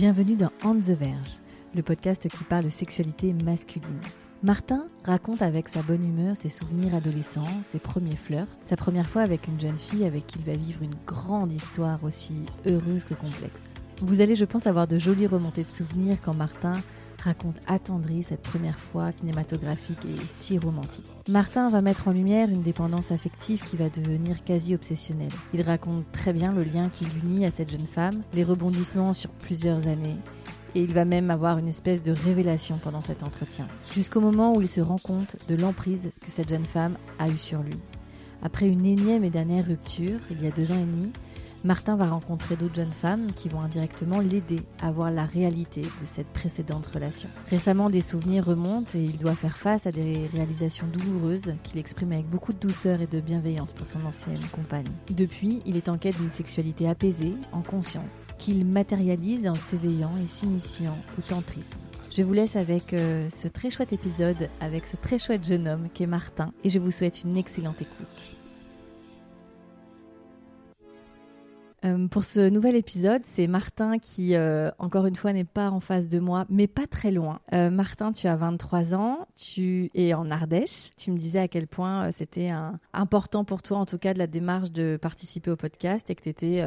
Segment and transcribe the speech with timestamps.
[0.00, 1.40] Bienvenue dans On the Verge,
[1.74, 4.00] le podcast qui parle sexualité masculine.
[4.42, 9.20] Martin raconte avec sa bonne humeur ses souvenirs adolescents, ses premiers flirts, sa première fois
[9.20, 12.32] avec une jeune fille avec qui il va vivre une grande histoire aussi
[12.64, 13.74] heureuse que complexe.
[13.98, 16.80] Vous allez, je pense, avoir de jolies remontées de souvenirs quand Martin
[17.20, 21.10] raconte attendri cette première fois cinématographique et si romantique.
[21.28, 25.32] Martin va mettre en lumière une dépendance affective qui va devenir quasi obsessionnelle.
[25.54, 29.30] Il raconte très bien le lien qui l'unit à cette jeune femme, les rebondissements sur
[29.30, 30.16] plusieurs années,
[30.74, 34.60] et il va même avoir une espèce de révélation pendant cet entretien, jusqu'au moment où
[34.60, 37.76] il se rend compte de l'emprise que cette jeune femme a eue sur lui.
[38.42, 41.12] Après une énième et dernière rupture, il y a deux ans et demi,
[41.62, 46.06] Martin va rencontrer d'autres jeunes femmes qui vont indirectement l'aider à voir la réalité de
[46.06, 47.28] cette précédente relation.
[47.50, 52.12] Récemment, des souvenirs remontent et il doit faire face à des réalisations douloureuses qu'il exprime
[52.12, 54.86] avec beaucoup de douceur et de bienveillance pour son ancienne compagne.
[55.10, 60.26] Depuis, il est en quête d'une sexualité apaisée, en conscience, qu'il matérialise en s'éveillant et
[60.26, 61.80] s'initiant au tantrisme.
[62.10, 65.88] Je vous laisse avec euh, ce très chouette épisode avec ce très chouette jeune homme
[65.92, 68.39] qu'est Martin et je vous souhaite une excellente écoute.
[71.84, 75.80] Euh, pour ce nouvel épisode, c'est Martin qui, euh, encore une fois, n'est pas en
[75.80, 77.40] face de moi, mais pas très loin.
[77.54, 80.90] Euh, Martin, tu as 23 ans, tu es en Ardèche.
[80.96, 82.50] Tu me disais à quel point c'était
[82.92, 86.22] important pour toi, en tout cas, de la démarche de participer au podcast et que
[86.22, 86.64] tu étais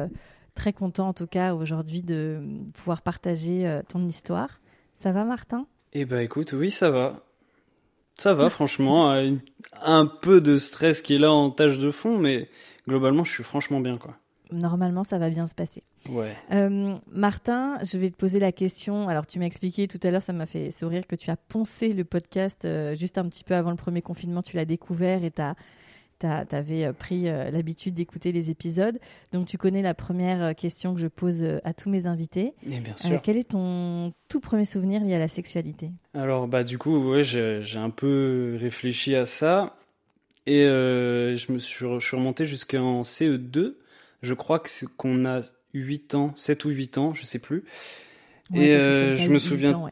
[0.54, 2.40] très content, en tout cas, aujourd'hui, de
[2.72, 4.60] pouvoir partager ton histoire.
[4.96, 5.66] Ça va, Martin?
[5.92, 7.24] Eh ben écoute, oui, ça va.
[8.18, 9.10] Ça va, franchement.
[9.82, 12.48] Un peu de stress qui est là en tâche de fond, mais
[12.88, 14.16] globalement, je suis franchement bien, quoi.
[14.54, 15.82] Normalement, ça va bien se passer.
[16.08, 16.34] Ouais.
[16.52, 19.08] Euh, Martin, je vais te poser la question.
[19.08, 21.92] Alors, tu m'as expliqué tout à l'heure, ça m'a fait sourire que tu as poncé
[21.92, 24.42] le podcast euh, juste un petit peu avant le premier confinement.
[24.42, 25.42] Tu l'as découvert et tu
[26.20, 28.98] avais pris euh, l'habitude d'écouter les épisodes.
[29.32, 32.54] Donc, tu connais la première question que je pose à tous mes invités.
[32.70, 33.20] Et bien sûr.
[33.20, 35.90] quel est ton tout premier souvenir lié à la sexualité?
[36.14, 39.76] Alors, bah, du coup, ouais, j'ai un peu réfléchi à ça.
[40.46, 43.74] Et je me suis, je suis remonté jusqu'en CE2.
[44.24, 45.40] Je crois que c'est- qu'on a
[45.72, 47.64] 8 ans, 7 ou 8 ans, je sais plus.
[48.50, 49.90] Ouais, Et, euh, je me souviens ans, ouais.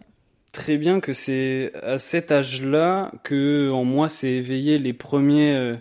[0.52, 5.76] très bien que c'est à cet âge-là que en moi s'est éveillé les premiers euh,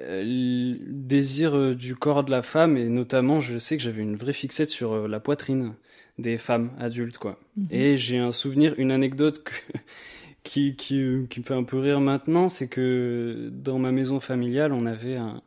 [0.00, 4.32] euh, désirs du corps de la femme et notamment je sais que j'avais une vraie
[4.32, 5.74] fixette sur la poitrine
[6.18, 7.38] des femmes adultes quoi.
[7.56, 7.66] Mhm.
[7.70, 9.52] Et j'ai un souvenir, une anecdote que-
[10.44, 14.72] qui, qui, qui me fait un peu rire maintenant, c'est que dans ma maison familiale,
[14.72, 15.40] on avait un-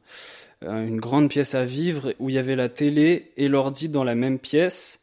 [0.62, 4.16] une grande pièce à vivre où il y avait la télé et l'ordi dans la
[4.16, 5.02] même pièce.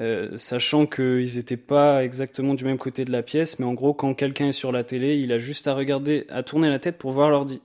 [0.00, 3.94] Euh, sachant qu'ils n'étaient pas exactement du même côté de la pièce, mais en gros,
[3.94, 6.98] quand quelqu'un est sur la télé, il a juste à regarder, à tourner la tête
[6.98, 7.60] pour voir l'ordi.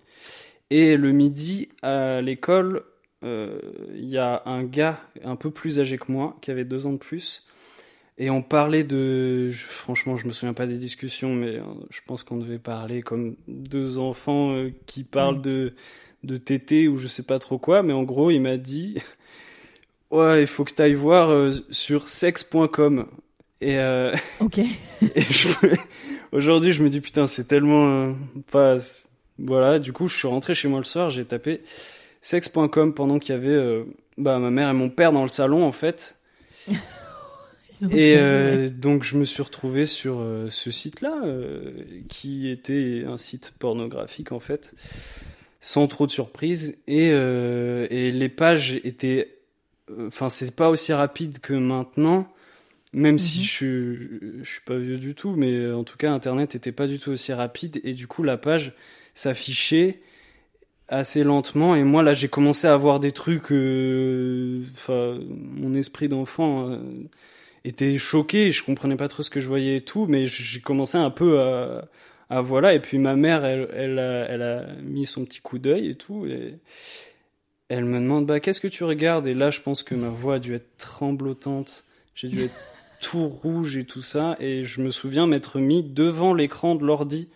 [0.69, 2.84] Et le midi, à l'école,
[3.23, 3.59] euh,
[3.95, 6.94] il y a un gars un peu plus âgé que moi, qui avait deux ans
[6.94, 7.47] de plus,
[8.19, 9.50] et on parlait de...
[9.50, 13.01] je- franchement, je me souviens pas des discussions, mais euh, je pense qu'on devait parler
[13.01, 15.41] comme deux enfants euh, qui parlent Ouais.
[15.41, 15.73] de,
[16.24, 18.97] de tété ou je sais pas trop quoi, mais en gros, il m'a dit...
[20.12, 23.06] Ouais, il faut que tu ailles voir euh, sur sex.com.
[23.62, 24.57] Et, euh, Ok.
[24.57, 25.50] et je-
[26.31, 28.13] aujourd'hui, je me dis putain, c'est tellement euh,
[28.50, 28.78] pas.
[29.38, 31.62] Voilà, du coup, je suis rentré chez moi le soir, j'ai tapé
[32.22, 33.84] sex.com pendant qu'il y avait
[34.18, 36.18] bah, ma mère et mon père dans le salon en fait.
[37.91, 41.72] Et euh, donc, je me suis retrouvé sur euh, ce site-là, euh,
[42.09, 44.74] qui était un site pornographique en fait,
[45.59, 46.81] sans trop de surprise.
[46.87, 49.35] Et, euh, et les pages étaient.
[50.07, 52.27] Enfin, c'est pas aussi rapide que maintenant,
[52.94, 53.44] même si Mhm.
[53.45, 54.09] je, suis-
[54.44, 57.11] je suis pas vieux du tout, mais en tout cas, Internet était pas du tout
[57.11, 57.81] aussi rapide.
[57.83, 58.73] Et du coup, la page
[59.15, 60.01] s'affichait
[60.88, 61.75] assez lentement.
[61.75, 63.51] Et moi, là, j'ai commencé à voir des trucs.
[63.51, 66.69] euh, Enfin, mon esprit d'enfant.
[66.71, 66.79] euh,
[67.65, 70.97] était choqué, je comprenais pas trop ce que je voyais et tout, mais j'ai commencé
[70.97, 71.89] un peu à,
[72.29, 75.57] à voilà, et puis ma mère, elle, elle, a, elle a mis son petit coup
[75.57, 76.59] d'œil et tout, et
[77.69, 79.27] elle me demande, bah, qu'est-ce que tu regardes?
[79.27, 82.55] Et là, je pense que ma voix a dû être tremblotante, j'ai dû être
[83.01, 87.29] tout rouge et tout ça, et je me souviens m'être mis devant l'écran de l'ordi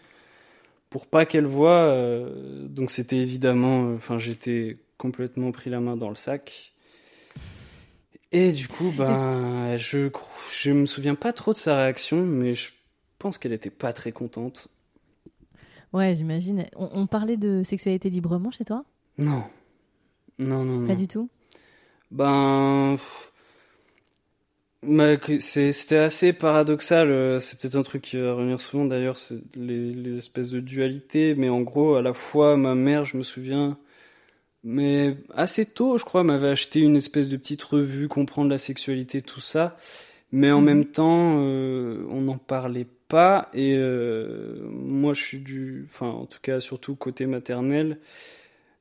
[0.93, 5.97] pour pas qu'elle voie, euh, donc c'était évidemment, euh, enfin, j'étais complètement pris la main
[5.97, 6.73] dans le sac.
[8.31, 10.09] Et du coup, ben, je,
[10.55, 12.69] je me souviens pas trop de sa réaction, mais je
[13.17, 14.69] pense qu'elle était pas très contente.
[15.93, 16.65] Ouais, j'imagine.
[16.75, 18.83] On, parlait de sexualité librement chez toi?
[19.17, 19.43] Non.
[20.39, 20.87] Non, non, non.
[20.87, 21.29] Pas du tout?
[22.11, 22.97] Ben.
[25.39, 27.09] C'était assez paradoxal.
[27.09, 29.17] Euh, c'est peut-être un truc qui va revenir souvent d'ailleurs,
[29.55, 31.35] les, les espèces de dualité.
[31.35, 33.77] Mais en gros, à la fois, ma mère, je me souviens,
[34.63, 39.21] mais assez tôt, je crois, m'avait acheté une espèce de petite revue, comprendre la sexualité,
[39.21, 39.77] tout ça.
[40.31, 40.65] Mais en mhm.
[40.65, 43.02] même temps, euh, on n'en parlait pas.
[43.54, 45.83] Et euh, moi, je suis du.
[45.86, 48.00] Enfin, en tout cas, surtout côté maternel,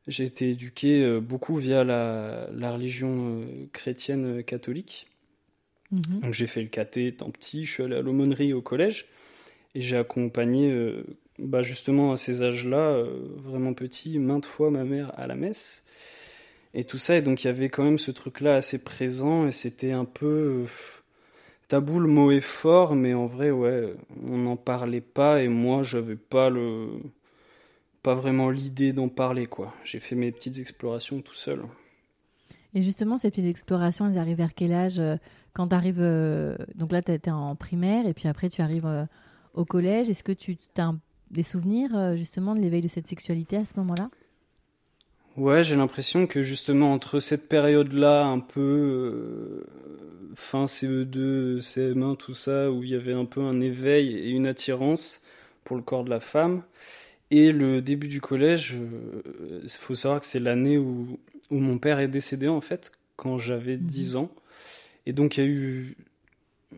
[0.07, 3.43] j'ai été éduqué euh, beaucoup via la, la religion
[3.73, 5.09] chrétienne catholique.
[5.91, 6.21] Mhm.
[6.21, 9.07] Donc, j'ai fait le caté étant petit, je suis allé à l'aumônerie au collège.
[9.75, 10.71] Et j'ai accompagné
[11.39, 15.85] bah justement à ces âges-là, euh, vraiment petit, maintes fois ma mère à la messe.
[16.75, 19.53] Et tout ça, et donc il y avait quand même ce truc-là assez présent, et
[19.53, 20.65] c'était un peu...
[21.73, 23.95] Euh, tabou, le mot est fort, mais en vrai, ouais,
[24.27, 26.89] on n'en parlait pas, et moi, j'avais pas le...
[28.03, 29.75] pas vraiment l'idée d'en parler, quoi.
[29.85, 31.63] J'ai fait mes petites explorations tout seul.
[32.75, 35.17] Et justement, ces petites explorations, elles arrivent vers quel âge euh,
[35.53, 36.03] Quand tu arrives...
[36.75, 39.07] Donc là, tu étais en primaire, et puis après, tu arrives
[39.55, 40.11] au collège.
[40.11, 40.95] Est-ce que tu as
[41.31, 44.09] des souvenirs euh, justement de l'éveil de cette sexualité à ce moment-là?
[45.37, 49.67] Ouais, j'ai l'impression que justement entre cette période-là, un peu euh,
[50.35, 54.47] fin CE2, CM1, tout ça, où il y avait un peu un éveil et une
[54.47, 55.23] attirance
[55.65, 56.63] pour le corps de la femme,
[57.31, 61.19] et le début du collège, il euh, faut savoir que c'est l'année où,
[61.51, 64.21] où mon père est décédé en fait, quand j'avais 10 mhm.
[64.21, 64.31] ans.
[65.07, 65.97] Et donc il y a eu...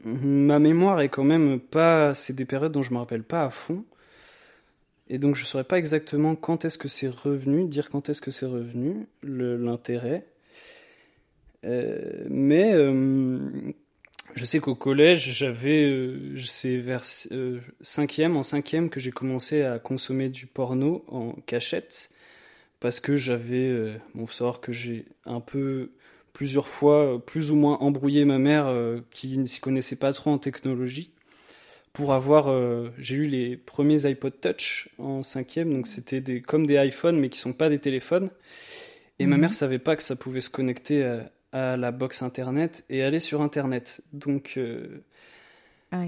[0.04, 2.14] Ma mémoire est quand même pas...
[2.14, 3.84] C'est des périodes dont je me rappelle pas à fond.
[5.08, 8.20] Et donc je ne saurais pas exactement quand est-ce que c'est revenu, dire quand est-ce
[8.20, 10.24] que c'est revenu, l'intérêt.
[11.64, 13.38] Euh, mais euh,
[14.34, 17.04] je sais qu'au collège, j'avais, euh, c'est vers
[17.80, 22.10] cinquième, en cinquième que j'ai commencé à consommer du porno en cachette,
[22.80, 25.92] parce que j'avais, bon, faut savoir que j'ai un peu
[26.32, 28.74] plusieurs fois, plus ou moins embrouillé ma mère,
[29.10, 31.14] qui ne s'y connaissait pas trop en technologie
[31.94, 32.48] pour avoir.
[32.48, 37.18] Euh, j'ai eu les premiers iPod Touch en cinquième, donc c'était des, comme des iPhones,
[37.18, 38.28] mais qui sont pas des téléphones.
[39.18, 39.42] Et ma mhm.
[39.42, 43.42] mère savait pas que ça pouvait se connecter à, la box internet et aller sur
[43.42, 44.02] internet.
[44.12, 44.54] Donc.
[44.56, 45.04] Euh,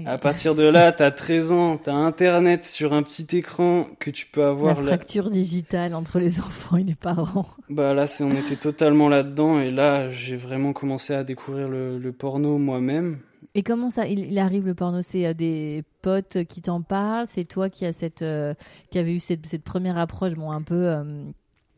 [0.05, 3.87] à partir de là, tu as 13 ans, tu as Internet sur un petit écran
[3.99, 4.81] que tu peux avoir.
[4.81, 7.47] La fracture digitale entre les enfants et les parents.
[7.69, 12.57] Bah là, on était totalement là-dedans et là, j'ai vraiment commencé à découvrir le porno
[12.57, 13.19] moi-même.
[13.57, 15.01] Et comment ça, il, arrive le porno?
[15.01, 17.25] C'est euh, des potes qui t'en parlent?
[17.27, 18.53] C'est toi qui, a cette, euh,
[18.91, 21.23] qui avait eu cette, cette, première approche, bon, un peu, euh,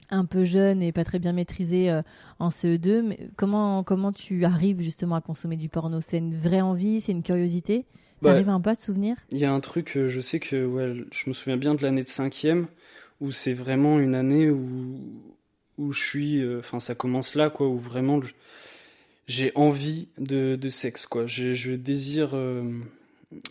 [0.10, 1.92] un peu jeune et pas très bien maîtrisée
[2.40, 3.02] en CE2.
[3.02, 6.02] Mais comment, comment tu arrives justement à consommer du porno?
[6.02, 7.02] C'est une vraie envie?
[7.02, 7.86] C'est une curiosité?
[8.20, 9.16] Tu bah, arrives un peu à te souvenir?
[9.32, 12.04] Il y a un truc, je sais que ouais, je me souviens bien de l'année
[12.04, 12.68] de cinquième,
[13.22, 15.00] où c'est vraiment une année où,
[15.78, 16.58] où je suis.
[16.58, 18.20] Enfin, ça commence là, quoi, où vraiment
[19.30, 21.28] j'ai envie de, de, sexe, quoi.
[21.28, 22.32] Je, je désire.
[22.34, 22.64] Euh,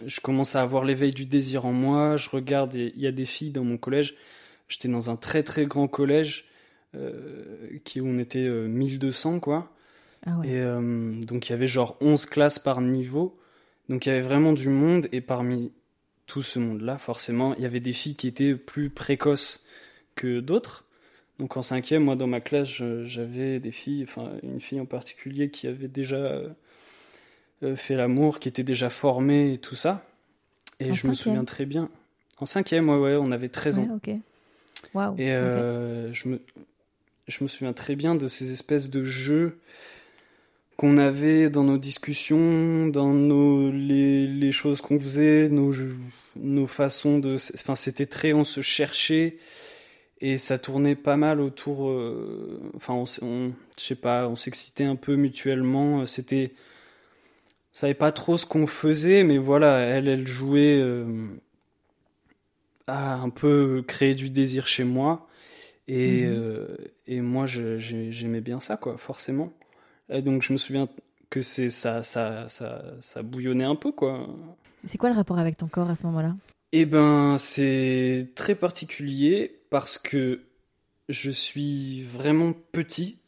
[0.06, 2.16] je commence à avoir l'éveil du désir en moi.
[2.16, 4.16] Je regarde, il y a des filles dans mon collège.
[4.68, 6.47] J'étais dans un très très grand collège euh,
[7.84, 9.72] qui où on était 1200, euh, quoi.
[10.26, 10.48] Ah ouais.
[10.48, 13.38] Et donc il y avait genre 11 classes par niveau.
[13.88, 15.08] Donc il y avait vraiment du monde.
[15.12, 15.72] Et parmi
[16.26, 19.64] tout ce monde-là, forcément, il y avait des filles qui étaient plus précoces
[20.14, 20.84] que d'autres.
[21.38, 25.50] Donc en cinquième, moi dans ma classe, j'avais des filles, enfin une fille en particulier
[25.50, 26.42] qui avait déjà
[27.62, 30.04] euh, fait l'amour, qui était déjà formée et tout ça.
[30.80, 31.90] Et je me souviens très bien.
[32.38, 33.88] En cinquième, ouais, ouais, on avait 13 ans.
[33.96, 34.14] ok.
[35.18, 36.40] Et euh, je, me,
[37.28, 39.58] je me souviens très bien de ces espèces de jeux
[40.76, 45.72] qu'on avait dans nos discussions, dans nos, les, choses qu'on faisait, nos,
[46.36, 47.36] nos façons de...
[47.54, 48.32] Enfin, c'était très...
[48.32, 49.38] On se cherchait
[50.20, 54.96] et ça tournait pas mal autour euh, enfin on, je sais pas on s'excitait un
[54.96, 60.78] peu mutuellement c'était on savait pas trop ce qu'on faisait mais voilà elle elle jouait
[60.80, 61.26] euh,
[62.88, 65.27] à un peu créer du désir chez moi
[65.88, 66.34] et mhm.
[66.36, 66.76] euh,
[67.06, 69.52] et moi j'aimais bien ça quoi forcément
[70.08, 70.88] et donc je me souviens
[71.30, 74.28] que c'est ça ça ça ça bouillonnait un peu quoi
[74.86, 76.34] c'est quoi le rapport avec ton corps à ce moment-là?
[76.72, 80.42] Eh ben, c'est très particulier parce que
[81.08, 83.18] je suis vraiment petit.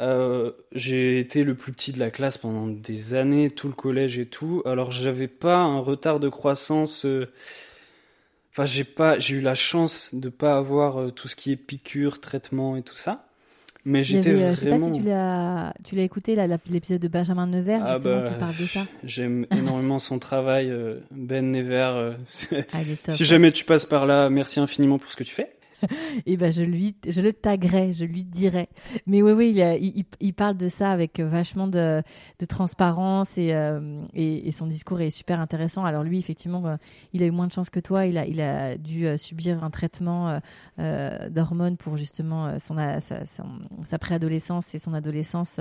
[0.00, 4.18] Euh, j'ai été le plus petit de la classe pendant des années, tout le collège
[4.18, 4.62] et tout.
[4.64, 7.04] Alors j'avais pas un retard de croissance.
[7.04, 7.30] Euh,
[8.52, 11.56] enfin, j'ai pas, j'ai eu la chance de pas avoir euh, tout ce qui est
[11.56, 13.24] piqûre, traitement et tout ça.
[13.84, 14.48] Mais j'étais vraiment.
[14.48, 16.36] euh, Je sais pas si tu l'as, tu l'as écouté
[16.70, 18.86] l'épisode de Benjamin Nevers Ah justement bah, qui parle de ça.
[19.04, 21.74] J'aime énormément son travail, euh, Ben Never.
[21.94, 22.12] euh,
[22.72, 22.78] Ah,
[23.08, 25.50] si jamais tu passes par là, merci infiniment pour ce que tu fais.
[26.26, 28.68] Et ben je lui, je le taguerai, je lui dirai.
[29.06, 32.02] Mais oui, oui, il, il, parle de ça avec vachement de,
[32.38, 35.84] de transparence et, euh, et, et son discours est super intéressant.
[35.84, 36.76] Alors lui, effectivement, euh,
[37.12, 38.06] il a eu moins de chance que toi.
[38.06, 40.40] Il a, il a dû euh, subir un traitement
[40.78, 43.44] euh, d'hormones pour justement son, sa, son-
[43.84, 45.60] sa préadolescence et son adolescence.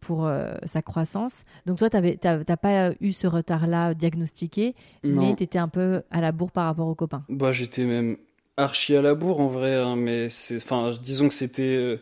[0.00, 1.44] pour euh, sa croissance.
[1.64, 6.20] Donc toi, tu n'as pas eu ce retard-là diagnostiqué, mais tu étais un peu à
[6.20, 7.24] la bourre par rapport aux copains.
[7.30, 8.18] Bah, j'étais même
[8.56, 11.98] archi à la bourre en vrai, hein, mais c'est, enfin, disons que c'était, euh,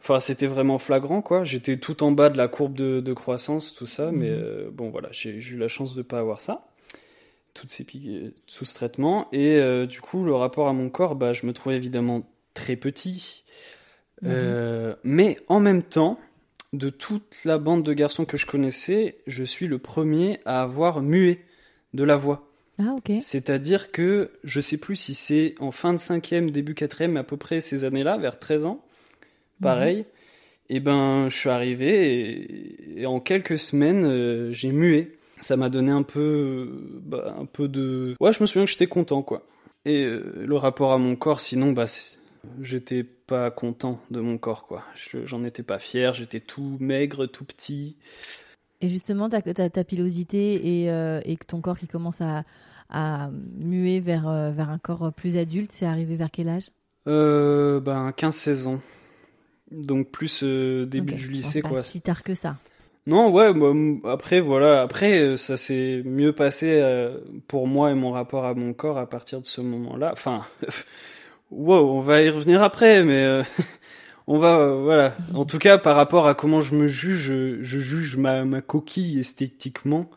[0.00, 1.44] enfin, c'était vraiment flagrant quoi.
[1.44, 4.36] J'étais tout en bas de la courbe de, de croissance, tout ça, mais Mhm.
[4.38, 6.66] euh, bon voilà, j'ai, eu la chance de pas avoir ça,
[7.54, 7.86] toutes ces
[8.46, 11.52] sous ce traitement, et euh, du coup, le rapport à mon corps, bah, je me
[11.52, 13.44] trouvais évidemment très petit,
[14.22, 14.96] Mhm.
[15.04, 16.18] Mais en même temps.
[16.72, 21.00] De toute la bande de garçons que je connaissais, je suis le premier à avoir
[21.00, 21.44] mué
[21.94, 22.45] de la voix.
[22.78, 22.90] Ah.
[23.20, 27.24] C'est-à-dire que je sais plus si c'est en fin de cinquième, début quatrième, mais à
[27.24, 28.84] peu près ces années-là, vers 13 ans,
[29.62, 30.04] pareil.
[30.68, 32.20] Et ben, je suis arrivé
[32.96, 35.16] et, et en quelques semaines, euh, j'ai mué.
[35.40, 36.68] Ça m'a donné un peu,
[37.02, 38.14] bah, un peu de.
[38.20, 39.46] Ouais, je me souviens que j'étais content, quoi.
[39.84, 41.84] Et euh, le rapport à mon corps, sinon, bah,
[42.60, 44.82] j'étais pas content de mon corps, quoi.
[44.96, 46.14] Je- J'en étais pas fier.
[46.14, 47.96] J'étais tout maigre, tout petit.
[48.80, 52.44] Et justement, ta, ta, ta pilosité et, euh, et ton corps qui commence à,
[52.90, 56.70] à muer vers, euh, vers un corps plus adulte, c'est arrivé vers quel âge?
[57.08, 58.80] Euh, ben, 15-16 ans.
[59.70, 61.82] Donc plus euh, début du lycée, c'est pas quoi.
[61.82, 62.56] si tard que ça.
[63.06, 63.72] Non, ouais, bah,
[64.10, 66.82] après, voilà, après, ça s'est mieux passé
[67.46, 70.10] pour moi et mon rapport à mon corps à partir de ce moment-là.
[70.12, 70.42] Enfin,
[71.50, 73.42] wow, on va y revenir après, mais
[74.26, 75.16] on va, euh, voilà.
[75.34, 78.60] En tout cas, par rapport à comment je me juge, je, je juge ma, ma
[78.60, 80.10] coquille esthétiquement.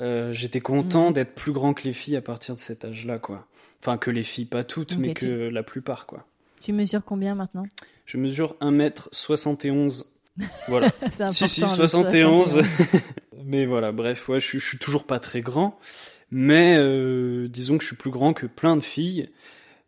[0.00, 1.12] Euh, J'étais content Mhm.
[1.12, 3.46] d'être plus grand que les filles à partir de cet âge-là, quoi.
[3.80, 6.26] Enfin, que les filles, pas toutes, mais tu- que la plupart, quoi.
[6.60, 7.64] Tu mesures combien maintenant?
[8.06, 10.04] Je mesure 1m71.
[10.68, 10.90] Voilà.
[11.30, 12.62] Si, si, le 71.
[13.44, 15.78] mais voilà, bref, ouais, je, suis- je suis toujours pas très grand.
[16.32, 19.28] Mais euh, disons que je suis plus grand que plein de filles.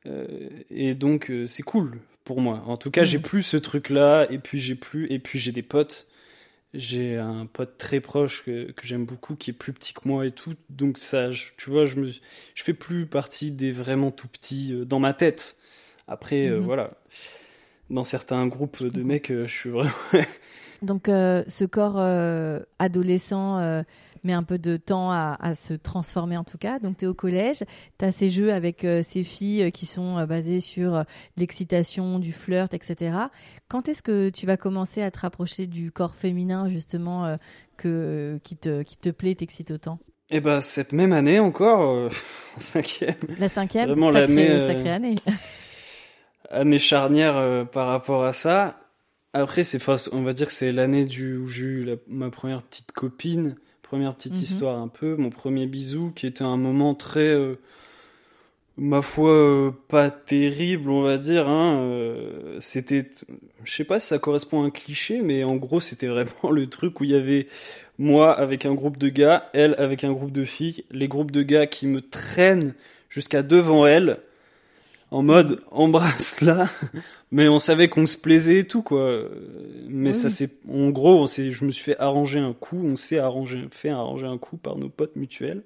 [0.07, 0.27] Euh,
[0.71, 2.63] et donc, euh, c'est cool pour moi.
[2.67, 4.27] En tout cas, j'ai plus ce truc-là.
[4.31, 5.11] Et puis, j'ai plus.
[5.11, 6.09] Et puis, j'ai des potes.
[6.75, 10.27] J'ai un pote très proche que, que j'aime beaucoup, qui est plus petit que moi
[10.27, 10.53] et tout.
[10.69, 14.75] Donc, ça, je- tu vois, je, me, je fais plus partie des vraiment tout petits
[14.75, 15.57] euh, dans ma tête.
[16.09, 16.65] Après, euh, Mhm.
[16.65, 16.91] voilà.
[17.89, 19.05] Dans certains groupes de comprends.
[19.05, 19.91] mecs, euh, je suis vraiment.
[20.83, 21.99] Donc, ce corps
[22.79, 23.83] adolescent
[24.27, 26.79] met un peu de temps à, à se transformer en tout cas.
[26.79, 27.65] Donc, tu es au collège,
[27.99, 31.05] tu as ces jeux avec euh, ces filles euh, qui sont euh, basés sur
[31.37, 33.17] l'excitation, du flirt, etc.
[33.69, 37.37] Quand est-ce que tu vas commencer à te rapprocher du corps féminin, justement,
[37.77, 39.99] que, qui, te, qui te plaît, t'excite autant?
[40.29, 42.09] Et bah cette même année encore, euh,
[42.57, 45.15] en cinquième, La cinquième, Vraiment l'année, euh, sacrée année.
[46.51, 48.81] année charnière euh, par rapport à ça.
[49.33, 49.81] Après, c'est
[50.13, 53.55] on va dire que c'est l'année du où j'ai eu la- ma première petite copine,
[53.89, 54.43] première petite Mhm.
[54.43, 57.55] histoire un peu, mon premier bisou, qui était un moment très, euh,
[58.77, 61.49] ma foi, euh, pas terrible, on va dire.
[61.49, 63.09] Hein, euh, c'était,
[63.65, 66.67] je sais pas si ça correspond à un cliché, mais en gros, c'était vraiment le
[66.69, 67.47] truc où il y avait
[67.99, 71.43] moi avec un groupe de gars, elle avec un groupe de filles, les groupes de
[71.43, 72.75] gars qui me traînent
[73.09, 74.19] jusqu'à devant elle,
[75.17, 76.69] en mode embrasse là,
[77.31, 79.23] mais on savait qu'on se plaisait et tout quoi.
[79.89, 80.15] Mais Oui.
[80.15, 83.67] ça c'est, en gros, on je me suis fait arranger un coup, on s'est arrangé,
[83.71, 85.63] fait arranger un coup par nos potes mutuels.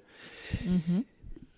[0.65, 1.03] Mhm.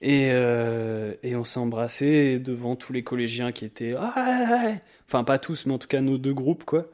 [0.01, 3.93] Et, euh, et on s'est embrassé devant tous les collégiens qui étaient.
[3.97, 4.71] Ah.
[5.07, 6.87] Enfin, pas tous, mais en tout cas nos deux groupes, quoi.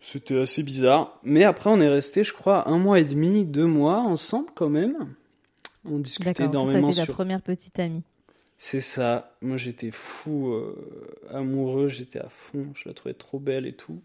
[0.00, 1.18] C'était assez bizarre.
[1.22, 4.68] Mais après, on est resté, je crois, un mois et demi, deux mois ensemble quand
[4.68, 5.14] même.
[5.84, 7.14] On discutait ça, ça énormément ta sur.
[7.14, 8.02] première petite amie.
[8.60, 9.36] C'est ça.
[9.40, 10.74] Moi, j'étais fou, euh,
[11.30, 12.66] amoureux, j'étais à fond.
[12.74, 14.00] Je la trouvais trop belle et tout.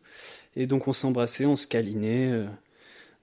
[0.56, 2.46] Et donc, on s'embrassait, on se câlinait euh,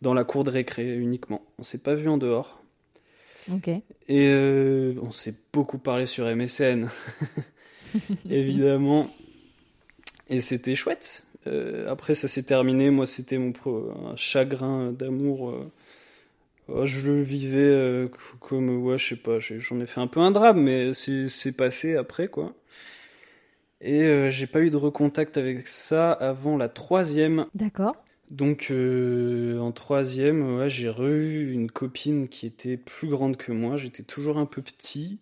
[0.02, 1.42] dans la cour de récré uniquement.
[1.58, 2.60] On s'est pas vu en dehors.
[3.52, 3.68] Ok.
[3.68, 6.88] Et euh, on s'est beaucoup parlé sur MSN,
[8.30, 9.08] évidemment.
[10.28, 11.24] Et c'était chouette.
[11.88, 12.90] Après, ça s'est terminé.
[12.90, 15.54] Moi, c'était mon pro- un chagrin d'amour.
[16.72, 18.08] Oh, je le vivais euh,
[18.38, 21.96] comme, ouais, je sais pas, j'en ai fait un peu un drame, mais c'est passé
[21.96, 22.54] après, quoi.
[23.80, 27.46] Et euh, j'ai pas eu de recontact avec ça avant la troisième.
[27.54, 27.96] D'accord.
[28.30, 33.76] Donc euh, en troisième, ouais, j'ai re-eu une copine qui était plus grande que moi.
[33.76, 35.18] J'étais toujours un peu petit.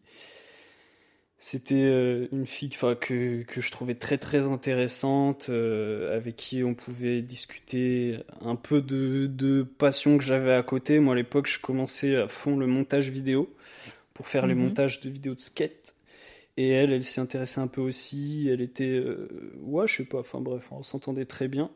[1.40, 6.74] C'était euh, une fille que, que je trouvais très très intéressante, euh, avec qui on
[6.74, 10.98] pouvait discuter un peu de, de passion que j'avais à côté.
[10.98, 13.54] Moi à l'époque je commençais à fond le montage vidéo
[14.14, 14.62] pour faire les Mhm.
[14.64, 15.94] montages de vidéos de skate.
[16.56, 18.48] Et elle, elle s'y intéressait un peu aussi.
[18.50, 19.28] Elle était, euh,
[19.62, 20.18] ouais, je sais pas.
[20.18, 21.70] Enfin bref, on s'entendait très bien.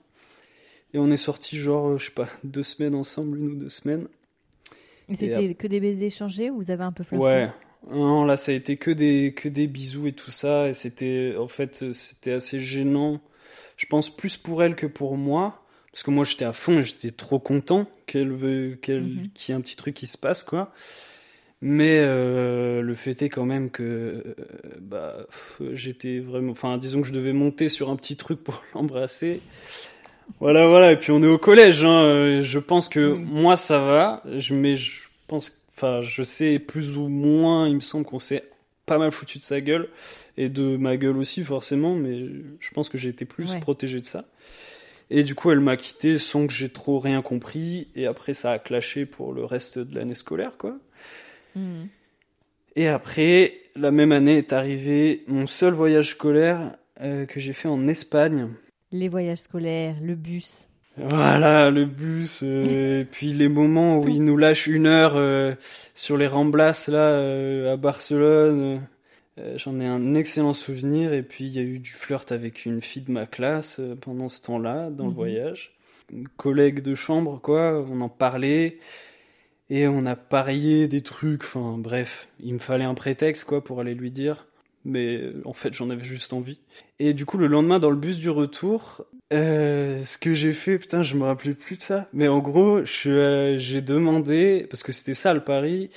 [0.93, 4.09] Et on est sortis genre, je sais pas, deux semaines ensemble, une ou deux semaines.
[5.09, 7.27] Et C'était que des baisers échangés ou vous avez un peu flirté?
[7.27, 7.51] Ouais.
[7.91, 10.69] Non, là, ça a été que des, que des bisous et tout ça.
[10.69, 13.21] Et c'était, en fait, c'était assez gênant.
[13.77, 15.59] Je pense plus pour elle que pour moi.
[15.93, 19.29] Parce que moi, j'étais à fond et j'étais trop content qu'elle veut, qu'elle, Mhm.
[19.35, 20.73] qu'il y ait un petit truc qui se passe, quoi.
[21.61, 24.35] Mais euh, le fait est quand même que euh,
[24.81, 25.27] bah,
[25.73, 26.53] j'étais vraiment.
[26.53, 29.41] Enfin, disons que je devais monter sur un petit truc pour l'embrasser.
[30.41, 30.93] Voilà, voilà.
[30.93, 31.85] Et puis on est au collège.
[31.85, 32.03] Hein.
[32.05, 34.23] Euh, Je pense que moi ça va.
[34.51, 35.62] Mais je pense.
[35.75, 37.69] Enfin, je sais plus ou moins.
[37.69, 38.45] Il me semble qu'on s'est
[38.87, 39.89] pas mal foutu de sa gueule
[40.37, 41.95] et de ma gueule aussi forcément.
[41.95, 42.19] Mais
[42.61, 43.61] je pense que j'ai été plus Ouais.
[43.61, 44.25] protégé de ça.
[45.11, 47.89] Et du coup, elle m'a quitté sans que j'ai trop rien compris.
[47.95, 50.79] Et après, ça a clashé pour le reste de l'année scolaire, quoi.
[51.55, 51.89] Mhm.
[52.77, 57.69] Et après, la même année est arrivé mon seul voyage scolaire euh, que j'ai fait
[57.69, 58.49] en Espagne.
[58.91, 60.69] Les voyages scolaires, le bus.
[60.99, 65.55] Voilà, le bus, euh, et puis les moments où ils nous lâchent une heure euh,
[65.95, 68.81] sur les Ramblas, là, euh, à Barcelone.
[69.57, 71.15] J'en ai un excellent souvenir.
[71.15, 74.29] Et puis, il y a eu du flirt avec une fille de ma classe pendant
[74.29, 75.17] ce temps-là, dans le Mhm.
[75.17, 75.73] voyage.
[76.13, 77.83] Une collègue de chambre, quoi.
[77.91, 78.79] On en parlait.
[79.71, 81.45] Et on a parié des trucs.
[81.45, 84.47] Enfin, bref, il me fallait un prétexte, quoi, pour aller lui dire.
[84.85, 86.61] Mais en fait, j'en avais juste envie.
[86.99, 90.79] Et du coup, le lendemain, dans le bus du retour, euh, ce que j'ai fait,
[90.79, 92.09] putain, je me rappelais plus de ça.
[92.13, 95.91] Mais en gros, euh, j'ai demandé, parce que c'était ça le pari,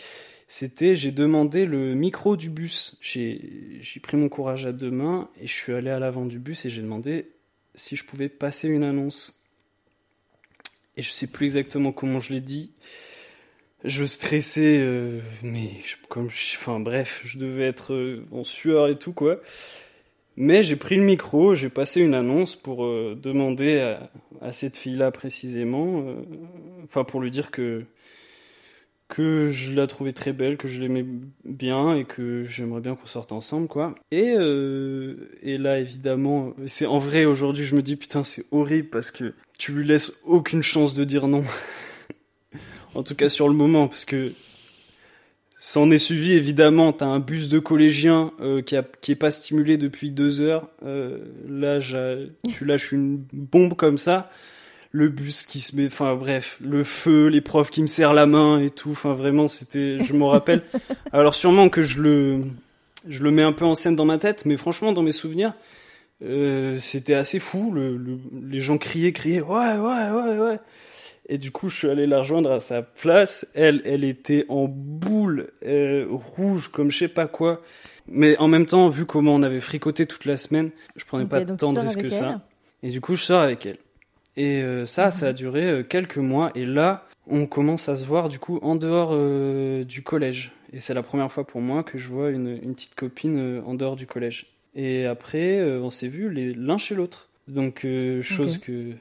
[0.48, 2.98] c'était j'ai demandé le micro du bus.
[3.01, 6.65] J'ai pris mon courage à deux mains et je suis allé à l'avant du bus
[6.65, 7.32] et j'ai demandé
[7.74, 9.44] si je pouvais passer une annonce.
[10.98, 12.72] Et je sais plus exactement comment je l'ai dit.
[13.84, 15.69] Je stressais, euh, mais
[16.10, 19.41] comme je, enfin bref, je devais être en sueur et tout quoi.
[20.38, 23.98] Mais j'ai pris le micro, j'ai passé une annonce pour euh, demander
[24.41, 26.15] à, cette fille-là précisément, euh,
[26.84, 27.86] enfin pour lui dire que
[29.08, 31.06] que je la trouvais très belle, que je l'aimais
[31.43, 33.93] bien et que j'aimerais bien qu'on sorte ensemble, quoi.
[34.12, 38.89] Et, euh, et là, évidemment, c'est en vrai, aujourd'hui, je me dis, putain, c'est horrible
[38.89, 41.43] parce que tu lui laisses aucune chance de dire non.
[42.95, 44.32] en tout cas, sur le moment, parce que
[45.67, 49.32] s'en est suivi, évidemment, t'as un bus de collégiens euh, qui, a, qui est pas
[49.32, 50.69] stimulé depuis deux heures.
[50.86, 51.17] Euh,
[51.49, 51.80] là,
[52.51, 54.30] tu lâches une bombe comme ça
[54.91, 58.25] le bus qui se met, enfin bref, le feu, les profs qui me serrent la
[58.28, 60.63] main et tout, enfin vraiment c'était, je me rappelle.
[61.12, 62.41] Alors sûrement que je le,
[63.10, 65.54] je le mets un peu en scène dans ma tête, mais franchement dans mes souvenirs,
[66.23, 67.73] euh, c'était assez fou.
[67.73, 70.60] Le, le- les gens criaient, criaient, ouais, ouais, ouais, ouais.
[71.28, 73.48] Et du coup, je suis allé la rejoindre à sa place.
[73.56, 77.62] Elle, elle était en boule, euh, rouge comme je sais pas quoi.
[78.08, 81.40] Mais en même temps, vu comment on avait fricoté toute la semaine, je prenais pas
[81.58, 82.42] tant de risques que ça.
[82.84, 83.78] Et du coup, je sors avec elle.
[84.38, 86.52] Et euh, ça, ça a duré euh, quelques mois.
[86.54, 90.52] Et là, on commence à se voir du coup en dehors euh, du collège.
[90.74, 93.74] Et c'est la première fois pour moi que je vois une, une petite copine en
[93.74, 94.48] dehors du collège.
[94.76, 97.30] Et après, on s'est vus les- l'un chez l'autre.
[97.47, 98.62] Donc euh, chose Ok.
[98.63, 98.93] que euh,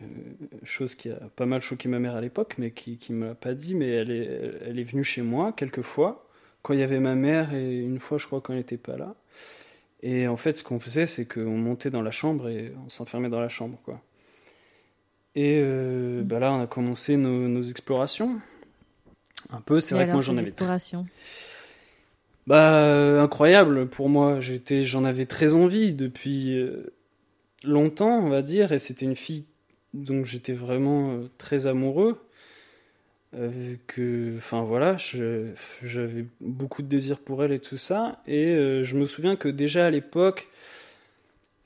[0.64, 3.34] chose qui a pas mal choqué ma mère à l'époque, mais qui qui me l'a
[3.34, 3.74] pas dit.
[3.74, 6.28] Mais elle est elle, elle est venue chez moi quelques fois
[6.62, 8.96] quand il y avait ma mère et une fois je crois quand elle n'était pas
[8.96, 9.14] là.
[10.02, 13.30] Et en fait, ce qu'on faisait, c'est qu'on montait dans la chambre et on s'enfermait
[13.30, 14.02] dans la chambre, quoi.
[15.34, 18.38] Et euh, bah là, on a commencé nos, nos explorations.
[19.50, 20.48] Un peu, c'est vrai que moi j'en avais.
[20.48, 21.06] explorations
[22.46, 24.40] Bah, euh, incroyable pour moi.
[24.40, 26.93] J'étais, j'en avais très envie depuis euh,
[27.64, 29.44] longtemps, on va dire, et c'était une fille
[29.94, 32.18] dont j'étais vraiment euh, très amoureux.
[33.34, 38.22] Euh, que, enfin voilà, j'avais beaucoup de désir pour elle et tout ça.
[38.28, 40.48] Et euh, je me souviens que déjà à l'époque,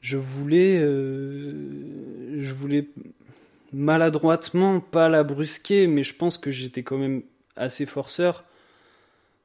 [0.00, 2.88] je voulais, euh, je voulais
[3.72, 7.22] maladroitement pas la brusquer, mais je pense que j'étais quand même
[7.56, 8.44] assez forceur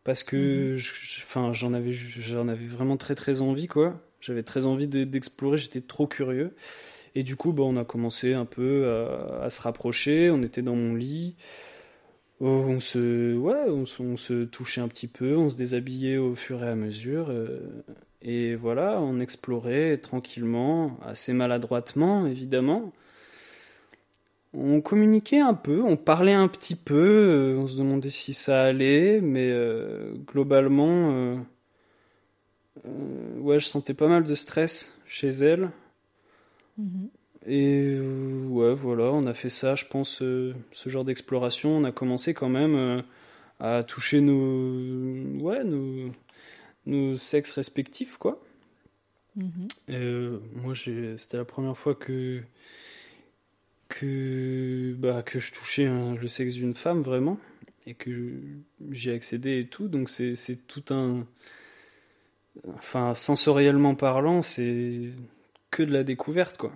[0.03, 4.01] parce que, je- enfin, j'en avais, j'en avais vraiment très très envie quoi.
[4.23, 6.55] J'avais très envie de- d'explorer, j'étais trop curieux.
[7.15, 10.31] Et du coup, bah, on a commencé un peu à, à se rapprocher.
[10.31, 11.36] On était dans mon lit.
[12.39, 13.83] Oh, On se, ouais, on
[14.47, 17.27] touchait un petit peu, on se déshabillait au fur et à mesure.
[17.29, 17.59] euh,
[18.21, 22.93] et voilà, on explorait tranquillement, assez maladroitement, évidemment.
[24.55, 28.62] On communiquait un peu, on parlait un petit peu, euh, on se demandait si ça
[28.63, 31.38] allait, mais euh, globalement,
[32.85, 35.71] euh, ouais, je sentais pas mal de stress chez elle.
[36.77, 37.09] Mhm.
[37.45, 41.77] Et euh, ouais, voilà, on a fait ça, je pense, euh, ce genre d'exploration.
[41.77, 43.03] On a commencé quand même
[43.59, 46.11] à toucher nos, ouais, nos,
[46.85, 48.41] nos sexes respectifs, quoi.
[49.89, 52.41] Euh, moi, c'était la première fois que
[53.89, 57.37] que bah, que je touchais hein, le sexe d'une femme vraiment
[57.85, 58.39] et que
[58.91, 59.87] j'y accédé et tout.
[59.87, 61.25] Donc c'est tout un,
[62.77, 65.11] enfin sensoriellement parlant, c'est
[65.71, 66.71] que de la découverte, quoi.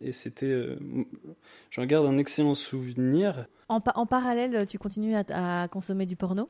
[0.00, 0.76] Et c'était, euh,
[1.70, 3.46] j'en garde un excellent souvenir.
[3.68, 6.48] En, pa- en parallèle, tu continues à, à consommer du porno?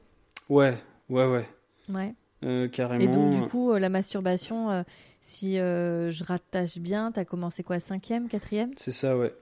[0.49, 0.77] Ouais,
[1.09, 1.49] ouais, ouais,
[1.89, 2.15] Ouais.
[2.43, 3.05] euh, carrément.
[3.05, 4.83] Et donc, du coup, euh, la masturbation, euh,
[5.21, 8.71] si euh, je rattache bien, t'as commencé quoi Cinquième, quatrième?
[8.77, 9.33] C'est ça, ouais.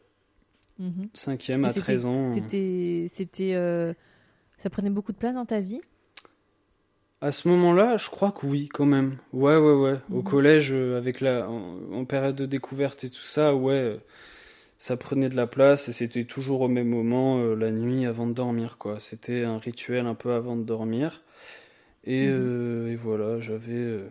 [0.78, 1.04] Mhm.
[1.14, 2.32] Cinquième Et à c'était- 13 ans.
[2.34, 3.94] C'était, c'était, euh,
[4.58, 5.80] ça prenait beaucoup de place dans ta vie?
[7.22, 9.16] À ce moment-là, je crois que oui, quand même.
[9.32, 9.96] Ouais, ouais, ouais.
[10.10, 10.22] Au Mhm.
[10.24, 13.96] collège, euh, avec la, en, en période de découverte et tout ça, ouais, euh,
[14.76, 18.26] ça prenait de la place et c'était toujours au même moment, euh, la nuit avant
[18.26, 18.98] de dormir, quoi.
[18.98, 21.22] C'était un rituel un peu avant de dormir.
[22.04, 22.32] Et, Mhm.
[22.34, 24.08] euh, et voilà, j'avais, euh,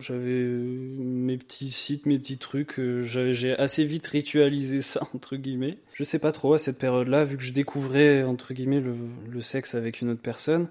[0.00, 2.80] j'avais mes petits sites, mes petits trucs.
[3.02, 5.78] j'avais- j'ai assez vite ritualisé ça, entre guillemets.
[5.92, 8.94] Je sais pas trop à cette période-là, vu que je découvrais, entre guillemets, le,
[9.30, 10.66] le sexe avec une autre personne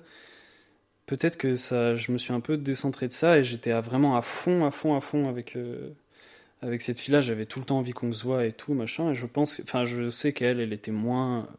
[1.11, 4.21] peut-être que ça, je me suis un peu décentré de ça et j'étais vraiment à
[4.21, 5.89] fond, à fond, à fond avec, euh,
[6.61, 7.19] avec cette fille-là.
[7.19, 9.11] J'avais tout le temps envie qu'on se voit et tout, machin.
[9.11, 11.49] Et je pense, enfin, je sais qu'elle, elle était moins,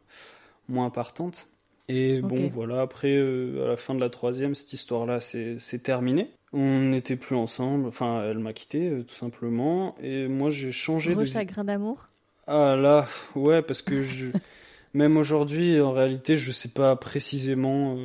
[0.71, 1.49] moins partante.
[1.89, 6.31] Et bon, voilà, après, euh, à la fin de la troisième, cette histoire-là, c'est terminé.
[6.55, 9.97] On n'était plus ensemble, enfin, elle m'a quitté, euh, tout simplement.
[10.03, 11.31] Et moi, j'ai changé de Gros vie.
[11.31, 12.07] chagrin d'amour.
[12.47, 14.29] Ah là, ouais, parce que je...
[14.95, 17.99] même aujourd'hui, en réalité, je sais pas précisément.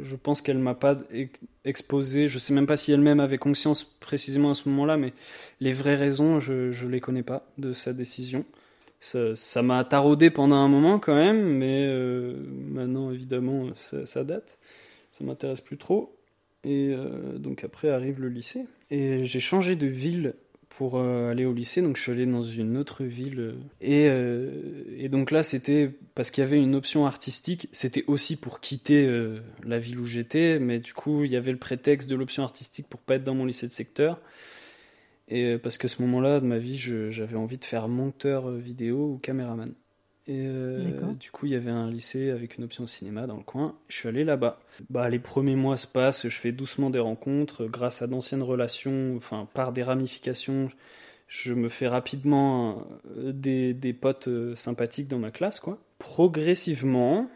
[0.00, 2.28] Je pense qu'elle m'a pas ex- exposé.
[2.28, 5.12] Je sais même pas si elle-même avait conscience précisément à ce moment-là, mais
[5.60, 8.44] les vraies raisons, je, je les connais pas de sa décision.
[9.00, 12.34] Ça m'a taraudé pendant un moment quand même, mais euh,
[12.70, 14.58] maintenant, évidemment, ça, ça date.
[15.12, 16.16] Ça m'intéresse plus trop.
[16.64, 18.64] Et euh, donc après arrive le lycée.
[18.90, 20.34] Et j'ai changé de ville
[20.76, 23.38] pour euh, aller au lycée, donc je suis allé dans une autre ville.
[23.38, 28.04] euh, Et, euh, et donc là, c'était parce qu'il y avait une option artistique, c'était
[28.06, 29.08] aussi pour quitter
[29.64, 32.88] la ville où j'étais, mais du coup, il y avait le prétexte de l'option artistique
[32.88, 34.20] pour pas être dans mon lycée de secteur.
[35.28, 39.18] Et parce qu'à ce moment-là de ma vie, j'avais envie de faire monteur vidéo ou
[39.18, 39.74] caméraman.
[40.26, 43.42] Et euh, du coup, il y avait un lycée avec une option cinéma dans le
[43.42, 43.76] coin.
[43.88, 44.58] Je suis allé là-bas.
[44.88, 49.14] Bah, les premiers mois se passent, je fais doucement des rencontres grâce à d'anciennes relations,
[49.16, 50.68] enfin par des ramifications.
[51.28, 55.78] Je me fais rapidement euh, des, des potes euh, sympathiques dans ma classe, quoi.
[55.98, 57.28] Progressivement,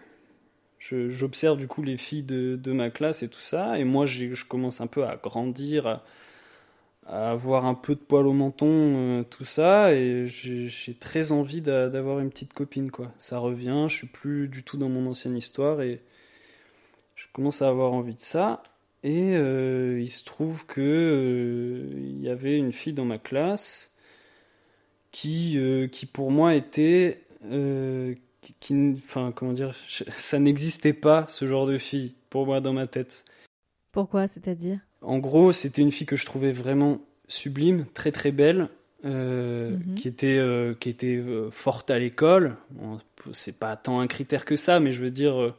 [0.78, 4.44] j'observe du coup les filles de, de ma classe et tout ça, et moi je
[4.44, 6.04] commence un peu à grandir, à,
[7.08, 11.88] avoir un peu de poil au menton, euh, tout ça, et j'ai très envie d'a-
[11.88, 13.12] d'avoir une petite copine, quoi.
[13.18, 16.00] Ça revient, je suis plus du tout dans mon ancienne histoire, et
[17.16, 18.62] je commence à avoir envie de ça.
[19.04, 23.94] Et euh, il se trouve que euh, il y avait une fille dans ma classe
[25.12, 25.58] qui,
[25.90, 27.22] qui pour moi était,
[28.60, 32.86] qui, enfin comment dire, ça n'existait pas ce genre de fille pour moi dans ma
[32.86, 33.24] tête.
[33.92, 34.80] Pourquoi C'est-à-dire?
[35.02, 38.68] En gros, c'était une fille que je trouvais vraiment sublime, très très belle,
[39.04, 39.94] euh, Mhm.
[39.94, 42.56] qui était, euh, qui était euh, forte à l'école.
[42.70, 42.98] Bon,
[43.32, 45.54] c'est pas tant un critère que ça, mais je veux dire,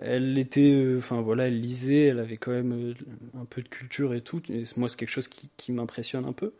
[0.00, 2.94] elle était, enfin voilà, elle lisait, elle avait quand même
[3.40, 4.40] un peu de culture et tout.
[4.48, 6.52] Et moi, c'est quelque chose qui, qui m'impressionne un peu.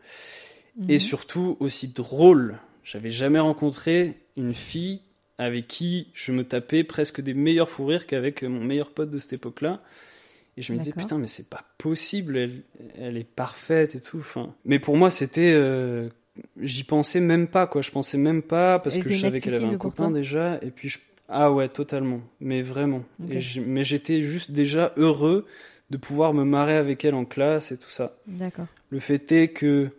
[0.89, 0.99] Et Mhm.
[0.99, 2.57] surtout aussi drôle.
[2.83, 5.01] J'avais jamais rencontré une fille
[5.37, 9.17] avec qui je me tapais presque des meilleurs fous rires qu'avec mon meilleur pote de
[9.19, 9.81] cette époque-là.
[10.57, 12.63] Et je me disais, putain, mais c'est pas possible, elle,
[12.97, 14.17] elle est parfaite et tout.
[14.19, 15.51] Enfin, mais pour moi, c'était.
[15.53, 16.09] euh,
[16.61, 17.81] J'y pensais même pas, quoi.
[17.81, 20.59] Je pensais même pas parce Elle que je savais qu'elle avait un copain déjà.
[20.61, 20.97] Et puis, je...
[21.27, 22.21] ah ouais, totalement.
[22.39, 23.03] Mais vraiment.
[23.29, 25.45] Et mais j'étais juste déjà heureux
[25.89, 28.15] de pouvoir me marrer avec elle en classe et tout ça.
[28.27, 28.67] D'accord.
[28.89, 29.89] Le fait est que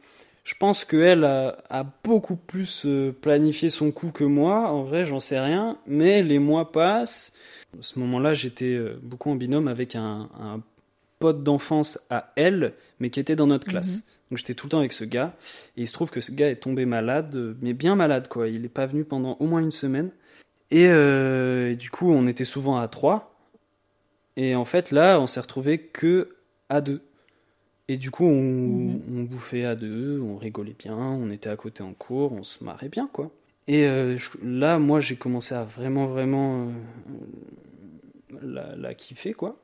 [0.45, 4.71] je pense qu'elle a, a beaucoup plus euh, planifié son coup que moi.
[4.71, 5.79] En vrai, j'en sais rien.
[5.87, 7.33] Mais les mois passent.
[7.79, 10.61] À ce moment-là, j'étais euh, beaucoup en binôme avec un, un
[11.21, 14.05] pote d'enfance à elle, mais qui était dans notre classe.
[14.31, 15.37] Donc j'étais tout le temps avec ce gars.
[15.77, 18.49] Et il se trouve que ce gars est tombé malade, euh, mais bien malade, quoi.
[18.49, 20.11] Il n'est pas venu pendant au moins une semaine.
[20.71, 23.39] Et, euh, et du coup, on était souvent à trois.
[24.37, 26.37] Et en fait, là, on s'est retrouvé que
[26.69, 27.03] à deux.
[27.89, 29.01] Et du coup, on, Mhm.
[29.19, 32.63] on bouffait à deux, on rigolait bien, on était à côté en cours, on se
[32.65, 33.31] marrait bien, quoi.
[33.69, 39.59] Et euh, je- là, moi, j'ai commencé à vraiment, vraiment euh, la, la kiffer, quoi.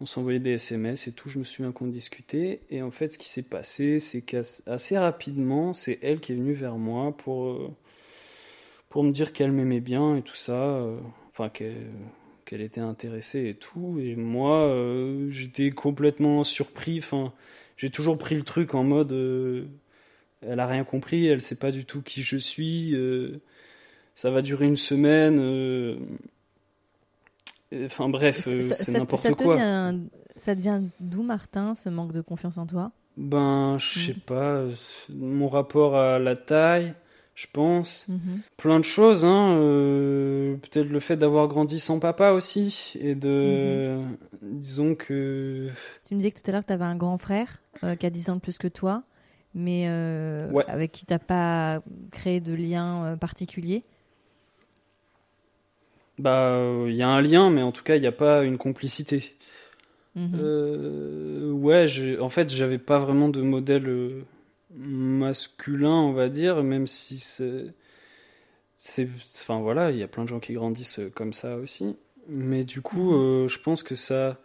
[0.00, 2.60] On s'envoyait des SMS et tout, je me souviens qu'on discutait.
[2.68, 6.52] Et en fait, ce qui s'est passé, c'est qu'assez rapidement, c'est elle qui est venue
[6.52, 7.70] vers moi pour, euh,
[8.90, 10.84] pour me dire qu'elle m'aimait bien et tout ça.
[11.28, 11.90] Enfin, qu'elle
[12.46, 13.98] qu'elle était intéressée et tout.
[14.00, 16.98] Et moi, euh, j'étais complètement surpris.
[16.98, 17.34] Enfin,
[17.76, 19.12] j'ai toujours pris le truc en mode.
[19.12, 19.66] euh,
[20.42, 22.94] elle a rien compris, elle sait pas du tout qui je suis.
[22.94, 23.40] euh,
[24.14, 25.38] ça va durer une semaine.
[27.84, 29.56] Enfin bref, Ça- c'est n'importe quoi.
[29.56, 29.98] vient-
[30.36, 32.92] ça te vient d'où, Martin, ce manque de confiance en toi?
[33.16, 34.20] Ben, je sais Mm.
[34.26, 34.74] pas, euh,
[35.10, 36.94] mon rapport à la taille,
[37.36, 38.08] je pense.
[38.08, 38.40] Mhm.
[38.56, 39.56] Plein de choses, hein.
[39.58, 42.94] euh, Peut-être le fait d'avoir grandi sans papa aussi.
[42.98, 43.98] Et de.
[44.00, 44.58] Mm-hmm.
[44.58, 45.68] Disons que.
[46.06, 48.06] Tu me disais que tout à l'heure que tu avais un grand frère euh, qui
[48.06, 49.02] a 10 ans de plus que toi,
[49.54, 50.64] mais euh, Ouais.
[50.66, 53.84] avec qui tu n'as pas créé de lien particulier.
[56.18, 58.56] Bah, il y a un lien, mais en tout cas, il n'y a pas une
[58.56, 59.34] complicité.
[60.14, 61.52] Mhm.
[61.52, 61.86] Ouais,
[62.18, 64.24] en fait, j'avais pas vraiment de modèle
[64.76, 67.66] masculin, on va dire, même si c'est.
[68.76, 71.96] c'est- Enfin voilà, il y a plein de gens qui grandissent comme ça aussi.
[72.28, 74.38] Mais du coup, euh, je pense que ça.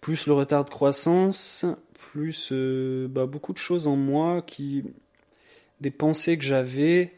[0.00, 1.66] Plus le retard de croissance,
[1.98, 4.84] plus euh, bah, beaucoup de choses en moi qui.
[5.80, 7.14] Des pensées que j'avais,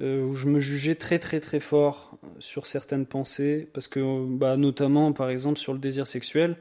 [0.00, 4.56] euh, où je me jugeais très très très fort sur certaines pensées, parce que, bah,
[4.56, 6.56] notamment par exemple sur le désir sexuel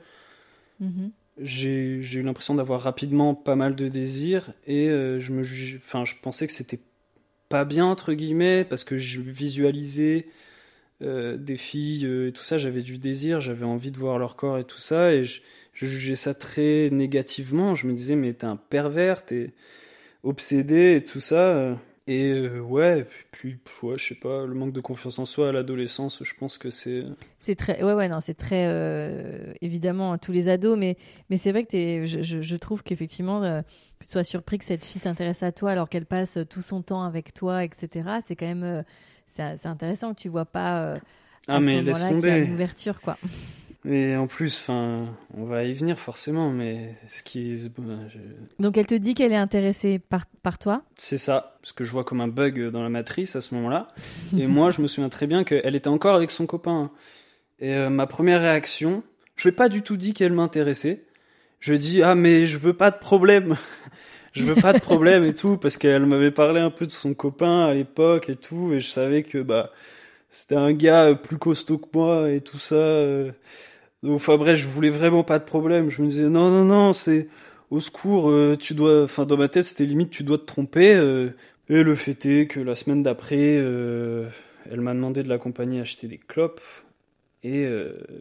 [0.80, 1.12] Mhm.
[1.38, 5.42] J'ai eu l'impression d'avoir rapidement pas mal de désirs et euh, je me
[5.78, 6.80] enfin je pensais que c'était
[7.50, 10.28] pas bien entre guillemets parce que je visualisais
[11.02, 14.36] euh, des filles euh, et tout ça j'avais du désir j'avais envie de voir leur
[14.38, 15.42] corps et tout ça et je,
[15.74, 19.54] je jugeais ça très négativement je me disais mais t'es un pervers t'es
[20.24, 21.78] obsédé et tout ça.
[22.08, 25.50] Et euh, ouais puis, puis ouais je sais pas le manque de confiance en soi
[25.50, 27.04] à l'adolescence je pense que c'est
[27.40, 30.98] C'est très, ouais, ouais, non, c'est très euh, évidemment tous les ados, mais,
[31.30, 33.62] mais c'est vrai que je, je, je trouve qu'effectivement, euh,
[34.00, 36.82] que tu sois surpris que cette fille s'intéresse à toi alors qu'elle passe tout son
[36.82, 38.10] temps avec toi, etc.
[38.26, 38.84] C'est quand même,
[39.36, 40.96] c'est intéressant que tu vois pas euh,
[41.48, 43.18] à ah ce mais laisse tomber une ouverture, quoi.
[43.88, 45.06] Mais en plus, enfin,
[45.38, 47.68] on va y venir forcément, mais ce qui, je-
[48.58, 50.82] Donc elle te dit qu'elle est intéressée par, par toi?
[50.98, 53.90] c'est ça, ce que je vois comme un bug dans la matrice à ce moment-là.
[54.38, 56.90] Et moi, je me souviens très bien qu'elle était encore avec son copain.
[57.60, 59.04] Et euh, ma première réaction,
[59.36, 61.04] je n'ai pas du tout dit qu'elle m'intéressait.
[61.60, 63.56] Je dis ah mais je veux pas de problème,
[64.34, 67.14] je veux pas de problème et tout parce qu'elle m'avait parlé un peu de son
[67.14, 69.72] copain à l'époque et tout et je savais que bah
[70.30, 72.76] c'était un gars plus costaud que moi et tout ça.
[74.06, 75.90] Donc, Enfin bref, je voulais vraiment pas de problème.
[75.90, 77.28] Je me disais non non non, c'est
[77.72, 79.04] au secours, euh, tu dois.
[79.04, 80.94] Enfin dans ma tête c'était limite tu dois te tromper.
[80.96, 81.30] euh.
[81.70, 84.30] Et le fait est que la semaine d'après, euh,
[84.70, 86.62] elle m'a demandé de l'accompagner à acheter des clopes
[87.44, 87.68] et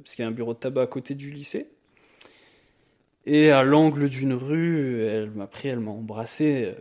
[0.02, 1.66] parce qu'il y a un bureau de tabac à côté du lycée.
[3.26, 6.74] Et à l'angle d'une rue, elle m'a pris, elle m'a embrassé,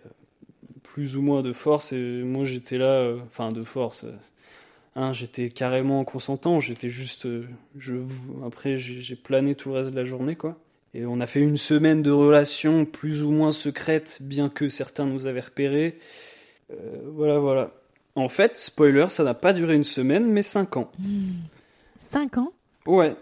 [0.83, 1.93] plus ou moins de force.
[1.93, 4.05] Et moi j'étais là, enfin de force.
[4.95, 7.25] Hein, j'étais carrément consentant, j'étais juste.
[7.25, 7.95] euh, je,
[8.45, 10.58] après, j'ai plané tout le reste de la journée, quoi.
[10.93, 15.06] Et on a fait une semaine de relations plus ou moins secrètes, bien que certains
[15.06, 15.97] nous avaient repérés.
[16.71, 16.75] Euh,
[17.15, 17.71] voilà, voilà.
[18.15, 20.91] En fait, spoiler, ça n'a pas duré une semaine, mais cinq ans.
[22.12, 22.53] Cinq ans?
[22.86, 23.15] Ouais.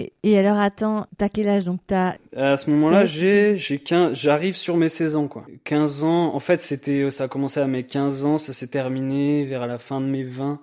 [0.00, 4.14] Et, et alors attends, t'as quel âge Donc t'as À ce moment-là, j'ai, j'ai 15,
[4.18, 5.44] j'arrive sur mes 16 ans, quoi.
[5.64, 9.44] 15 ans, en fait, c'était, ça a commencé à mes 15 ans, ça s'est terminé
[9.44, 10.60] vers la fin de mes 20.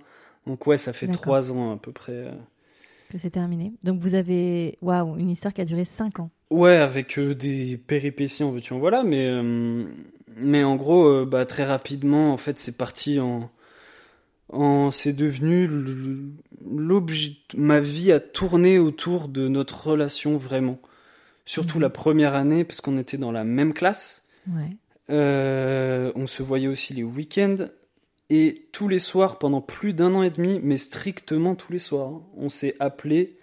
[0.47, 1.21] Donc ouais, ça fait D'accord.
[1.21, 2.11] 3 ans à peu près.
[2.13, 2.31] euh.
[3.11, 3.73] que c'est terminé.
[3.83, 6.29] Donc vous avez, waouh, une histoire qui a duré cinq ans.
[6.51, 9.85] Ouais, avec euh, des péripéties en veux-tu en voilà, mais, euh,
[10.35, 13.49] mais en gros, euh, bah, très rapidement, en fait, c'est parti en.
[14.91, 15.67] C'est devenu.
[16.65, 17.33] l'objet.
[17.55, 20.79] Ma vie a tourné autour de notre relation vraiment.
[21.45, 21.81] Surtout Mhm.
[21.83, 24.27] la première année, parce qu'on était dans la même classe.
[24.47, 24.75] Ouais.
[25.09, 27.55] Euh, on se voyait aussi les week-ends.
[28.29, 32.09] Et tous les soirs, pendant plus d'un an et demi, mais strictement tous les soirs,
[32.09, 33.37] hein, on s'est appelé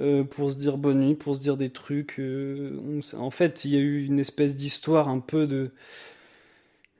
[0.00, 2.18] euh, pour se dire bonne nuit, pour se dire des trucs.
[2.18, 2.80] euh,
[3.14, 5.72] on en fait, il y a eu une espèce d'histoire un peu de.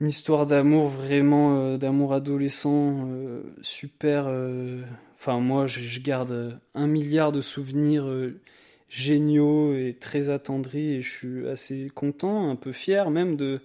[0.02, 4.24] Une histoire d'amour vraiment, euh, d'amour adolescent, euh, super.
[4.26, 4.82] euh,
[5.14, 8.04] Enfin, moi, je, je garde un milliard de souvenirs
[8.88, 13.60] géniaux et très attendris, et je suis assez content, un peu fier même de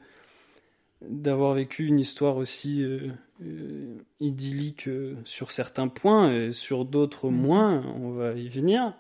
[1.02, 2.86] d'avoir vécu une histoire aussi
[4.20, 4.88] idyllique
[5.26, 8.94] sur certains points et sur d'autres moins, on va y venir.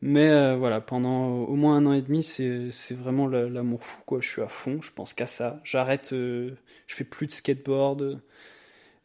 [0.00, 4.02] Mais euh, voilà, pendant au moins un an et demi, c'est vraiment la- l'amour fou,
[4.06, 4.20] quoi.
[4.20, 5.60] Je suis à fond, je pense qu'à ça.
[5.64, 6.54] J'arrête, euh,
[6.86, 8.20] je fais plus de skateboard,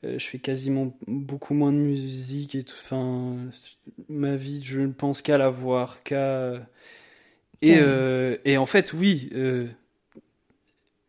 [0.06, 2.76] euh, je fais quasiment beaucoup moins de musique et tout.
[2.84, 3.38] Enfin,
[4.10, 6.54] ma vie, je ne pense qu'à la voir, qu'à
[7.62, 7.78] Et,
[8.46, 9.30] et en fait, oui,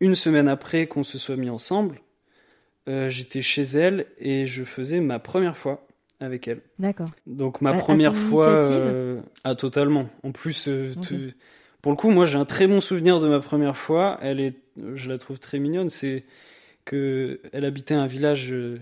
[0.00, 2.00] une semaine après qu'on se soit mis ensemble,
[2.86, 5.86] j'étais chez elle et je faisais ma première fois
[6.24, 6.60] avec elle.
[6.78, 7.08] D'accord.
[7.26, 10.08] Donc ma À- première fois, euh, ah totalement.
[10.22, 11.34] En plus, euh, tu-
[11.82, 14.18] pour le coup, moi j'ai un très bon souvenir de ma première fois.
[14.22, 14.54] Elle est,
[14.94, 15.90] je la trouve très mignonne.
[15.90, 16.24] C'est
[16.84, 18.78] que elle habitait un village euh,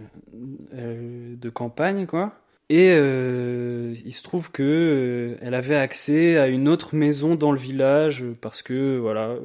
[0.74, 2.38] euh, de campagne, quoi.
[2.68, 8.24] Et il se trouve que elle avait accès à une autre maison dans le village
[8.40, 9.37] parce que voilà.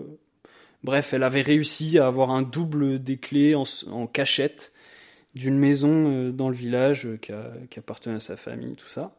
[0.84, 4.72] Bref, elle avait réussi à avoir un double des clés en cachette
[5.34, 7.18] d'une maison euh, dans le village euh,
[7.70, 9.16] qui, appartenait à sa famille, tout ça.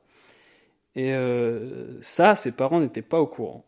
[0.94, 3.64] Et euh, ça, ses parents n'étaient pas au courant.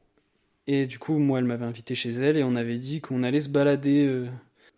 [0.66, 3.40] Et du coup, moi, elle m'avait invité chez elle et on avait dit qu'on allait
[3.40, 4.26] se balader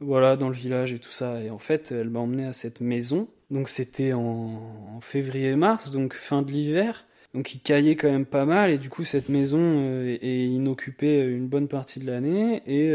[0.01, 1.43] voilà, dans le village et tout ça.
[1.43, 3.29] Et en fait, elle m'a emmené à cette maison.
[3.51, 7.07] Donc c'était en, février-mars, donc fin de l'hiver.
[7.35, 11.21] Donc il caillait quand même pas mal et du coup cette maison est, est inoccupée
[11.25, 12.93] une bonne partie de l'année et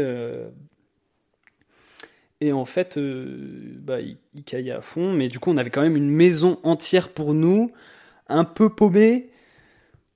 [2.40, 5.70] et en fait euh, bah il, il caillait à fond mais du coup on avait
[5.70, 7.72] quand même une maison entière pour nous
[8.28, 9.30] un peu paumée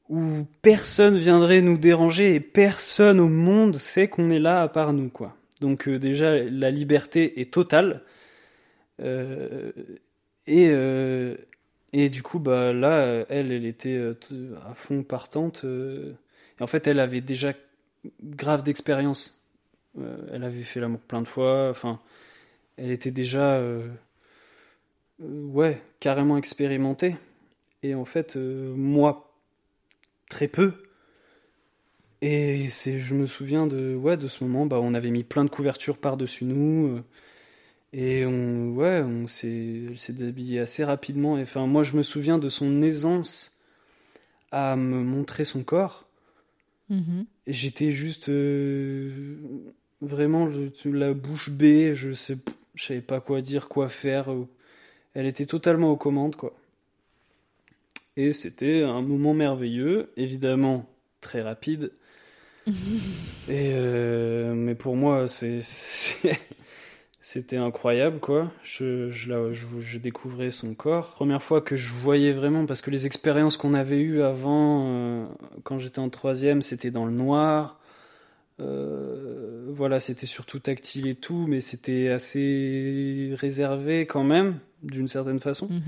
[0.09, 4.93] où personne viendrait nous déranger et personne au monde sait qu'on est là à part
[4.93, 5.37] nous quoi.
[5.61, 8.03] Donc euh, déjà la liberté est totale
[9.01, 9.73] Euh,
[10.47, 10.71] et
[11.93, 13.99] et du coup bah là elle elle était
[14.69, 15.65] à fond partante
[16.61, 17.53] en fait elle avait déjà
[18.23, 19.43] grave d'expérience.
[20.33, 22.01] Elle avait fait l'amour plein de fois enfin
[22.77, 23.87] elle était déjà euh,
[25.23, 27.17] euh, ouais carrément expérimentée.
[27.83, 29.35] Et en fait euh, moi
[30.29, 30.75] très peu.
[32.21, 35.45] Et c'est je me souviens de ouais de ce moment bah on avait mis plein
[35.45, 37.03] de couvertures par dessus nous
[37.93, 41.37] et on ouais on s'est elle s'est déshabillée assez rapidement.
[41.39, 43.59] Et enfin moi je me souviens de son aisance
[44.53, 46.09] à me montrer son corps.
[46.91, 47.25] Mhm.
[47.47, 48.31] et j'étais juste
[50.03, 50.51] vraiment
[50.85, 52.37] la bouche bée je sais
[52.75, 54.29] je savais pas quoi dire quoi faire
[55.15, 56.55] elle était totalement aux commandes quoi.
[58.17, 60.87] Et c'était un moment merveilleux évidemment
[61.21, 61.93] très rapide.
[63.49, 65.27] Et euh, mais pour moi
[67.21, 68.51] c'était incroyable quoi.
[68.63, 71.13] Je je, la- je je découvrais son corps.
[71.13, 75.27] Première fois que je voyais vraiment parce que les expériences qu'on avait eues avant euh,
[75.65, 77.79] quand j'étais en troisième c'était dans le noir
[78.63, 85.41] Euh, voilà c'était surtout tactile et tout mais c'était assez réservé quand même d'une certaine
[85.41, 85.81] façon Mhm.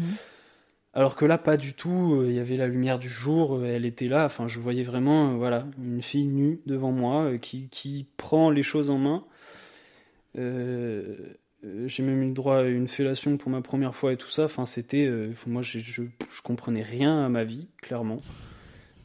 [0.95, 2.15] alors que là, pas du tout.
[2.21, 4.25] euh, Il y avait la lumière du jour, euh, elle était là.
[4.25, 8.91] Enfin, je voyais vraiment, voilà, une fille nue devant moi qui, qui prend les choses
[8.91, 9.25] en main.
[10.37, 14.45] J'ai même eu le droit à une fellation pour ma première fois et tout ça.
[14.45, 15.11] Enfin, c'était,
[15.47, 16.03] moi, je, je
[16.43, 18.21] comprenais rien à ma vie, clairement.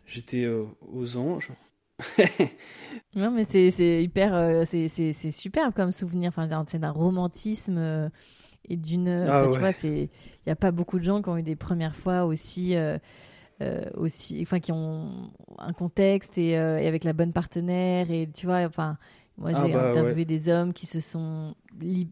[0.06, 1.52] J'étais aux anges.
[3.16, 6.30] Non, mais c'est hyper, euh, c'est superbe comme souvenir.
[6.30, 8.10] Enfin, c'est d'un romantisme euh,
[8.70, 9.10] et d'une.
[9.26, 10.10] Ah enfin, Tu vois, c'est
[10.46, 12.76] il y a pas beaucoup de gens qui ont eu des premières fois aussi.
[12.76, 12.98] euh,
[13.62, 18.30] euh, aussi enfin qui ont un contexte et, euh, et avec la bonne partenaire et
[18.34, 18.98] tu vois enfin
[19.38, 21.56] moi Ah j'ai bah interviewé des hommes qui se sont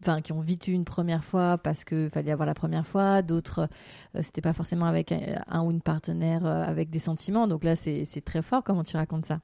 [0.00, 3.68] enfin qui ont vécu une première fois parce que fallait avoir la première fois d'autres
[4.16, 7.64] euh, c'était pas forcément avec un, un ou une partenaire euh, avec des sentiments donc
[7.64, 9.40] là c'est très fort comment tu racontes ça?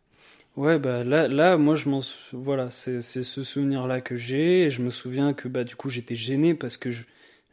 [0.57, 2.01] Ouais, bah là, là moi, je m'en.
[2.33, 4.63] Voilà, c'est ce souvenir-là que j'ai.
[4.65, 6.91] Et je me souviens que, bah, du coup, j'étais gêné parce que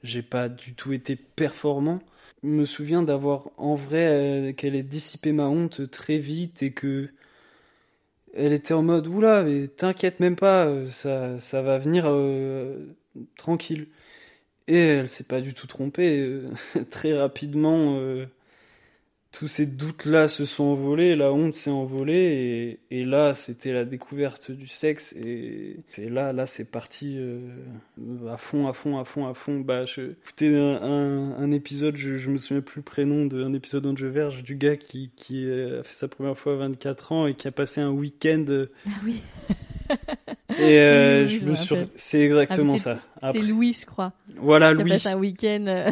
[0.03, 1.99] j'ai pas du tout été performant.
[2.43, 4.07] Je me souviens d'avoir, en vrai,
[4.49, 7.09] euh, qu'elle ait dissipé ma honte très vite et que.
[8.33, 12.87] Elle était en mode, oula, mais t'inquiète même pas, euh, ça, ça va venir euh,
[13.37, 13.87] tranquille.
[14.67, 16.41] Et elle s'est pas du tout trompée.
[16.91, 17.97] très rapidement,
[19.31, 23.85] tous ces doutes-là se sont envolés, la honte s'est envolée, et, et là, c'était la
[23.85, 27.39] découverte du sexe, et, et là, là, c'est parti euh,
[28.29, 29.59] à fond, à fond, à fond, à fond.
[29.61, 33.53] Bah, je écoutais un, un, un épisode, je, je me souviens plus le prénom d'un
[33.53, 37.27] épisode d'Ange Verge, du gars qui, qui a fait sa première fois à 24 ans
[37.27, 38.43] et qui a passé un week-end.
[38.49, 39.21] euh, ah oui
[40.59, 41.75] Et euh, Oui, je je me suis.
[41.95, 42.99] C'est exactement Ah, ça.
[43.31, 44.89] c'est Louis je crois voilà, Louis.
[44.89, 45.91] passé un week-end euh, Euh,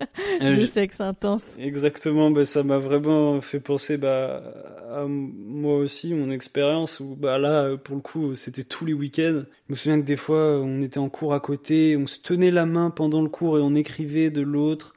[0.40, 4.42] de je- sexe intense Exactement, bah, ça m'a vraiment fait penser bah,
[4.90, 9.42] à moi aussi, mon expérience, où bah, là, pour le coup, c'était tous les week-ends.
[9.68, 12.50] Je me souviens que des fois, on était en cours à côté, on se tenait
[12.50, 14.94] la main pendant le cours et on écrivait de l'autre.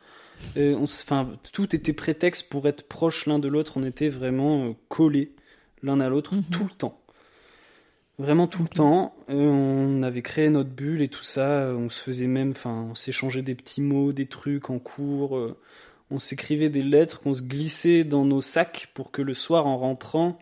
[0.58, 5.34] Enfin, tout était prétexte pour être proche l'un de l'autre, on était vraiment euh, collés
[5.84, 6.44] l'un à l'autre Mhm.
[6.52, 7.01] tout le temps.
[8.22, 9.16] Vraiment tout le temps.
[9.30, 11.74] Et on avait créé notre bulle et tout ça.
[11.76, 15.36] On se faisait même, enfin, on s'échangeait des petits mots, des trucs en cours.
[15.38, 15.58] euh,
[16.12, 19.76] On s'écrivait des lettres qu'on se glissait dans nos sacs pour que le soir, en
[19.76, 20.38] rentrant,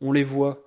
[0.00, 0.64] on les voit.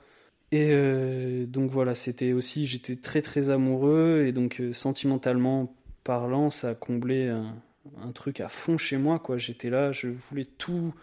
[0.54, 6.50] Et euh, donc voilà, c'était aussi, j'étais très très amoureux et donc euh, sentimentalement parlant,
[6.50, 7.56] ça a comblé un,
[8.02, 9.38] un, truc à fond chez moi quoi.
[9.38, 10.94] J'étais là, je voulais tout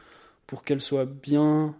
[0.47, 1.77] pour qu'elle soit bien.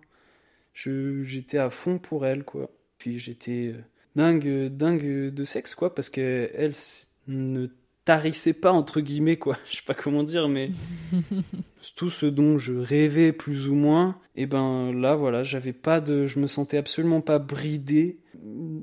[0.75, 2.71] J'étais à fond pour elle quoi.
[3.01, 3.75] Puis j'étais
[4.15, 6.73] dingue dingue de sexe quoi parce qu'elle
[7.27, 7.67] ne
[8.05, 9.57] tarissait pas entre guillemets quoi.
[9.71, 10.71] Je sais pas comment dire mais
[11.97, 16.27] tout ce dont je rêvais plus ou moins et ben là voilà j'avais pas de
[16.27, 18.19] je me sentais absolument pas bridé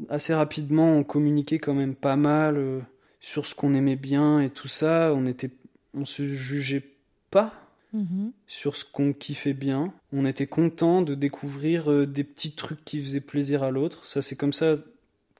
[0.09, 2.79] assez rapidement on communiquait quand même pas mal euh,
[3.19, 5.51] sur ce qu'on aimait bien et tout ça on était
[5.93, 6.83] on se jugeait
[7.29, 7.53] pas
[7.95, 8.31] mm-hmm.
[8.47, 13.01] sur ce qu'on kiffait bien on était content de découvrir euh, des petits trucs qui
[13.01, 14.77] faisaient plaisir à l'autre ça c'est comme ça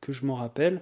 [0.02, 0.82] que je m'en rappelle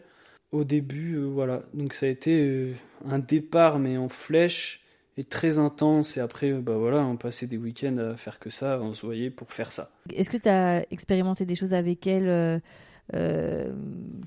[0.55, 1.63] au début, euh, voilà.
[1.73, 2.73] Donc ça a été euh,
[3.05, 4.83] un départ, mais en flèche,
[5.17, 6.17] et très intense.
[6.17, 9.05] Et après, euh, bah voilà, on passait des week-ends à faire que ça, on se
[9.05, 9.89] voyait pour faire ça.
[10.13, 12.61] Est-ce que tu as expérimenté des choses avec elle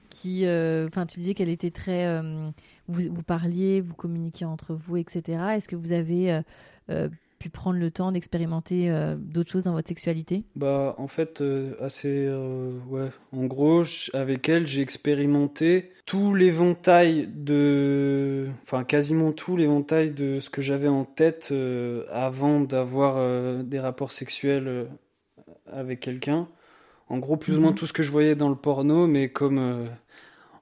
[0.08, 2.22] qui, enfin, tu disais qu'elle était très,
[2.86, 5.22] vous, vous, parliez, vous communiquiez entre vous, etc.
[5.56, 6.40] Est-ce que vous avez
[7.38, 10.44] pu prendre le temps d'expérimenter euh, d'autres choses dans votre sexualité?
[10.56, 17.28] Bah en fait euh, assez euh, ouais en gros avec elle j'ai expérimenté tout l'éventail
[17.32, 21.54] de enfin quasiment tout l'éventail de ce que j'avais en tête
[22.10, 24.88] avant d'avoir des rapports sexuels
[25.70, 26.48] avec quelqu'un.
[27.10, 27.76] En gros plus ou moins mhm.
[27.76, 29.88] tout ce que je voyais dans le porno mais comme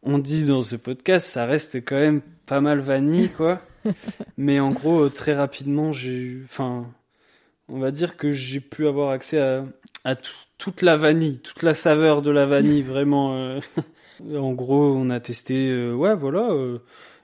[0.03, 3.61] on dit dans ce podcast ça reste quand même pas mal vanille quoi.
[4.37, 6.87] Mais en gros, euh, très rapidement, j'ai Enfin,
[7.69, 9.65] on va dire que j'ai pu avoir accès à,
[10.05, 10.17] à
[10.59, 13.37] toute la vanille, toute la saveur de la vanille, vraiment.
[13.37, 13.61] Euh.
[14.35, 15.69] en gros, on a testé.
[15.71, 16.49] Euh, ouais, voilà.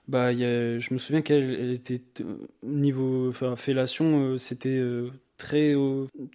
[0.09, 2.03] bah, y a, je me souviens qu'elle était.
[2.63, 3.29] Niveau.
[3.29, 4.81] Enfin, fellation, c'était
[5.39, 5.75] très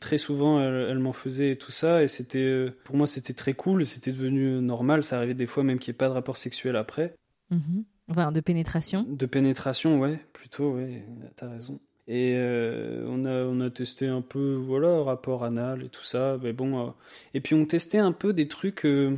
[0.02, 3.86] très souvent elle, m'en faisait et tout ça et c'était pour moi c'était très cool
[3.86, 6.76] c'était devenu normal ça arrivait des fois même qu'il n'y ait pas de rapport sexuel
[6.76, 7.16] après
[7.54, 7.84] mm-hmm.
[8.10, 11.04] Enfin, de pénétration De pénétration, ouais, plutôt, ouais,
[11.36, 11.80] t'as raison.
[12.08, 16.38] Et euh, on, a, on a testé un peu, voilà, rapport anal et tout ça.
[16.42, 16.90] Mais bon, euh,
[17.34, 19.18] et puis on testait un peu des trucs, euh,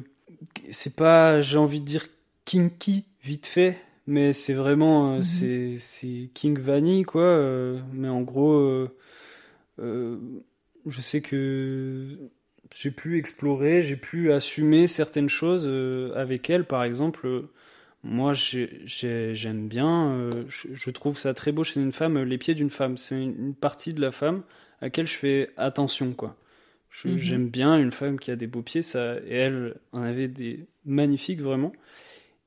[0.71, 2.07] c'est pas, j'ai envie de dire
[2.45, 3.77] kinky, vite fait,
[4.07, 5.23] mais c'est vraiment, mhm.
[5.23, 7.43] c'est, c'est King Vanny, quoi.
[7.93, 8.87] mais en gros,
[9.77, 12.17] je sais que
[12.73, 15.67] j'ai pu explorer, j'ai pu assumer certaines choses
[16.15, 17.49] avec elle, par exemple
[18.03, 22.55] moi, j'aime bien, euh, je, trouve ça très beau chez une femme, euh, les pieds
[22.55, 22.95] d'une femme.
[22.95, 24.43] C'est une, partie de la femme
[24.79, 26.37] à laquelle je fais attention, quoi.
[27.03, 27.17] Mhm.
[27.17, 30.65] J'aime bien une femme qui a des beaux pieds, ça, et elle en avait des
[30.85, 31.73] magnifiques, vraiment.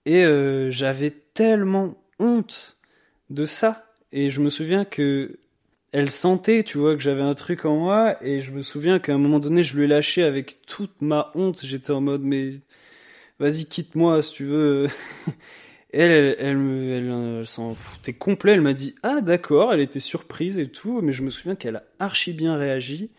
[0.06, 2.78] Et euh, j'avais tellement honte
[3.30, 3.86] de ça.
[4.10, 5.38] Et je me souviens que
[5.92, 9.12] elle sentait, tu vois, que j'avais un truc en moi, et je me souviens qu'à
[9.12, 11.60] un moment donné, je lui ai lâché avec toute ma honte.
[11.62, 12.52] J'étais en mode, mais
[13.38, 14.88] vas-y, quitte-moi si tu veux.
[15.92, 18.52] elle, elle, elle, elle, s'en foutait complet.
[18.52, 21.76] Elle m'a dit, ah d'accord, elle était surprise et tout, mais je me souviens qu'elle
[21.76, 23.10] a archi bien réagi.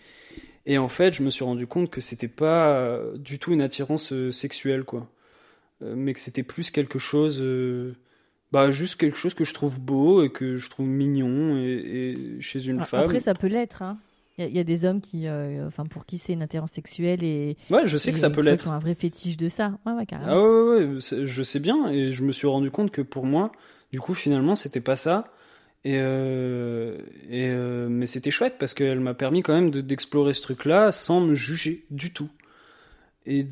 [0.66, 3.62] Et en fait, je me suis rendu compte que c'était pas euh, du tout une
[3.62, 5.10] attirance euh, sexuelle, quoi.
[5.82, 7.44] Euh, mais que c'était plus quelque chose,
[8.52, 12.68] bah, juste quelque chose que je trouve beau et que je trouve mignon et, chez
[12.68, 13.04] une femme.
[13.04, 13.98] Après, ça peut l'être, hein.
[14.40, 17.56] Il y, a des hommes qui, euh, enfin, pour qui c'est une attirance sexuelle et.
[17.70, 18.68] Ouais, je sais que ça peut l'être.
[18.68, 19.78] un vrai fétiche de ça.
[19.86, 20.32] Ouais, ouais, carrément.
[20.32, 23.52] Ah ouais, ouais, je sais bien et je me suis rendu compte que pour moi,
[23.92, 25.32] du coup, finalement, c'était pas ça.
[25.86, 26.98] Et, euh,
[27.30, 31.22] et euh, mais c'était chouette parce qu'elle m'a permis quand même d'explorer ce truc-là sans
[31.22, 32.30] me juger du tout.
[33.28, 33.46] Et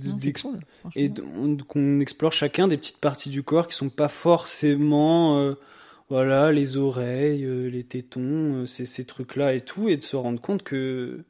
[1.68, 5.56] qu'on explore chacun des petites parties du corps qui sont pas forcément
[6.12, 10.42] voilà, les oreilles, euh, les tétons, euh, ces, trucs-là et tout, et de se rendre
[10.42, 11.24] compte que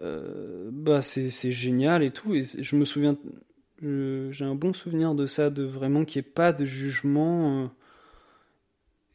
[0.00, 2.34] euh, bah c'est génial et tout.
[2.34, 3.16] Et je me souviens,
[3.80, 7.70] j'ai un bon souvenir de ça, de vraiment qu'il n'y ait pas de jugement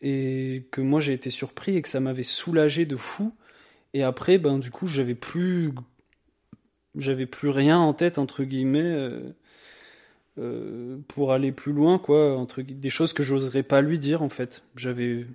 [0.01, 3.35] et que moi j'ai été surpris et que ça m'avait soulagé de fou.
[3.93, 5.73] Et après, ben du coup, j'avais plus,
[6.95, 9.19] j'avais plus rien en tête entre guillemets.
[11.07, 14.63] Pour aller plus loin, quoi, entre des choses que j'oserais pas lui dire en fait.
[14.75, 15.25] J'avais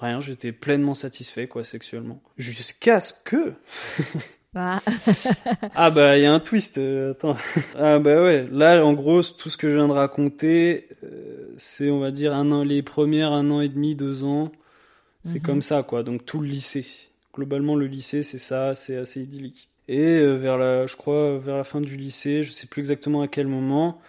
[0.00, 2.22] rien, j'étais pleinement satisfait, quoi, sexuellement.
[2.38, 3.54] Jusqu'à ce que.
[4.56, 4.80] Ah.
[5.74, 6.78] ah bah il y a un twist.
[6.78, 7.36] Euh, attends.
[7.76, 8.46] Ah bah ouais.
[8.50, 12.32] Là en gros tout ce que je viens de raconter, euh, c'est on va dire
[12.32, 14.52] un an, les premières un an et demi, deux ans,
[15.24, 15.42] c'est mhm.
[15.42, 16.02] comme ça quoi.
[16.02, 16.86] Donc tout le lycée.
[17.34, 19.68] Globalement le lycée c'est ça, c'est assez idyllique.
[19.88, 23.28] Et vers la, je crois vers la fin du lycée, je sais plus exactement à
[23.28, 24.00] quel moment,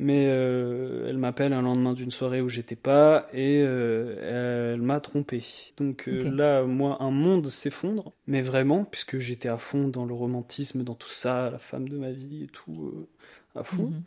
[0.00, 4.98] mais euh, elle m'appelle un lendemain d'une soirée où j'étais pas et euh, elle m'a
[4.98, 5.44] trompé.
[5.76, 10.14] Donc euh, là, moi, un monde s'effondre, mais vraiment, puisque j'étais à fond dans le
[10.14, 13.06] romantisme, dans tout ça, la femme de ma vie et tout.
[13.54, 13.90] à fond.
[13.90, 14.02] Mhm.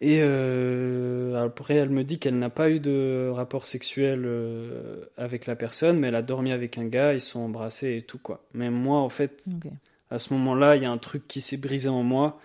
[0.00, 0.22] Et
[1.36, 4.26] après, elle me dit qu'elle n'a pas eu de rapport sexuel
[5.18, 8.18] avec la personne, mais elle a dormi avec un gars, ils sont embrassés et tout
[8.18, 8.42] quoi.
[8.54, 9.44] Mais moi, en fait,
[10.10, 12.38] à ce moment-là, il y a un truc qui s'est brisé en moi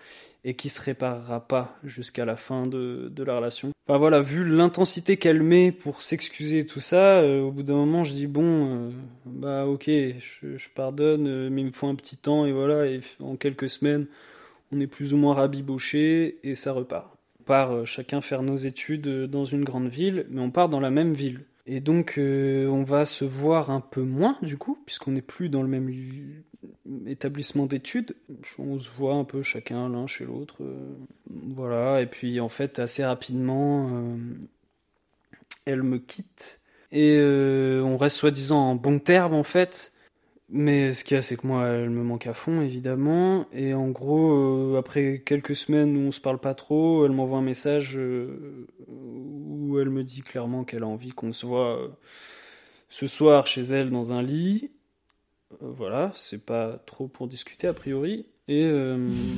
[0.44, 3.70] et qui se réparera pas jusqu'à la fin de, de, la relation.
[3.86, 7.74] Enfin voilà, vu l'intensité qu'elle met pour s'excuser et tout ça, euh, au bout d'un
[7.74, 8.92] moment, je dis bon,
[9.26, 13.36] bah ok, je, pardonne, mais il me faut un petit temps et voilà, et en
[13.36, 14.06] quelques semaines,
[14.72, 17.20] on est plus ou moins rabiboché et ça repart
[17.50, 20.78] part euh, chacun faire nos études euh, dans une grande ville, mais on part dans
[20.78, 21.40] la même ville.
[21.72, 25.48] Et donc euh, on va se voir un peu moins du coup, puisqu'on n'est plus
[25.48, 25.88] dans le même
[27.06, 28.16] établissement d'études.
[28.58, 30.64] On se voit un peu chacun l'un chez l'autre.
[31.28, 33.88] voilà, et puis en fait assez rapidement,
[35.64, 36.60] elle me quitte.
[36.90, 39.92] Et on reste soi-disant en bon terme en fait.
[40.52, 43.46] Mais ce qu'il y a, c'est que moi, elle me manque à fond, évidemment.
[43.52, 47.38] Et en gros, euh, après quelques semaines où on se parle pas trop, elle m'envoie
[47.38, 51.88] un message euh, où elle me dit clairement qu'elle a envie qu'on se voit euh,
[52.88, 54.72] ce soir chez elle dans un lit.
[55.60, 58.26] voilà, c'est pas trop pour discuter a priori.
[58.48, 58.68] Et,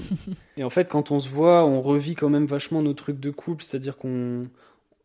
[0.57, 3.31] et en fait, quand on se voit, on revit quand même vachement nos trucs de
[3.31, 4.49] couple, c'est-à-dire qu'on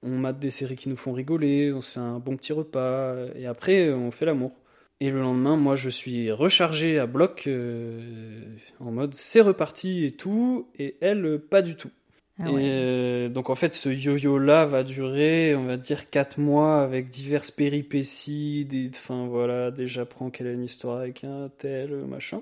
[0.03, 3.15] on mate des séries qui nous font rigoler, on se fait un bon petit repas,
[3.35, 4.53] et après, on fait l'amour.
[4.99, 8.41] Et le lendemain, moi, je suis rechargé à bloc, euh,
[8.79, 11.91] en mode c'est reparti et tout, et elle, pas du tout.
[12.39, 16.81] Ah et euh, donc en fait, ce yo-yo-là va durer, on va dire, 4 mois
[16.81, 18.65] avec diverses péripéties.
[18.65, 18.89] Des...
[18.89, 22.41] Enfin voilà, déjà j'apprends qu'elle a une histoire avec un tel, machin.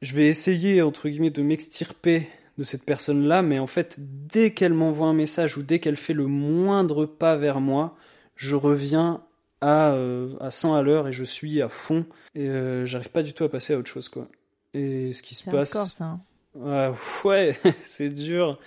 [0.00, 2.28] Je vais essayer, entre guillemets, de m'extirper
[2.58, 6.12] de cette personne-là, mais en fait, dès qu'elle m'envoie un message ou dès qu'elle fait
[6.12, 7.96] le moindre pas vers moi,
[8.36, 9.22] je reviens
[9.62, 12.04] à, euh, à 100 à l'heure et je suis à fond
[12.34, 14.28] et euh, j'arrive pas du tout à passer à autre chose quoi.
[14.74, 15.76] Et ce qui se passe.
[15.76, 16.18] Encore, ça.
[16.60, 16.94] Hein.
[17.24, 18.58] ouais, c'est dur.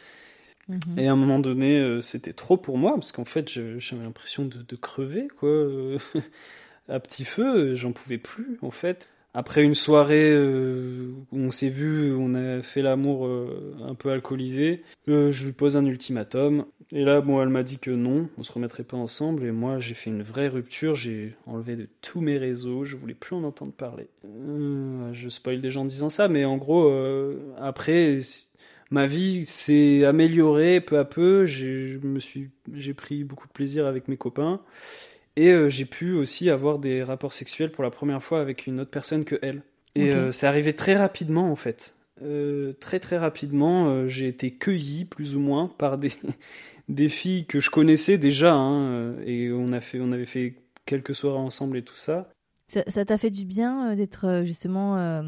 [0.68, 0.98] Mhm.
[0.98, 4.46] Et à un moment donné, euh, c'était trop pour moi parce qu'en fait, j'avais l'impression
[4.46, 5.50] de, de, crever quoi.
[6.90, 12.16] à petit feu, j'en pouvais plus en fait après une soirée où on s'est vu,
[12.16, 13.30] on a fait l'amour
[13.84, 16.66] un peu alcoolisé, je lui pose un ultimatum.
[16.92, 19.44] Et là, bon, elle m'a dit que non, on se remettrait pas ensemble.
[19.46, 20.94] Et moi, j'ai fait une vraie rupture.
[20.94, 22.84] J'ai enlevé de tous mes réseaux.
[22.84, 24.08] Je voulais plus en entendre parler.
[24.26, 28.18] Euh, je spoil des gens en disant ça, mais en gros, euh, après,
[28.92, 31.46] ma vie s'est améliorée peu à peu.
[31.46, 32.00] J'ai
[32.96, 34.62] pris beaucoup de plaisir avec mes copains.
[35.36, 38.80] Et euh, j'ai pu aussi avoir des rapports sexuels pour la première fois avec une
[38.80, 39.62] autre personne que elle.
[39.96, 41.96] Et c'est arrivé très rapidement en fait.
[42.82, 46.12] très très rapidement, j'ai été cueilli plus ou moins par des,
[46.90, 50.56] des filles que je connaissais déjà, hein, euh, et on, a fait, on avait fait
[50.86, 52.30] quelques soirées ensemble et tout ça.
[52.68, 55.24] Ça t'a fait du bien euh, d'être euh, justement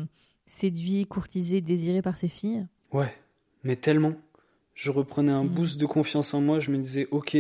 [0.45, 2.65] séduit, courtisé, désiré par ces filles?
[2.91, 3.13] Ouais,
[3.63, 4.13] mais tellement.
[4.73, 5.49] Je reprenais un mm.
[5.49, 7.37] boost de confiance en moi, je me disais, ok,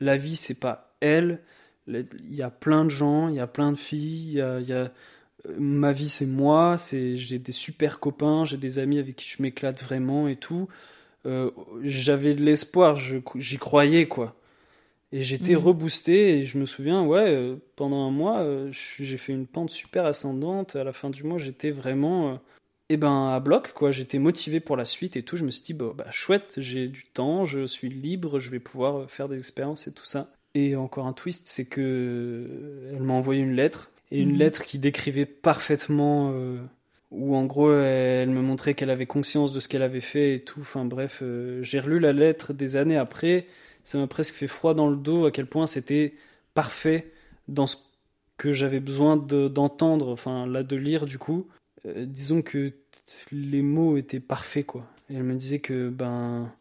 [0.00, 1.40] la vie c'est pas elle,
[1.86, 4.60] il y a plein de gens, il y a plein de filles, il y a,
[4.60, 4.90] y a
[5.58, 9.42] ma vie c'est moi, c'est j'ai des super copains, j'ai des amis avec qui je
[9.42, 10.68] m'éclate vraiment et tout.
[11.26, 11.50] Euh,
[11.82, 14.36] j'avais de l'espoir, j'y croyais quoi.
[15.12, 15.58] Et j'étais mhm.
[15.58, 19.70] reboosté et je me souviens, ouais, euh, pendant un mois, euh, j'ai fait une pente
[19.70, 20.76] super ascendante.
[20.76, 22.40] À la fin du mois, j'étais vraiment,
[22.88, 23.92] eh ben, à bloc quoi.
[23.92, 25.36] J'étais motivé pour la suite et tout.
[25.36, 28.58] Je me suis dit, bah, bah, chouette, j'ai du temps, je suis libre, je vais
[28.58, 30.32] pouvoir faire des expériences et tout ça.
[30.54, 32.48] Et encore un twist, c'est que
[32.92, 34.38] elle m'a envoyé une lettre et une mhm.
[34.38, 36.32] lettre qui décrivait parfaitement
[37.14, 40.40] où en gros elle me montrait qu'elle avait conscience de ce qu'elle avait fait et
[40.40, 40.60] tout.
[40.60, 43.46] Enfin bref, euh, j'ai relu la lettre des années après,
[43.82, 46.14] ça m'a presque fait froid dans le dos à quel point c'était
[46.54, 47.12] parfait
[47.48, 47.76] dans ce
[48.36, 51.46] que j'avais besoin d'entendre, enfin là de lire du coup.
[51.86, 52.72] Euh, disons que
[53.30, 54.86] les mots étaient parfaits quoi.
[55.10, 56.52] Et elle me disait que ben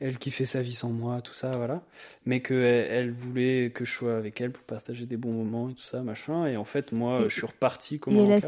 [0.00, 1.82] elle qui fait sa vie sans moi, tout ça, voilà.
[2.24, 5.74] Mais qu'elle elle voulait que je sois avec elle pour partager des bons moments et
[5.74, 6.46] tout ça, machin.
[6.46, 8.38] Et en fait, moi, je suis reparti comme un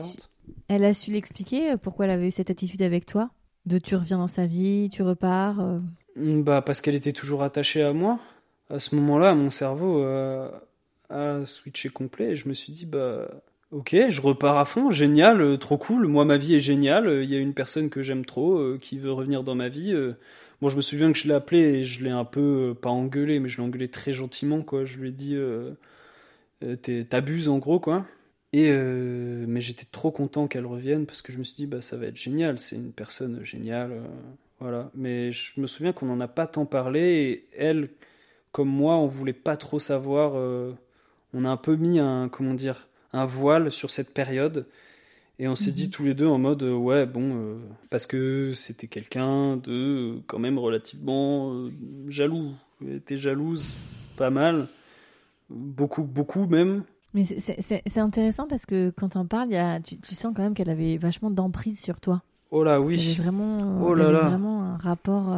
[0.68, 3.30] elle a su l'expliquer euh, pourquoi elle avait eu cette attitude avec toi?
[3.66, 5.78] De tu reviens dans sa vie, tu repars euh
[6.16, 8.18] mm, Bah parce qu'elle était toujours attachée à moi.
[8.70, 10.02] À ce moment-là, mon cerveau
[11.10, 13.28] a switché complet et je me suis dit bah
[13.70, 16.06] ok, je repars à fond, génial, euh, trop cool.
[16.06, 17.22] Moi, ma vie est géniale.
[17.22, 19.94] Il y a une personne que j'aime trop qui veut revenir dans ma vie.
[20.60, 23.38] Bon, je me souviens que je l'ai appelé et je l'ai un peu pas engueulé,
[23.40, 24.84] mais je l'ai engueulé très gentiment quoi.
[24.84, 25.36] Je lui ai dit
[27.08, 28.06] t'abuses en gros quoi.
[28.52, 31.80] Et euh, mais j'étais trop content qu'elle revienne parce que je me suis dit bah
[31.82, 34.06] ça va être génial, c'est une personne géniale, euh,
[34.60, 34.90] voilà.
[34.94, 37.90] Mais je me souviens qu'on n'en a pas tant parlé et elle,
[38.52, 40.32] comme moi, on voulait pas trop savoir.
[40.36, 40.72] Euh,
[41.34, 44.66] on a un peu mis un comment dire un voile sur cette période
[45.40, 45.90] Et on s'est dit Mhm.
[45.90, 47.58] tous les deux en mode euh, ouais bon euh,
[47.90, 51.70] parce que c'était quelqu'un de euh, quand même relativement euh,
[52.08, 52.52] jaloux.
[52.80, 53.74] Elle était jalouse,
[54.16, 54.66] pas mal,
[55.50, 56.82] beaucoup beaucoup même.
[57.14, 60.54] Mais c'est- intéressant parce que quand on parle, y a, tu, tu sens quand même
[60.54, 62.22] qu'elle avait vachement d'emprise sur toi.
[62.50, 62.98] Oh là oui.
[63.00, 64.28] avait vraiment, Oh là avait là.
[64.28, 65.34] vraiment un rapport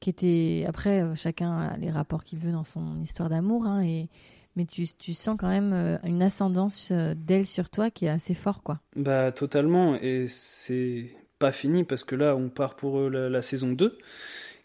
[0.00, 0.64] qui était.
[0.66, 4.08] Après, chacun a les rapports qu'il veut dans son histoire d'amour, hein, et
[4.56, 8.08] mais tu, tu sens quand même euh, une ascendance euh, d'elle sur toi qui est
[8.10, 8.80] assez fort, quoi.
[8.96, 9.96] Bah totalement.
[9.96, 13.98] Et c'est pas fini parce que là on part pour euh, la, la saison 2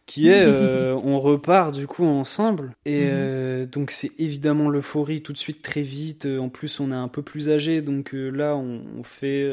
[0.05, 2.75] qui est euh, on repart du coup ensemble.
[2.85, 3.09] Et Mhm.
[3.09, 6.25] euh, donc c'est évidemment l'euphorie tout de suite très vite.
[6.27, 7.81] En plus on est un peu plus âgé.
[7.81, 9.49] Donc euh, là on, on fait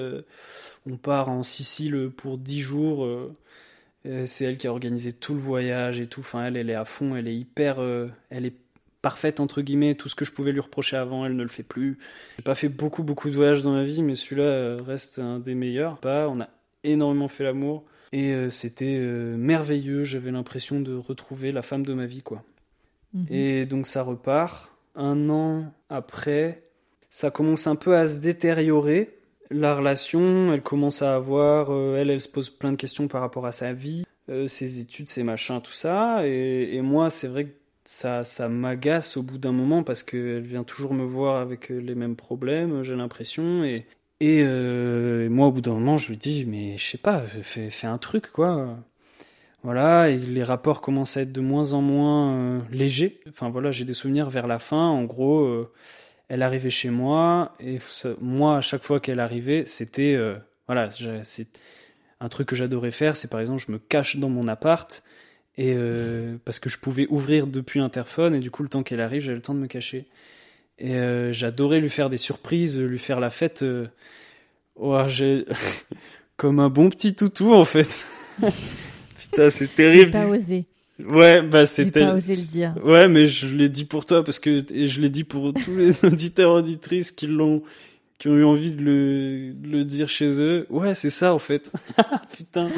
[0.86, 3.06] on part en Sicile pour 10 jours.
[4.24, 6.20] C'est elle qui a organisé tout le voyage et tout.
[6.20, 7.16] Enfin elle elle est à fond.
[7.16, 7.80] Elle est hyper
[8.30, 8.54] elle est
[9.08, 11.62] parfaite entre guillemets tout ce que je pouvais lui reprocher avant elle ne le fait
[11.62, 11.98] plus
[12.36, 15.38] j'ai pas fait beaucoup beaucoup de voyages dans ma vie mais celui-là euh, reste un
[15.38, 16.48] des meilleurs pas on a
[16.82, 21.94] énormément fait l'amour et euh, c'était euh, merveilleux j'avais l'impression de retrouver la femme de
[21.94, 22.42] ma vie quoi
[23.16, 23.26] Mhm.
[23.30, 24.72] et donc ça repart.
[24.94, 26.62] Un an après,
[27.10, 29.18] ça commence un peu à se détériorer.
[29.50, 33.20] La relation, elle commence à avoir, euh, elle, elle se pose plein de questions par
[33.20, 34.04] rapport à sa vie,
[34.46, 36.26] ses études, ses machins, tout ça.
[36.26, 37.54] Et, et moi, c'est vrai que
[37.88, 41.78] ça, ça m'agace au bout d'un moment parce qu'elle vient toujours me voir avec euh,
[41.78, 43.64] les mêmes problèmes, j'ai l'impression.
[43.64, 43.86] Et,
[44.20, 47.70] et euh, moi, au bout d'un moment, je lui dis, mais je sais pas, fais,
[47.70, 48.76] fais un truc, quoi.
[49.66, 53.20] Voilà, et les rapports commencent à être de moins en moins euh, légers.
[53.28, 54.86] Enfin voilà, j'ai des souvenirs vers la fin.
[54.88, 55.72] En gros, euh,
[56.28, 57.78] elle arrivait chez moi et
[58.20, 60.36] moi, à chaque fois qu'elle arrivait, c'était euh,
[60.68, 60.88] voilà,
[61.24, 61.48] c'est
[62.20, 63.16] un truc que j'adorais faire.
[63.16, 65.02] C'est par exemple, je me cache dans mon appart
[65.58, 69.00] et euh, parce que je pouvais ouvrir depuis l'interphone et du coup, le temps qu'elle
[69.00, 70.04] arrive, j'avais le temps de me cacher.
[70.78, 73.62] Et euh, j'adorais lui faire des surprises, lui faire la fête.
[73.62, 73.86] euh,
[74.76, 75.46] ouah, j'ai
[76.36, 78.06] comme un bon petit toutou en fait.
[79.20, 80.10] Putain, c'est J'ai terrible.
[80.10, 80.66] pas osé.
[81.04, 82.00] Ouais, bah J'ai c'était.
[82.00, 82.74] pas osé le dire.
[82.82, 85.76] Ouais, mais je l'ai dit pour toi parce que et je l'ai dit pour tous
[85.76, 87.62] les auditeurs auditrices qui l'ont,
[88.18, 90.66] qui ont eu envie de le, de le dire chez eux.
[90.70, 91.72] Ouais, c'est ça en fait.
[92.36, 92.70] Putain,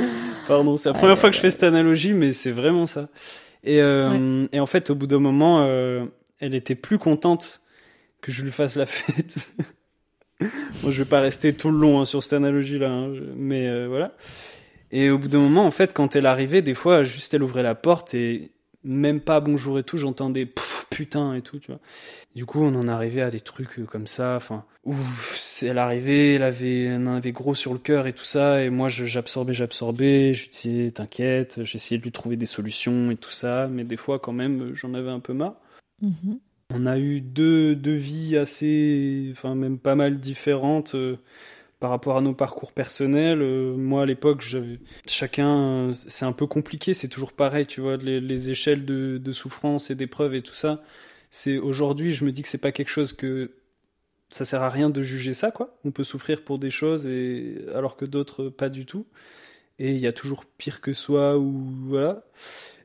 [0.47, 3.09] pardon, c'est la première fois que je fais cette analogie, mais c'est vraiment ça.
[3.65, 6.05] Et euh, et en fait, au bout d'un moment, euh,
[6.41, 7.61] elle était plus contente
[8.21, 9.53] que je lui fasse la fête.
[10.41, 13.87] Moi, je vais pas rester tout le long hein, sur cette analogie-là, hein, mais euh,
[13.89, 14.13] voilà.
[14.91, 17.63] Et au bout d'un moment, en fait, quand elle arrivait, des fois, juste elle ouvrait
[17.63, 18.53] la porte et
[18.85, 21.79] même pas bonjour et tout, j'entendais Pff, putain et tout, tu vois.
[22.35, 26.35] Du coup, on en arrivait à des trucs euh, comme ça, enfin, ouf, elle arrivait,
[26.35, 29.55] elle avait, elle en avait gros sur le cœur et tout ça, et moi, j'absorbais,
[29.55, 33.97] j'absorbais, je disais, t'inquiète, j'essayais de lui trouver des solutions et tout ça, mais des
[33.97, 35.55] fois, quand même, j'en avais un peu marre.
[36.03, 36.41] Mhm.
[36.75, 41.17] On a eu deux, deux vies assez, enfin même pas mal différentes euh,
[41.81, 43.41] par rapport à nos parcours personnels.
[43.43, 44.45] Euh, moi à l'époque,
[45.07, 49.33] chacun, euh, c'est un peu compliqué, c'est toujours pareil, tu vois, les, les échelles de,
[49.33, 50.83] souffrance et d'épreuves et tout ça.
[51.31, 53.53] C'est aujourd'hui, je me dis que c'est pas quelque chose que
[54.31, 55.79] ça sert à rien de juger ça, quoi.
[55.85, 59.07] On peut souffrir pour des choses et alors que d'autres pas du tout.
[59.79, 62.25] Et il y a toujours pire que soi ou voilà.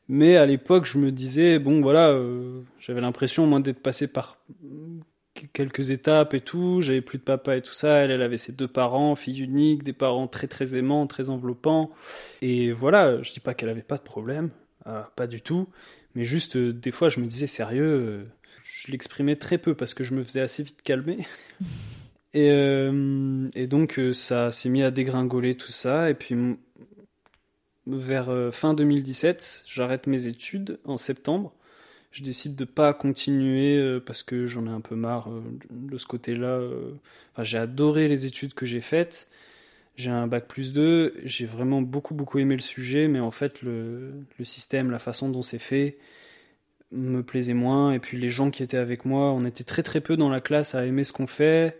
[0.09, 4.37] Mais à l'époque, je me disais, bon, voilà, euh, j'avais l'impression, moi, d'être passé par
[5.51, 6.81] quelques étapes et tout.
[6.81, 7.97] J'avais plus de papa et tout ça.
[7.97, 11.91] Elle, elle avait ses deux parents, fille unique, des parents très, très aimants, très enveloppants.
[12.41, 14.49] Et voilà, je dis pas qu'elle avait pas de problème,
[14.87, 15.67] euh, pas du tout.
[16.15, 18.23] Mais juste, euh, des fois, je me disais, sérieux, euh,
[18.63, 21.19] je l'exprimais très peu parce que je me faisais assez vite calmer.
[22.35, 22.49] Et,
[23.53, 26.09] et donc, ça s'est mis à dégringoler tout ça.
[26.09, 26.35] Et puis,
[27.85, 31.53] vers fin 2017, j'arrête mes études en septembre.
[32.13, 35.41] Je décide de pas continuer euh, parce que j'en ai un peu marre euh,
[35.71, 36.45] de ce côté-là.
[36.45, 36.91] euh.
[37.39, 39.31] J'ai adoré les études que j'ai faites.
[39.97, 41.15] J'ai un bac plus 2.
[41.23, 45.41] J'ai vraiment beaucoup, beaucoup aimé le sujet, mais en fait, le, système, la façon dont
[45.41, 45.97] c'est fait
[46.91, 47.93] me plaisait moins.
[47.93, 50.41] Et puis, les gens qui étaient avec moi, on était très, très peu dans la
[50.41, 51.79] classe à aimer ce qu'on fait.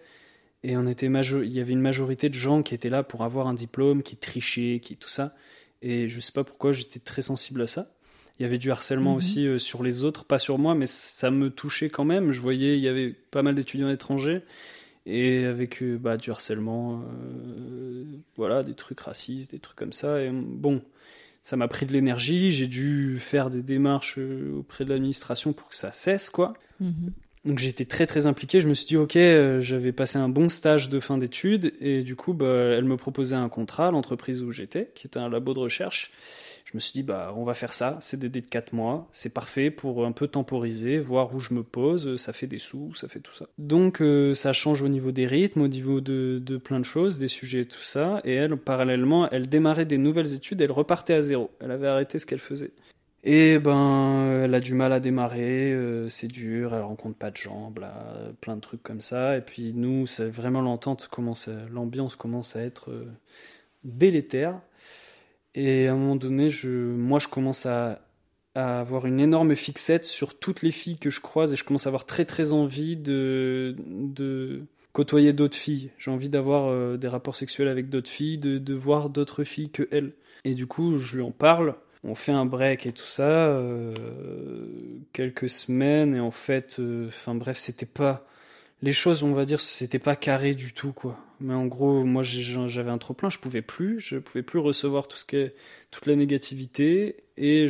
[0.63, 3.47] Et on était il y avait une majorité de gens qui étaient là pour avoir
[3.47, 5.35] un diplôme, qui trichaient, qui tout ça.
[5.83, 7.93] Et je sais pas pourquoi j'étais très sensible à ça.
[8.39, 9.17] Il y avait du harcèlement Mhm.
[9.17, 12.31] aussi euh, sur les autres, pas sur moi, mais ça me touchait quand même.
[12.31, 14.41] Je voyais, il y avait pas mal d'étudiants étrangers
[15.05, 18.03] et avec euh, bah, du harcèlement, euh,
[18.37, 20.21] voilà, des trucs racistes, des trucs comme ça.
[20.21, 20.81] Et bon,
[21.43, 22.51] ça m'a pris de l'énergie.
[22.51, 24.17] J'ai dû faire des démarches
[24.57, 26.53] auprès de l'administration pour que ça cesse, quoi.
[26.79, 27.13] Mhm.
[27.45, 28.61] Donc été très très impliqué.
[28.61, 32.01] Je me suis dit ok, euh, j'avais passé un bon stage de fin d'études et
[32.01, 35.53] du coup bah, elle me proposait un contrat, l'entreprise où j'étais, qui était un labo
[35.53, 36.13] de recherche.
[36.65, 39.33] Je me suis dit bah on va faire ça, c'est des de 4 mois, c'est
[39.33, 43.07] parfait pour un peu temporiser, voir où je me pose, ça fait des sous, ça
[43.07, 43.45] fait tout ça.
[43.57, 47.19] Donc euh, ça change au niveau des rythmes, au niveau de, de plein de choses,
[47.19, 48.21] des sujets et tout ça.
[48.23, 51.51] Et elle parallèlement, elle démarrait des nouvelles études, elle repartait à zéro.
[51.59, 52.71] Elle avait arrêté ce qu'elle faisait.
[53.25, 57.37] Et ben, elle a du mal à démarrer, euh, c'est dur, elle rencontre pas de
[57.37, 57.93] gens, bla,
[58.41, 59.37] plein de trucs comme ça.
[59.37, 63.05] Et puis nous, c'est vraiment l'entente commence, l'ambiance commence à être euh,
[63.85, 64.59] délétère.
[65.55, 68.01] Et à un moment donné, je, moi, je commence à,
[68.55, 71.89] avoir une énorme fixette sur toutes les filles que je croise et je commence à
[71.89, 75.89] avoir très très envie de, de côtoyer d'autres filles.
[75.97, 79.71] J'ai envie d'avoir euh, des rapports sexuels avec d'autres filles, de, de voir d'autres filles
[79.71, 80.13] que elles.
[80.43, 81.73] Et du coup, je lui en parle
[82.03, 83.93] on fait un break et tout ça, euh,
[85.13, 88.27] quelques semaines, et en fait, euh, enfin bref, c'était pas.
[88.83, 91.17] Les choses, on va dire, c'était pas carré du tout, quoi.
[91.39, 95.07] Mais en gros, moi, j'avais un trop plein, je pouvais plus, je pouvais plus recevoir
[95.07, 95.37] tout ce qui
[95.89, 97.67] toute la négativité, et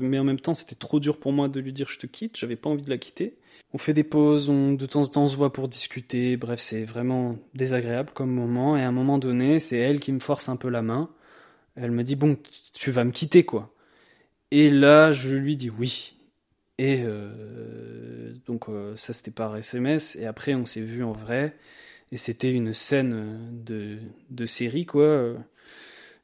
[0.00, 2.36] mais en même temps, c'était trop dur pour moi de lui dire je te quitte,
[2.36, 3.36] j'avais pas envie de la quitter.
[3.74, 6.58] On fait des pauses, on, de temps en temps on se voit pour discuter, bref,
[6.60, 10.48] c'est vraiment désagréable comme moment, et à un moment donné, c'est elle qui me force
[10.48, 11.10] un peu la main.
[11.76, 12.36] Elle me dit bon,
[12.72, 13.72] tu vas me quitter, quoi.
[14.50, 16.15] Et là, je lui dis oui.
[16.78, 21.56] Et euh, donc euh, ça c'était par SMS et après on s'est vu en vrai.
[22.12, 23.98] Et c'était une scène de,
[24.30, 25.34] de série quoi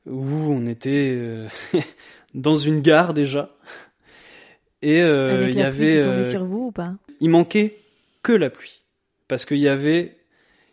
[0.07, 1.49] où on était euh,
[2.35, 3.57] dans une gare déjà.
[4.83, 6.95] Et il y avait qui sur vous ou pas?
[7.21, 7.79] il manquait
[8.23, 8.83] que la pluie.
[9.29, 10.19] Parce qu'il y avait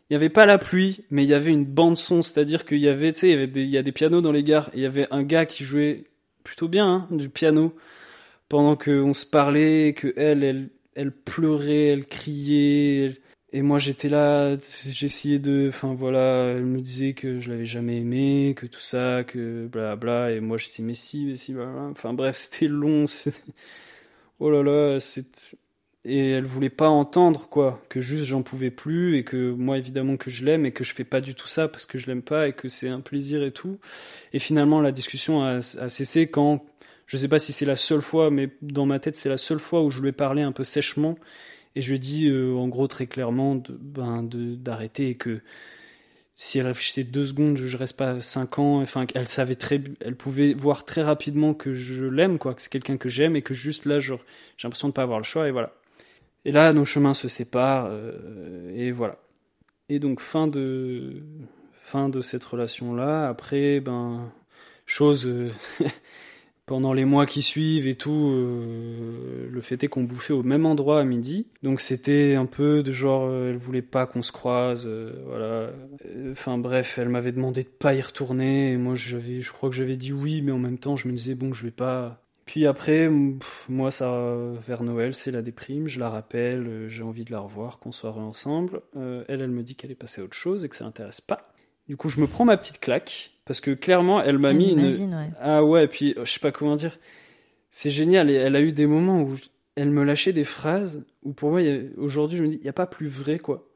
[0.09, 2.21] il y avait pas la pluie mais il y avait une bande son.
[2.21, 4.69] C'est-à-dire qu'il y avait tu sais il y a des pianos dans les gares.
[4.73, 6.03] Et il y avait un gars qui jouait
[6.43, 7.73] plutôt bien, hein, du piano,
[8.49, 13.13] pendant qu'on se parlait, que elle, elle, pleurait, elle criait,
[13.53, 17.97] et moi j'étais là, j'essayais de, enfin voilà, elle me disait que je l'avais jamais
[17.97, 21.55] aimé, que tout ça, que bla bla, et moi je disais mais si, mais si,
[21.59, 23.05] enfin bref, c'était long,
[24.39, 25.55] oh là là, c'est
[26.05, 30.15] et elle voulait pas entendre quoi que juste j'en pouvais plus et que moi évidemment
[30.17, 32.21] que je l'aime et que je fais pas du tout ça parce que je l'aime
[32.21, 33.79] pas et que c'est un plaisir et tout.
[34.33, 36.65] Et finalement la discussion a, cessé quand
[37.09, 39.59] je sais pas si c'est la seule fois mais dans ma tête c'est la seule
[39.59, 41.17] fois où je lui ai parlé un peu sèchement
[41.75, 45.41] et je lui ai dit euh, en gros très clairement de, ben d'arrêter et que
[46.41, 48.81] si elle réfléchissait deux secondes, je reste pas cinq ans.
[48.81, 52.71] Enfin, elle savait très, elle pouvait voir très rapidement que je l'aime, quoi, que c'est
[52.71, 54.15] quelqu'un que j'aime et que juste là, j'ai
[54.63, 55.73] l'impression de pas avoir le choix et voilà.
[56.45, 59.19] Et là, nos chemins se séparent, euh, et voilà.
[59.89, 61.23] Et donc, fin de,
[61.73, 63.27] fin de cette relation-là.
[63.27, 64.31] Après, ben,
[64.85, 65.51] chose, euh,
[66.69, 70.67] pendant les mois qui suivent et tout, euh, le fait est qu'on bouffait au même
[70.67, 71.47] endroit à midi.
[71.63, 74.87] Donc, c'était un peu de genre, elle voulait pas qu'on se croise,
[75.25, 75.71] voilà.
[76.29, 79.75] Enfin, bref, elle m'avait demandé de pas y retourner, et moi, j'avais, je crois que
[79.75, 82.65] j'avais dit oui, mais en même temps, je me disais, bon, je vais pas, puis
[82.65, 83.11] après,
[83.67, 84.27] moi, ça,
[84.67, 85.87] vers Noël, c'est la déprime.
[85.87, 88.81] Je la rappelle, euh, j'ai envie de la revoir, qu'on soit ensemble.
[88.95, 91.21] Euh, elle, elle me dit qu'elle est passée à autre chose et que ça l'intéresse
[91.21, 91.53] pas.
[91.87, 95.33] Du coup, je me prends ma petite claque parce que clairement, elle m'a mis une.
[95.41, 96.99] Ah ouais, et puis je sais pas comment dire.
[97.71, 98.29] C'est génial.
[98.29, 99.37] Et elle a eu des moments où
[99.73, 101.61] elle me lâchait des phrases où pour moi,
[101.97, 103.67] aujourd'hui, je me dis, il n'y a pas plus vrai quoi.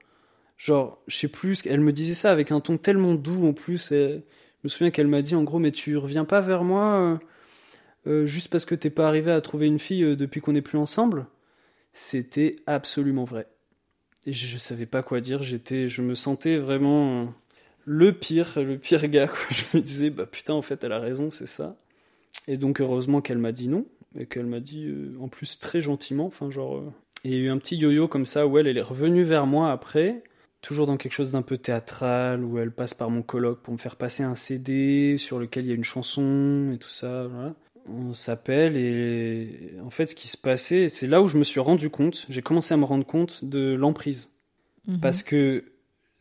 [0.58, 1.66] Genre, je sais plus.
[1.66, 3.88] Elle me disait ça avec un ton tellement doux en plus.
[3.90, 4.20] je
[4.64, 7.18] me souviens qu'elle m'a dit en gros, mais tu reviens pas vers moi euh,
[8.06, 10.62] euh, juste parce que t'es pas arrivé à trouver une fille euh, depuis qu'on n'est
[10.62, 11.26] plus ensemble,
[11.94, 13.48] c'était absolument vrai.
[14.28, 17.34] Et je, savais pas quoi dire, j'étais, je me sentais vraiment
[17.86, 19.32] le pire, le pire gars.
[19.52, 21.76] Je me disais, bah putain, en fait, elle a raison, c'est ça.
[22.48, 23.86] Et donc, heureusement qu'elle m'a dit non,
[24.18, 26.84] et qu'elle m'a dit, euh, en plus, très gentiment, enfin, genre.
[27.24, 29.24] Et il y a eu un petit yo-yo comme ça où elle, elle est revenue
[29.24, 30.24] vers moi après,
[30.62, 33.78] toujours dans quelque chose d'un peu théâtral, où elle passe par mon colloque pour me
[33.78, 37.28] faire passer un CD sur lequel il y a une chanson et tout ça.
[37.28, 37.56] Voilà
[37.88, 41.60] on s'appelle et en fait ce qui se passait, c'est là où je me suis
[41.60, 44.32] rendu compte, j'ai commencé à me rendre compte de l'emprise.
[44.88, 45.00] Mhm.
[45.00, 45.66] Parce que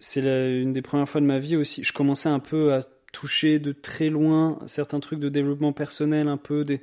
[0.03, 2.82] c'est une des premières fois de ma vie aussi, je commençais un peu à
[3.12, 6.82] toucher de très loin certains trucs de développement personnel, un peu des...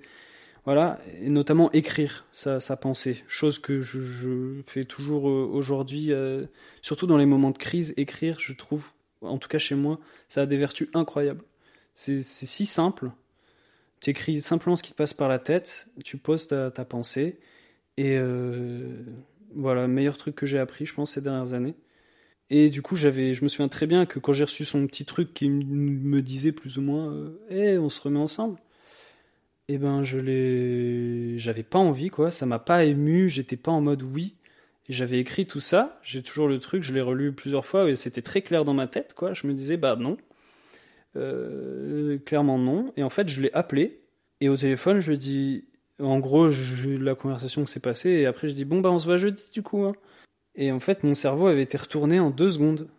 [0.63, 6.45] Voilà, et notamment écrire sa, pensée, chose que je, fais toujours euh, aujourd'hui, euh,
[6.82, 8.91] surtout dans les moments de crise, écrire, je trouve,
[9.22, 11.43] en tout cas chez moi, ça a des vertus incroyables.
[11.93, 13.11] C'est si simple,
[13.99, 17.39] tu écris simplement ce qui te passe par la tête, tu poses ta, pensée,
[17.97, 19.03] et euh,
[19.55, 21.76] voilà, meilleur truc que j'ai appris, je pense, ces dernières années.
[22.49, 25.05] Et du coup, j'avais, je me souviens très bien que quand j'ai reçu son petit
[25.05, 27.13] truc qui me disait plus ou moins,
[27.51, 28.59] euh, on se remet ensemble.
[29.67, 32.31] Eh ben, je l'ai, j'avais pas envie, quoi.
[32.31, 33.29] Ça m'a pas ému.
[33.29, 34.35] J'étais pas en mode oui.
[34.89, 37.95] Et j'avais écrit tout ça, j'ai toujours le truc, je l'ai relu plusieurs fois et
[37.95, 39.33] c'était très clair dans ma tête, quoi.
[39.33, 40.17] Je me disais, bah non.
[41.15, 42.91] Euh, clairement non.
[42.97, 44.01] Et en fait, je l'ai appelé
[44.41, 45.65] et au téléphone, je lui ai dit,
[45.99, 49.05] en gros, j'ai la conversation s'est passée et après, je dis, bon, bah on se
[49.05, 49.83] voit jeudi du coup.
[49.83, 49.93] Hein.
[50.60, 52.89] Et en fait, mon cerveau avait été retourné en deux secondes.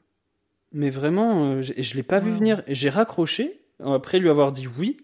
[0.73, 2.63] Mais vraiment, euh, je, je l'ai pas vu venir.
[2.67, 4.97] Et j'ai raccroché, après lui avoir dit oui.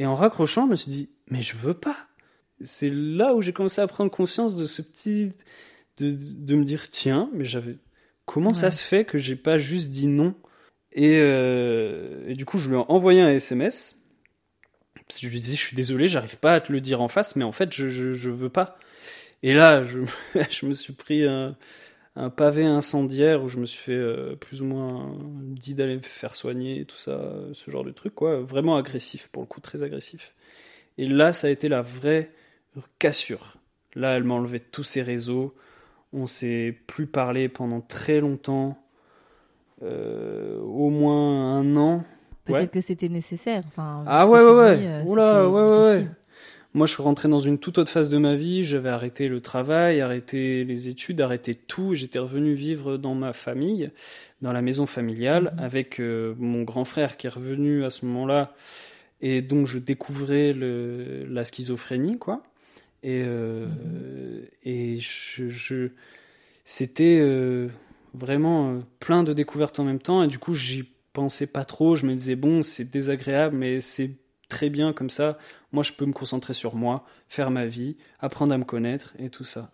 [0.00, 1.96] Et en raccrochant, je me suis dit, mais je veux pas.
[2.60, 5.30] C'est là où j'ai commencé à prendre conscience de ce petit
[5.98, 7.76] de, de me dire tiens, mais j'avais
[8.24, 10.34] comment ça se fait que j'ai pas juste dit non?
[10.92, 14.02] Et, euh, et, du coup je lui ai envoyé un SMS.
[15.20, 17.44] Je lui disais je suis désolé, j'arrive pas à te le dire en face, mais
[17.44, 18.76] en fait je je, je veux pas.
[19.42, 20.00] Et là je,
[20.50, 21.56] je me suis pris un,
[22.16, 26.02] un, pavé incendiaire où je me suis fait euh, plus ou moins dit d'aller me
[26.02, 29.82] faire soigner tout ça, ce genre de truc quoi, vraiment agressif pour le coup très
[29.82, 30.34] agressif.
[30.98, 32.30] Et là ça a été la vraie
[32.98, 33.56] cassure.
[33.94, 35.54] Là elle m'a enlevé tous ses réseaux
[36.16, 38.78] on s'est plus parlé pendant très longtemps,
[39.82, 42.04] euh, au moins un an.
[42.44, 43.64] Peut-être que c'était nécessaire.
[43.76, 44.86] ah ouais, ouais, ouais.
[44.86, 46.08] Euh, Oula, ouais, ouais,
[46.76, 48.62] Moi, je suis rentré dans une toute autre phase de ma vie.
[48.62, 51.94] J'avais arrêté le travail, arrêté les études, arrêté tout.
[51.94, 53.90] J'étais revenu vivre dans ma famille,
[54.42, 55.64] dans la maison familiale, mhm.
[55.64, 58.54] avec euh, mon grand frère qui est revenu à ce moment-là
[59.20, 62.42] et donc je découvrais le, la schizophrénie, quoi.
[63.02, 63.66] Et, euh,
[64.62, 65.88] et je,
[66.64, 67.68] c'était euh,
[68.14, 70.22] vraiment plein de découvertes en même temps.
[70.22, 71.96] Et du coup, j'y pensais pas trop.
[71.96, 74.16] Je me disais, bon, c'est désagréable, mais c'est
[74.48, 75.38] très bien comme ça.
[75.76, 79.28] Moi, je peux me concentrer sur moi, faire ma vie, apprendre à me connaître et
[79.28, 79.72] tout ça.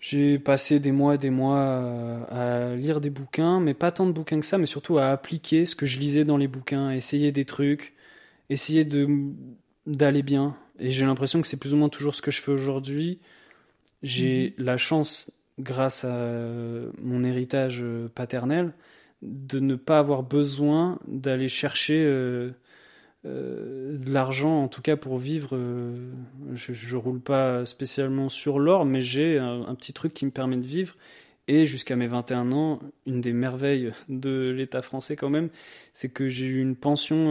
[0.00, 4.10] J'ai passé des mois et des mois à, lire des bouquins, mais pas tant de
[4.10, 7.30] bouquins que ça, mais surtout à appliquer ce que je lisais dans les bouquins, essayer
[7.30, 7.94] des trucs,
[8.50, 9.06] essayer de
[9.86, 12.50] d'aller bien, et j'ai l'impression que c'est plus ou moins toujours ce que je fais
[12.50, 13.20] aujourd'hui.
[14.02, 14.64] J'ai mhm.
[14.64, 15.30] la chance,
[15.60, 16.32] grâce à
[17.00, 18.72] mon héritage paternel,
[19.22, 22.50] de ne pas avoir besoin d'aller chercher
[23.24, 25.50] euh, euh, de l'argent, en tout cas pour vivre.
[25.52, 26.10] Euh,
[26.54, 30.56] je, je roule pas spécialement sur l'or, mais j'ai un, petit truc qui me permet
[30.56, 30.94] de vivre.
[31.50, 35.48] Et jusqu'à mes 21 ans, une des merveilles de l'État français quand même,
[35.94, 37.26] c'est que j'ai eu une pension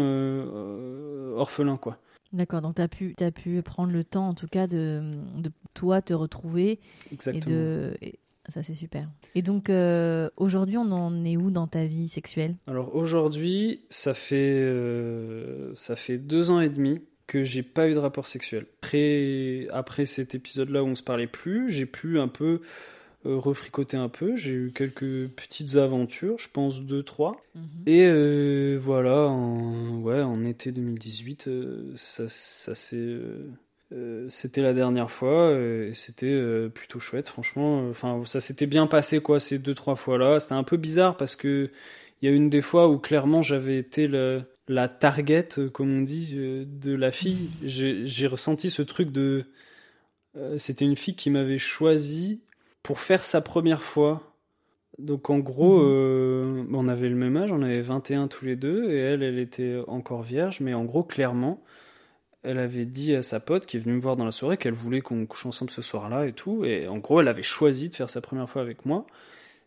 [1.35, 1.99] orphelin, quoi.
[2.33, 5.01] D'accord, donc tu as pu, as pu prendre le temps, en tout cas, de,
[5.37, 6.79] de toi te retrouver.
[7.11, 7.45] Exactement.
[7.45, 7.97] Et de,
[8.49, 9.09] ça, c'est super.
[9.35, 12.55] Et donc, euh, aujourd'hui, on en est où dans ta vie sexuelle?
[12.67, 17.93] Alors, aujourd'hui, ça, fait euh, ça fait deux ans et demi que j'ai pas eu
[17.93, 18.65] de rapport sexuel.
[18.79, 22.61] Après, après cet épisode-là où on se parlait plus, j'ai pu un peu
[23.25, 24.35] euh, refricoter un peu.
[24.37, 27.43] J'ai eu quelques petites aventures, je pense deux, trois.
[27.55, 27.63] Mhm.
[27.85, 32.73] Et euh, voilà, en, ouais, en été 2018, euh, ça, ça
[33.91, 34.29] c'est.
[34.29, 36.39] c'était la dernière fois et c'était
[36.73, 40.53] plutôt chouette franchement enfin ça s'était bien passé quoi ces deux trois fois là c'était
[40.53, 41.69] un peu bizarre parce que
[42.21, 46.01] il y a une des fois où clairement j'avais été le, la target comme on
[46.01, 49.45] dit de la fille j'ai ressenti ce truc de
[50.57, 52.41] c'était une fille qui m'avait choisi
[52.87, 54.33] pour faire sa première fois.
[54.97, 55.85] Donc en gros, mhm.
[55.89, 59.39] euh, on avait le même âge, on avait 21 tous les deux, et elle, elle
[59.39, 61.61] était encore vierge, mais en gros, clairement,
[62.43, 64.73] elle avait dit à sa pote qui est venue me voir dans la soirée qu'elle
[64.73, 67.95] voulait qu'on couche ensemble ce soir-là et tout, et en gros, elle avait choisi de
[67.95, 69.05] faire sa première fois avec moi,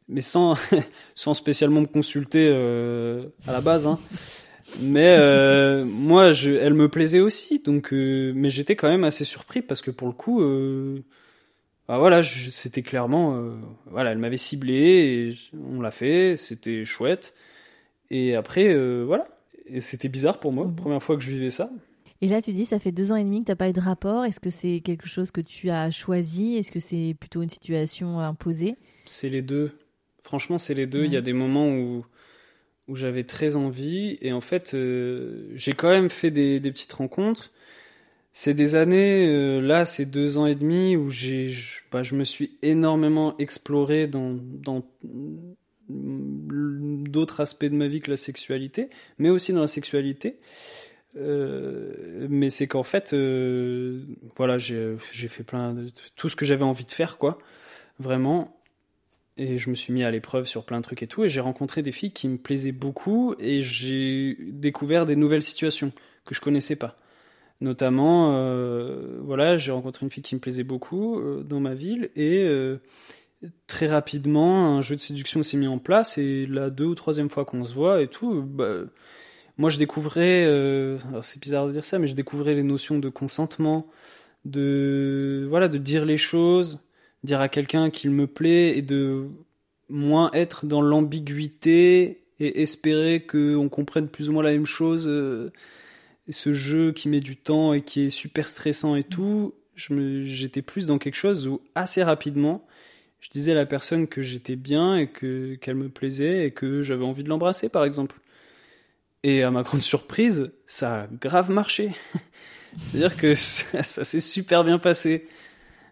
[0.09, 0.57] mais sans,
[1.15, 3.87] sans spécialement me consulter euh, à la base.
[3.87, 3.99] Hein.
[4.81, 9.63] Mais euh, moi, je, elle me plaisait aussi, donc, mais j'étais quand même assez surpris
[9.63, 10.41] parce que pour le coup
[11.91, 13.57] bah voilà, c'était clairement, euh,
[13.87, 17.35] voilà, elle m'avait ciblé et on l'a fait, c'était chouette.
[18.13, 19.27] Et après, euh, voilà,
[19.67, 20.77] et c'était bizarre pour moi, mhm.
[20.77, 21.69] première fois que je vivais ça.
[22.23, 23.73] Et là, tu dis, ça fait deux ans et demi que tu n'as pas eu
[23.73, 24.25] de rapport.
[24.25, 26.57] Est-ce que c'est quelque chose que tu as choisi?
[26.57, 28.77] Est-ce que c'est plutôt une situation imposée?
[29.05, 29.73] C'est les deux.
[30.21, 31.05] Franchement, c'est les deux.
[31.05, 32.05] Il y a des moments où,
[32.89, 34.19] où j'avais très envie.
[34.21, 37.51] Et en fait, euh, j'ai quand même fait des, des petites rencontres
[38.33, 41.53] c'est des années, euh, là, c'est deux ans et demi où j'ai,
[41.91, 44.85] bah, je me suis énormément exploré dans, dans
[45.89, 50.39] d'autres aspects de ma vie que la sexualité, mais aussi dans la sexualité.
[51.17, 54.03] Euh, mais c'est qu'en fait, euh,
[54.37, 54.97] voilà, j'ai,
[55.29, 57.39] fait plein de tout ce que j'avais envie de faire, quoi,
[57.99, 58.57] vraiment.
[59.37, 61.41] Et je me suis mis à l'épreuve sur plein de trucs et tout, et j'ai
[61.41, 65.93] rencontré des filles qui me plaisaient beaucoup, et j'ai découvert des nouvelles situations
[66.27, 66.97] que je connaissais pas.
[67.61, 72.11] Notamment, euh, voilà, j'ai rencontré une fille qui me plaisait beaucoup dans ma ville.
[72.17, 72.49] Et
[73.67, 76.19] très rapidement, un jeu de séduction s'est mis en place.
[76.19, 78.85] Et la deux ou troisième fois qu'on se voit et tout, bah,
[79.61, 80.49] moi je découvrais,
[81.23, 83.87] c'est bizarre de dire ça, mais je découvrais les notions de consentement,
[84.45, 86.81] de voilà, de dire les choses,
[87.25, 89.29] dire à quelqu'un qu'il me plaît et de
[89.91, 95.07] moins être dans l'ambiguïté et espérer qu'on comprenne plus ou moins la même chose.
[95.09, 95.53] Euh,
[96.29, 100.87] ce jeu qui met du temps et qui est super stressant et tout, j'étais plus
[100.87, 102.67] dans quelque chose où assez rapidement,
[103.21, 106.83] je disais à la personne que j'étais bien et que qu'elle me plaisait et que
[106.83, 108.17] j'avais envie de l'embrasser par exemple.
[109.23, 111.91] Et à ma grande surprise, ça a grave marché.
[112.83, 115.29] C'est-à-dire que ça, s'est super bien passé.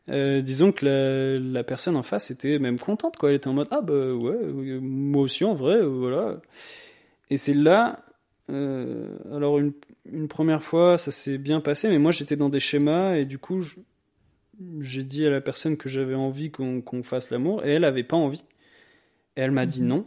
[0.08, 3.30] Euh, disons que la, la, personne en face était même contente, quoi.
[3.30, 6.40] Elle était en mode ah bah ouais, moi aussi en vrai, voilà.
[7.28, 8.02] Et c'est là,
[8.50, 9.72] euh, alors une,
[10.10, 13.38] une, première fois, ça s'est bien passé, mais moi j'étais dans des schémas et du
[13.38, 13.62] coup
[14.80, 18.16] j'ai dit à la personne que j'avais envie qu'on fasse l'amour et elle avait pas
[18.16, 18.44] envie.
[19.36, 19.88] Et elle m'a dit mhm.
[19.88, 20.06] non.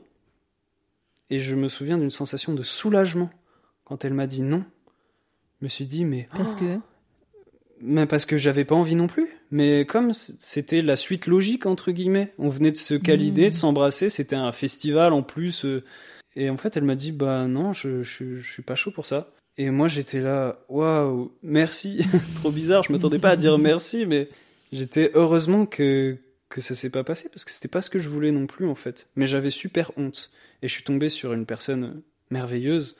[1.31, 3.29] Et je me souviens d'une sensation de soulagement
[3.85, 4.65] quand elle m'a dit non.
[5.59, 6.77] Je me suis dit mais parce que
[7.79, 9.27] mais parce que j'avais pas envie non plus.
[9.49, 13.53] Mais comme c'était la suite logique entre guillemets, on venait de se calider, de mhm.
[13.53, 15.63] s'embrasser, c'était un festival en plus.
[15.65, 15.83] Euh,
[16.35, 19.05] et en fait, elle m'a dit bah non, je, je, je suis pas chaud pour
[19.05, 19.31] ça.
[19.57, 22.05] Et moi, j'étais là, waouh, merci.
[22.35, 24.27] Trop bizarre, je m'attendais pas à dire merci, mais
[24.73, 26.17] j'étais heureusement que,
[26.49, 28.67] que ça s'est pas passé parce que c'était pas ce que je voulais non plus,
[28.67, 29.09] en fait.
[29.15, 30.29] Mais j'avais super honte.
[30.61, 32.95] Et je suis tombé sur une personne merveilleuse.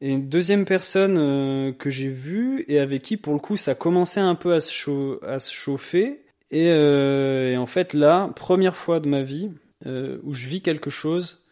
[0.00, 3.74] Et une deuxième personne euh, que j'ai vue et avec qui, pour le coup, ça
[3.74, 6.24] commençait un peu à se, chauffer.
[6.50, 9.50] Et, euh, et, en fait, là, première fois de ma vie
[9.86, 11.46] euh, où je vis quelque chose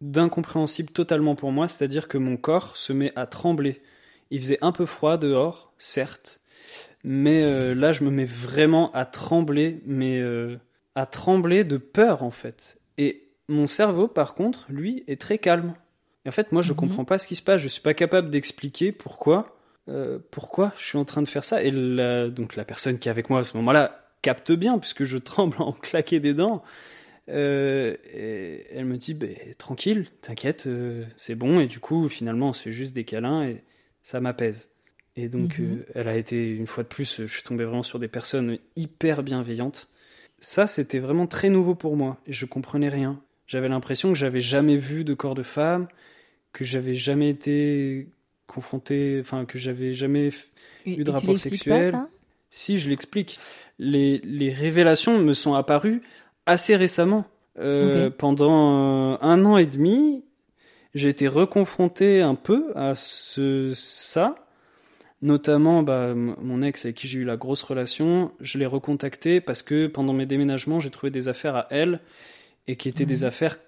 [0.00, 3.80] d'incompréhensible totalement pour moi, c'est-à-dire que mon corps se met à trembler.
[4.30, 6.40] Il faisait un peu froid dehors, certes,
[7.04, 10.22] mais là je me mets vraiment à trembler, mais
[10.94, 12.80] à trembler de peur en fait.
[12.96, 15.74] Et mon cerveau, par contre, lui, est très calme.
[16.24, 16.80] Et en fait, moi, je ne mhm.
[16.80, 17.60] comprends pas ce qui se passe.
[17.60, 19.56] Je suis pas capable d'expliquer pourquoi,
[19.88, 21.62] euh, pourquoi je suis en train de faire ça.
[21.62, 25.04] Et la, donc la personne qui est avec moi à ce moment-là capte bien, puisque
[25.04, 26.62] je tremble en claquer des dents.
[27.28, 29.26] Euh, et elle me dit, bah,
[29.58, 31.60] tranquille, t'inquiète, euh, c'est bon.
[31.60, 33.64] Et du coup, finalement, on se fait juste des câlins et
[34.00, 34.72] ça m'apaise.
[35.16, 35.84] Et donc, mhm.
[35.94, 39.22] elle a été, une fois de plus, je suis tombé vraiment sur des personnes hyper
[39.22, 39.90] bienveillantes.
[40.38, 43.20] Ça, c'était vraiment très nouveau pour moi je comprenais rien.
[43.50, 45.88] J'avais l'impression que j'avais jamais vu de corps de femme,
[46.52, 48.06] que j'avais jamais été
[48.46, 50.30] confronté, enfin, que j'avais jamais
[50.86, 51.98] eu de rapport sexuel.
[52.48, 53.40] si, je l'explique.
[53.80, 56.00] Les, les révélations me sont apparues
[56.46, 57.24] assez récemment.
[57.58, 60.22] Euh, pendant euh, un an et demi,
[60.94, 64.36] j'ai été reconfronté un peu à ce, ça.
[65.22, 69.62] Notamment, bah, mon ex avec qui j'ai eu la grosse relation, je l'ai recontacté parce
[69.62, 71.98] que pendant mes déménagements, j'ai trouvé des affaires à elle
[72.66, 73.28] et qui étaient des mhm.
[73.28, 73.58] affaires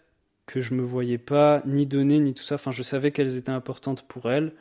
[0.47, 2.57] que je me voyais pas ni donner ni tout ça.
[2.57, 4.53] Enfin, je savais qu'elles étaient importantes pour elle.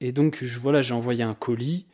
[0.00, 1.86] Et donc, je, voilà, j'ai envoyé un colis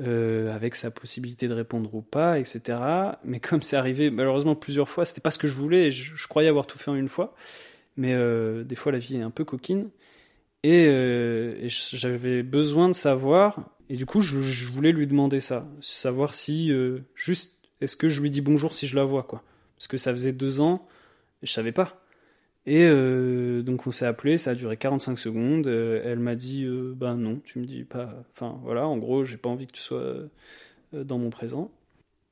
[0.00, 2.78] euh, avec sa possibilité de répondre ou pas, etc.
[3.24, 5.90] Mais comme c'est arrivé malheureusement plusieurs fois, c'était pas ce que je voulais.
[5.90, 7.34] je, croyais avoir tout fait en une fois,
[7.98, 9.90] mais euh, des fois la vie est un peu coquine.
[10.62, 16.32] Et, euh, j'avais besoin de savoir, et du coup je, voulais lui demander ça, savoir
[16.32, 16.72] si
[17.14, 19.42] juste est-ce que je lui dis bonjour si je la vois quoi,
[19.76, 20.86] parce que ça faisait deux ans,
[21.42, 22.02] je savais pas.
[22.64, 25.66] Et euh, donc on s'est appelé, ça a duré 45 secondes.
[25.66, 28.14] Euh, elle m'a dit euh, bah non, tu me dis pas.
[28.30, 30.14] Enfin voilà, en gros, j'ai pas envie que tu sois
[30.92, 31.70] dans mon présent.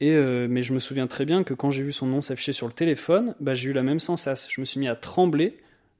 [0.00, 0.16] Et
[0.48, 2.72] mais je me souviens très bien que quand j'ai vu son nom s'afficher sur le
[2.72, 4.48] téléphone, bah, j'ai eu la même sensation.
[4.50, 5.58] Je me suis mis à trembler.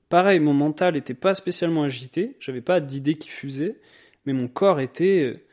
[0.09, 3.77] Pareil, mon mental n'était pas spécialement agité, j'avais pas d'idées qui fusaient,
[4.27, 5.45] mais mon corps était.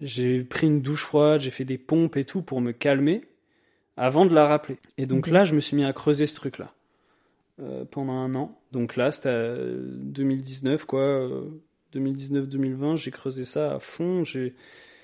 [0.00, 3.24] J'ai pris une douche froide, j'ai fait des pompes et tout pour me calmer
[3.96, 4.78] avant de la rappeler.
[4.96, 6.72] Et donc là, je me suis mis à creuser ce truc-là.
[7.60, 8.60] Euh, pendant un an.
[8.70, 11.28] Donc là, c'était 2019, quoi.
[11.92, 14.22] 2019-2020, j'ai creusé ça à fond.
[14.22, 14.54] J'ai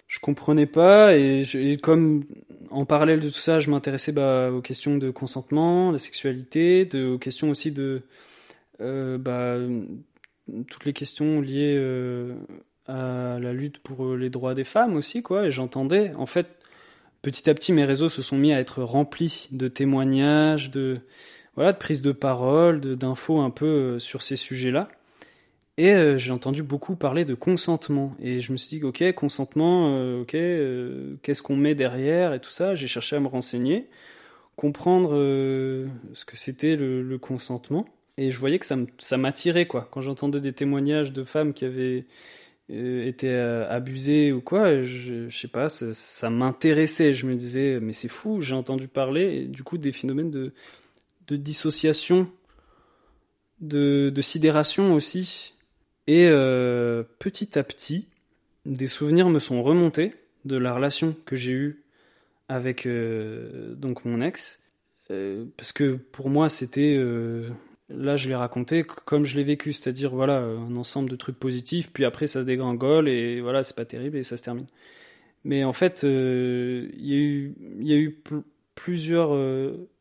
[0.07, 1.43] je comprenais pas et,
[1.83, 2.25] comme
[2.71, 7.19] en parallèle de tout ça, je m'intéressais bah, aux questions de consentement, la sexualité, aux
[7.19, 8.03] questions aussi de
[8.81, 9.57] euh, bah,
[10.69, 12.35] toutes les questions liées euh,
[12.87, 15.47] à la lutte pour les droits des femmes aussi, quoi.
[15.47, 16.47] Et j'entendais, en fait,
[17.23, 21.01] petit à petit, mes réseaux se sont mis à être remplis de témoignages, de
[21.57, 24.89] voilà, de prise de parole, d'infos un peu euh, sur ces sujets-là.
[25.77, 28.15] Et euh, j'ai entendu beaucoup parler de consentement.
[28.21, 32.51] Et je me suis dit, ok, consentement, euh, ok, qu'est-ce qu'on met derrière et tout
[32.51, 32.75] ça?
[32.75, 33.89] J'ai cherché à me renseigner,
[34.57, 37.87] comprendre ce que c'était le, consentement.
[38.19, 39.89] Et je voyais que ça m'attirait, quoi.
[39.91, 42.05] Quand j'entendais des témoignages de femmes qui avaient
[42.69, 47.13] été abusées ou quoi, je, je sais pas, ça, m'intéressait.
[47.15, 50.53] Je me disais, mais c'est fou, j'ai entendu parler, du coup, des phénomènes de
[51.27, 52.31] de dissociation,
[53.61, 55.55] de, sidération aussi.
[56.07, 58.09] Et euh, petit à petit,
[58.67, 60.15] des souvenirs me sont remontés
[60.45, 61.83] de la relation que j'ai eue
[62.49, 64.63] avec donc mon ex.
[65.09, 67.03] parce que pour moi, c'était
[67.89, 71.91] là je l'ai raconté comme je l'ai vécu, c'est-à-dire voilà un ensemble de trucs positifs,
[71.91, 74.67] puis après ça se dégringole et voilà c'est pas terrible et ça se termine.
[75.45, 78.23] Mais en fait, euh, il y a eu
[78.75, 79.33] plusieurs.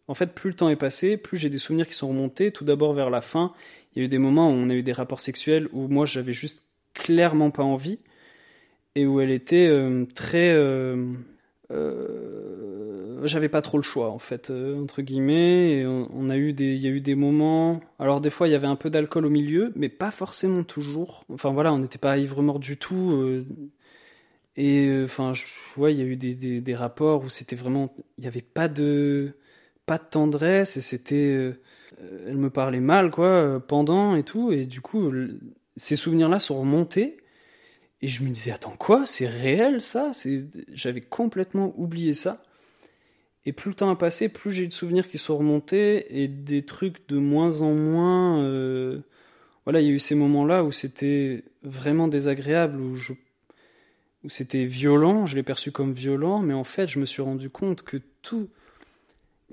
[0.08, 2.52] Euh, en fait, plus le temps est passé, plus j'ai des souvenirs qui sont remontés.
[2.52, 3.54] Tout d'abord vers la fin,
[3.96, 6.06] il y a eu des moments où on a eu des rapports sexuels où moi
[6.06, 8.00] j'avais juste clairement pas envie
[8.96, 10.54] et où elle était euh, très
[13.26, 15.80] j'avais pas trop le choix en fait entre guillemets.
[15.80, 17.82] Et on, a eu des il y a eu des moments.
[18.00, 21.26] Alors des fois il y avait un peu d'alcool au milieu mais pas forcément toujours.
[21.30, 23.44] Enfin voilà on n'était pas ivre mort du tout
[24.56, 25.44] et euh, enfin je
[25.76, 28.42] vois il y a eu des, des, des rapports où c'était vraiment il n'y avait
[28.42, 29.34] pas de
[29.86, 31.54] pas de tendresse et c'était euh,
[32.28, 35.12] elle me parlait mal quoi pendant et tout et du coup
[35.76, 37.18] ces souvenirs là sont remontés
[38.02, 39.06] et je me disais attends quoi?
[39.06, 40.12] C'est réel ça?
[40.12, 42.44] C'est j'avais complètement oublié ça
[43.46, 46.28] et plus le temps a passé, plus j'ai eu de souvenirs qui sont remontés et
[46.28, 48.42] des trucs de moins en moins.
[48.44, 49.02] Euh,
[49.66, 53.14] voilà, il y a eu ces moments-là où c'était vraiment désagréable, où, je...
[54.24, 57.50] où c'était violent, je l'ai perçu comme violent, mais en fait, je me suis rendu
[57.50, 58.50] compte que tout.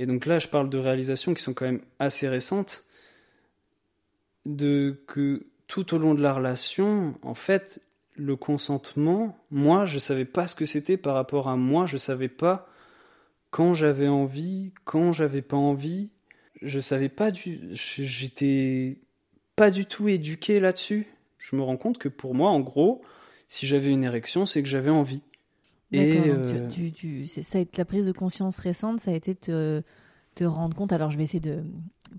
[0.00, 2.84] Et donc là, je parle de réalisations qui sont quand même assez récentes,
[4.46, 7.82] de que tout au long de la relation, en fait,
[8.16, 12.30] le consentement, moi, je savais pas ce que c'était par rapport à moi, je savais
[12.30, 12.66] pas
[13.50, 16.08] quand j'avais envie, quand j'avais pas envie.
[16.62, 17.60] Je savais pas du.
[17.72, 19.00] J'étais
[19.54, 21.08] pas du tout éduqué là-dessus.
[21.36, 23.02] Je me rends compte que pour moi, en gros,
[23.48, 25.20] si j'avais une érection, c'est que j'avais envie.
[25.92, 26.68] Et euh...
[26.68, 29.82] tu, tu, ça a été la prise de conscience récente, ça a été te,
[30.34, 30.92] te rendre compte.
[30.92, 31.64] Alors, je vais essayer de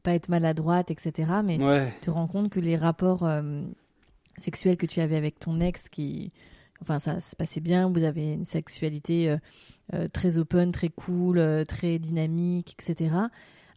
[0.03, 1.31] pas être maladroite, etc.
[1.45, 1.57] Mais
[2.01, 3.61] te rendre compte que les rapports euh,
[4.37, 6.29] sexuels que tu avais avec ton ex, qui,
[6.81, 9.37] enfin, ça se passait bien, vous avez une sexualité euh,
[9.93, 13.15] euh, très open, très cool, très dynamique, etc.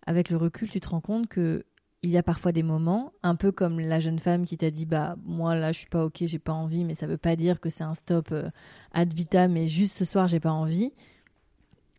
[0.06, 1.64] Avec le recul, tu te rends compte que
[2.04, 4.84] il y a parfois des moments, un peu comme la jeune femme qui t'a dit
[4.84, 7.60] bah moi là je suis pas ok, j'ai pas envie, mais ça veut pas dire
[7.60, 8.50] que c'est un stop euh,
[8.92, 10.92] ad vitam, mais juste ce soir j'ai pas envie.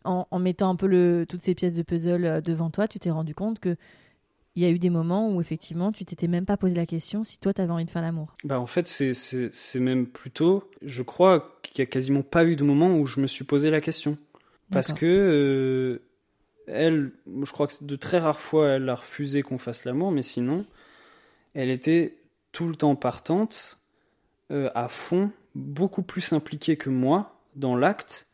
[0.04, 3.34] En, mettant un peu le, toutes ces pièces de puzzle devant toi, tu t'es rendu
[3.34, 3.76] compte que
[4.54, 7.24] il y a eu des moments où effectivement tu t'étais même pas posé la question
[7.24, 8.36] si toi tu avais envie de faire l'amour.
[8.44, 12.62] Bah en fait c'est même plutôt, je crois qu'il y a quasiment pas eu de
[12.62, 14.16] moment où je me suis posé la question
[14.70, 16.02] parce que euh,
[16.66, 20.22] elle, je crois que de très rares fois elle a refusé qu'on fasse l'amour, mais
[20.22, 20.64] sinon
[21.54, 22.18] elle était
[22.52, 23.78] tout le temps partante,
[24.50, 28.26] euh, à fond, beaucoup plus impliquée que moi dans l'acte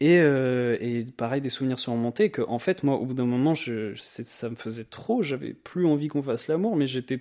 [0.00, 3.24] et, euh, et, pareil, des souvenirs sont remontés que, en fait, moi, au bout d'un
[3.24, 5.22] moment, je, ça me faisait trop.
[5.22, 7.20] J'avais plus envie qu'on fasse l'amour, mais j'étais.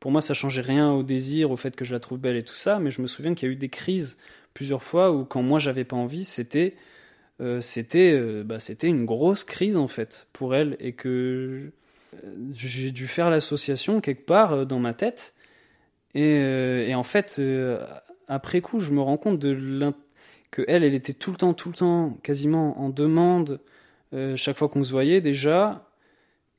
[0.00, 2.44] Pour moi, ça changeait rien au désir, au fait que je la trouve belle et
[2.44, 2.78] tout ça.
[2.78, 4.18] Mais je me souviens qu'il y a eu des crises
[4.54, 6.76] plusieurs fois où, quand moi, j'avais pas envie, c'était.
[7.40, 10.76] Euh, c'était euh, bah, c'était une grosse crise en fait pour elle.
[10.80, 11.70] Et que
[12.52, 15.34] j'ai dû faire l'association quelque part dans ma tête.
[16.14, 16.36] Et,
[16.88, 17.40] et en fait
[18.28, 19.52] après coup je me rends compte de
[20.50, 23.60] que elle, elle était tout le temps, tout le temps, quasiment en demande
[24.14, 25.87] euh, chaque fois qu'on se voyait déjà,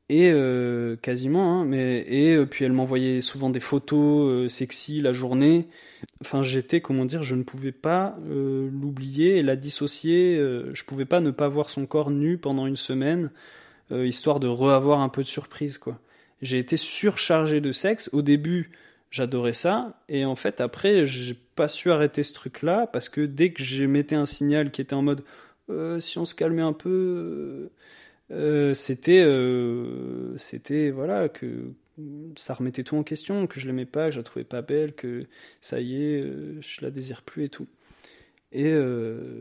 [0.10, 5.14] et euh, quasiment, hein, mais et euh, puis elle m'envoyait souvent des photos sexy la
[5.14, 5.68] journée.
[6.22, 10.38] Enfin, j'étais, comment dire, je ne pouvais pas l'oublier et la dissocier.
[10.38, 13.32] je pouvais pas ne pas voir son corps nu pendant une semaine,
[13.92, 16.00] histoire de reavoir un peu de surprise, quoi.
[16.42, 18.72] J'ai été surchargé de sexe au début
[19.12, 20.02] j'adorais ça.
[20.08, 23.86] Et en fait, après, j'ai pas su arrêter ce truc-là parce que dès que je
[23.86, 25.24] mettais un signal qui était en mode
[25.70, 27.70] euh, si on se calmait un peu,
[28.32, 31.74] euh, c'était, euh, c'était voilà que
[32.36, 34.94] ça remettait tout en question, que je l'aimais pas, que je la trouvais pas belle,
[34.94, 35.26] que
[35.62, 36.24] ça y est,
[36.62, 37.68] je la désire plus et tout.
[38.52, 38.72] Et,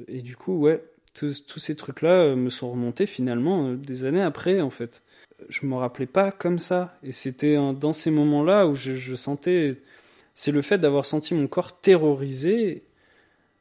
[0.09, 0.83] et du coup, ouais,
[1.15, 5.03] tous ces trucs-là me sont remontés finalement des années après, en fait
[5.49, 6.99] je me rappelais pas comme ça.
[7.03, 9.81] Et c'était dans ces moments-là où je, sentais.
[10.35, 12.85] C'est le fait d'avoir senti mon corps terrorisé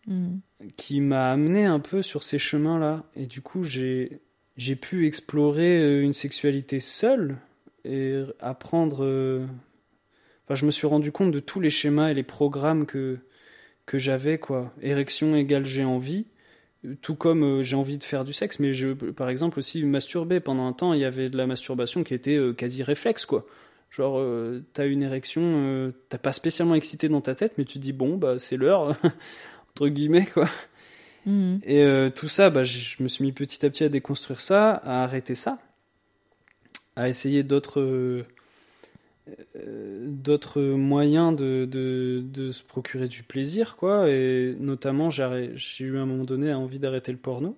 [0.08, 0.38] mm.
[0.76, 3.04] qui m'a amené un peu sur ces chemins-là.
[3.16, 4.20] Et du coup, j'ai,
[4.58, 7.38] j'ai pu explorer euh, une sexualité seule
[7.86, 9.04] et apprendre.
[9.04, 9.46] Euh,
[10.46, 13.20] enfin, je me suis rendu compte de tous les schémas et les programmes que,
[13.86, 14.74] que j'avais, quoi.
[14.82, 16.26] Érection égale j'ai envie
[17.02, 20.40] tout comme euh, j'ai envie de faire du sexe, mais je, par exemple aussi masturber.
[20.40, 23.46] Pendant un temps, il y avait de la masturbation qui était quasi réflexe, quoi.
[23.90, 24.22] Genre,
[24.74, 28.38] t'as une érection, t'as pas spécialement excité dans ta tête, mais tu dis bon, bah
[28.38, 28.98] c'est l'heure,
[29.72, 30.50] entre guillemets, quoi.
[31.28, 31.60] Mhm.
[31.64, 35.04] Et tout ça, bah, je me suis mis petit à petit à déconstruire ça, à
[35.04, 35.60] arrêter ça,
[36.96, 38.26] à essayer d'autres
[39.66, 44.10] d'autres moyens de, de, se procurer du plaisir, quoi.
[44.10, 47.58] Et notamment, j'ai eu à un moment donné envie d'arrêter le porno.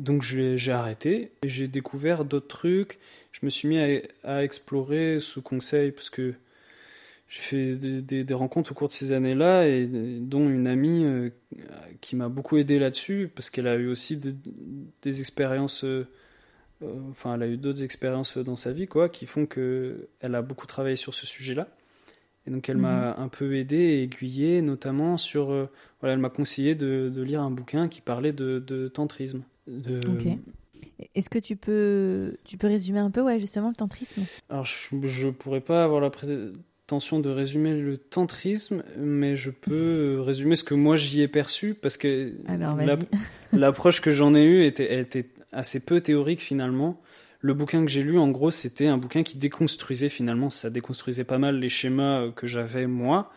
[0.00, 2.98] Donc j'ai arrêté et j'ai découvert d'autres trucs.
[3.32, 3.78] Je me suis mis
[4.24, 6.34] à, explorer ce conseil parce que
[7.30, 9.86] j'ai fait des, rencontres au cours de ces années-là et
[10.20, 11.30] dont une amie euh,
[12.00, 14.18] qui m'a beaucoup aidé là-dessus parce qu'elle a eu aussi
[15.00, 16.08] des expériences euh,
[16.82, 20.34] euh, enfin elle a eu d'autres expériences dans sa vie quoi qui font que elle
[20.34, 21.68] a beaucoup travaillé sur ce sujet-là.
[22.48, 23.22] Et donc elle m'a mhm.
[23.22, 25.68] un peu aidé et aiguillé notamment sur
[26.00, 29.44] voilà elle m'a conseillé de, lire un bouquin qui parlait de, tantrisme.
[29.68, 30.00] De...
[31.14, 34.22] Est-ce que tu peux, tu peux résumer un peu, ouais, justement, le tantrisme?
[34.50, 36.10] Alors, je ne pourrais pas avoir la,
[36.90, 41.96] de résumer le tantrisme, mais je peux résumer ce que moi j'y ai perçu parce
[41.96, 42.32] que
[43.52, 47.00] l'approche que j'en ai eue était, était assez peu théorique finalement.
[47.42, 51.24] Le bouquin que j'ai lu, en gros, c'était un bouquin qui déconstruisait finalement, ça déconstruisait
[51.24, 53.30] pas mal les schémas que j'avais moi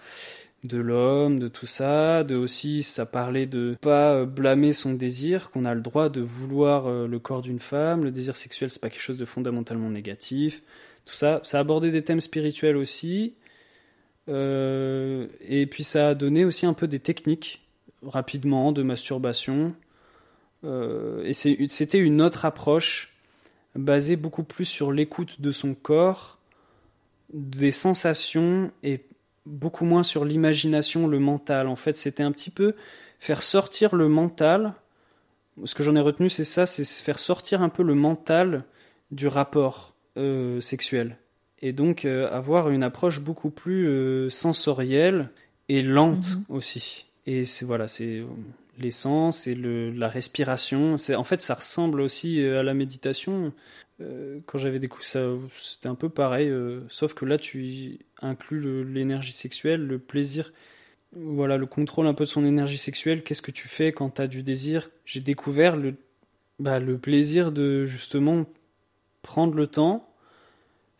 [0.63, 5.65] de l'homme, de tout ça, de aussi ça parlait de pas blâmer son désir, qu'on
[5.65, 8.89] a le droit de vouloir euh, le corps d'une femme, le désir sexuel c'est pas
[8.89, 10.63] quelque chose de fondamentalement négatif,
[11.05, 13.33] tout ça, ça abordait des thèmes spirituels aussi,
[14.29, 17.61] euh, et puis ça a donné aussi un peu des techniques
[18.05, 19.73] rapidement de masturbation.
[20.63, 23.13] Euh, et c'était une autre approche
[23.75, 26.37] basée beaucoup plus sur l'écoute de son corps,
[27.33, 29.01] des sensations et
[29.45, 31.67] beaucoup moins sur l'imagination, le mental.
[31.67, 32.75] En fait, c'était un petit peu
[33.19, 34.73] faire sortir le mental.
[35.65, 38.63] Ce que j'en ai retenu, c'est ça, c'est faire sortir un peu le mental
[39.11, 41.17] du rapport euh, sexuel
[41.63, 45.29] et donc euh, avoir une approche beaucoup plus euh, sensorielle
[45.69, 46.43] et lente mhm.
[46.49, 47.05] aussi.
[47.25, 48.25] Et c'est voilà, c'est euh,
[48.77, 50.97] l'essence et le, la respiration.
[50.97, 53.53] C'est en fait ça ressemble aussi à la méditation.
[54.45, 56.51] quand j'avais découvert ça, c'était un peu pareil,
[56.89, 60.51] sauf que là tu inclus l'énergie sexuelle, le plaisir
[61.15, 63.23] voilà, le contrôle un peu de son énergie sexuelle.
[63.23, 64.89] Qu'est-ce que tu fais quand tu as du désir?
[65.05, 65.93] J'ai découvert le,
[66.59, 68.45] bah, le plaisir de justement
[69.21, 70.12] prendre le temps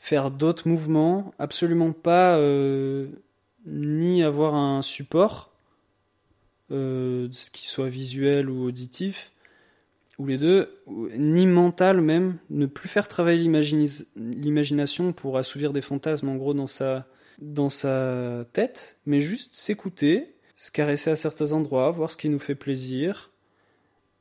[0.03, 3.07] faire d'autres mouvements, absolument pas euh,
[3.65, 5.53] ni avoir un support,
[6.71, 9.31] euh, qui soit visuel ou auditif,
[10.19, 13.49] ou les deux, ni mental même, ne plus faire travailler
[14.17, 17.07] l'imagination pour assouvir des fantasmes en gros dans sa,
[17.39, 22.39] dans sa tête, mais juste s'écouter, se caresser à certains endroits, voir ce qui nous
[22.39, 23.31] fait plaisir,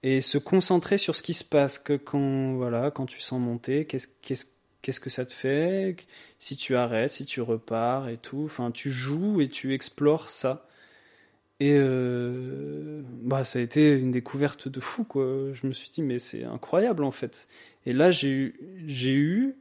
[0.04, 3.84] et se concentrer sur ce qui se passe, que quand, voilà, quand tu sens monter,
[3.84, 4.46] qu'est-ce, qu'est-ce
[4.82, 5.96] qu'est-ce que ça te fait,
[6.38, 8.42] si tu arrêtes, si tu repars et tout.
[8.44, 10.66] Enfin, tu joues et tu explores ça.
[11.60, 15.24] Et euh, bah, ça a été une découverte de fou, quoi.
[15.52, 17.48] Je me suis dit, mais c'est incroyable en fait.
[17.86, 19.54] Et là, j'ai eu, j'ai eu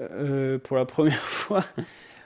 [0.00, 1.64] euh, pour la première fois,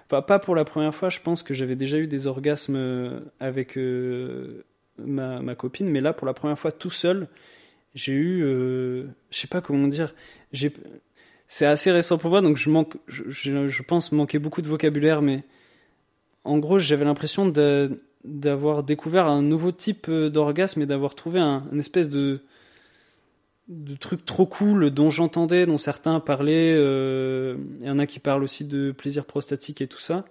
[0.06, 3.76] enfin, pas pour la première fois, je pense que j'avais déjà eu des orgasmes avec
[3.76, 4.64] euh,
[4.98, 7.28] ma, ma, copine, mais là, pour la première fois tout seul,
[7.94, 10.14] j'ai eu, je sais pas comment dire,
[10.52, 10.72] j'ai
[11.52, 15.42] c'est assez récent pour moi, donc je manque, je, pense manquer beaucoup de vocabulaire, mais
[16.44, 17.52] en gros, j'avais l'impression
[18.24, 22.44] d'avoir découvert un nouveau type euh, d'orgasme et d'avoir trouvé un, espèce de,
[23.66, 26.72] de truc trop cool dont j'entendais, dont certains parlaient.
[26.72, 30.26] Euh, il y en a qui parlent aussi de plaisir prostatique et tout ça.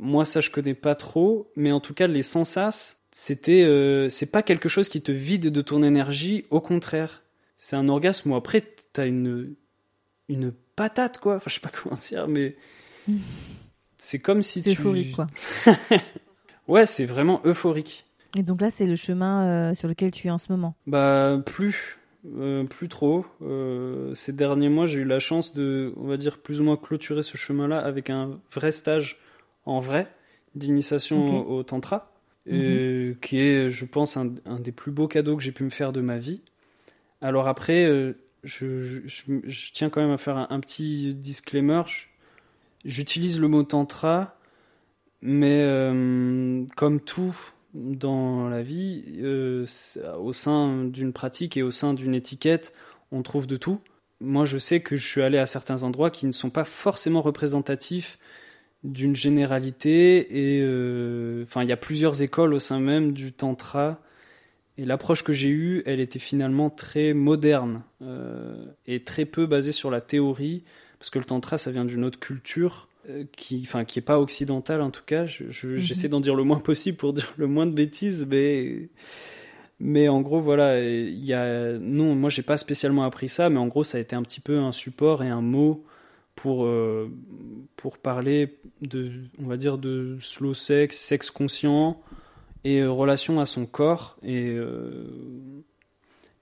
[0.00, 4.32] Moi, ça, je connais pas trop, mais en tout cas, les sensas, c'était, euh, c'est
[4.32, 6.46] pas quelque chose qui te vide de ton énergie.
[6.50, 7.22] Au contraire,
[7.56, 9.54] c'est un orgasme où après, t'as une
[10.28, 11.36] une patate, quoi.
[11.36, 12.56] Enfin, je sais pas comment dire, mais
[13.98, 14.70] c'est comme si tu.
[14.70, 15.26] euphorique, quoi.
[16.68, 18.06] ouais, c'est vraiment euphorique.
[18.38, 21.38] Et donc là, c'est le chemin euh, sur lequel tu es en ce moment Bah,
[21.44, 21.98] plus.
[22.38, 23.26] Euh, plus trop.
[23.42, 26.76] Euh, ces derniers mois, j'ai eu la chance de, on va dire, plus ou moins
[26.76, 29.18] clôturer ce chemin-là avec un vrai stage
[29.66, 30.06] en vrai
[30.54, 32.12] d'initiation au, Tantra,
[32.46, 33.16] mhm.
[33.20, 35.92] qui est, je pense, un, un, des plus beaux cadeaux que j'ai pu me faire
[35.92, 36.42] de ma vie.
[37.20, 41.82] Alors après, je, tiens quand même à faire un, petit disclaimer.
[42.84, 44.36] J'utilise le mot tantra,
[45.20, 47.36] mais euh, comme tout
[47.74, 49.64] dans la vie, euh,
[50.18, 52.72] au sein d'une pratique et au sein d'une étiquette,
[53.12, 53.80] on trouve de tout.
[54.20, 57.22] Moi, je sais que je suis allé à certains endroits qui ne sont pas forcément
[57.22, 58.18] représentatifs
[58.84, 64.00] d'une généralité et euh, enfin il y a plusieurs écoles au sein même du tantra
[64.78, 69.72] et l'approche que j'ai eue, elle était finalement très moderne euh, et très peu basée
[69.72, 70.64] sur la théorie,
[70.98, 74.18] parce que le tantra, ça vient d'une autre culture euh, qui, enfin, qui est pas
[74.18, 75.24] occidentale en tout cas.
[75.24, 75.76] Mhm.
[75.76, 78.88] J'essaie d'en dire le moins possible pour dire le moins de bêtises, mais
[79.78, 83.58] mais en gros, voilà, il y a non, moi j'ai pas spécialement appris ça, mais
[83.58, 85.84] en gros, ça a été un petit peu un support et un mot
[86.34, 87.10] pour euh,
[87.76, 92.00] pour parler de, on va dire, de slow sex, sexe conscient
[92.64, 95.04] et euh, relation à son corps et, euh,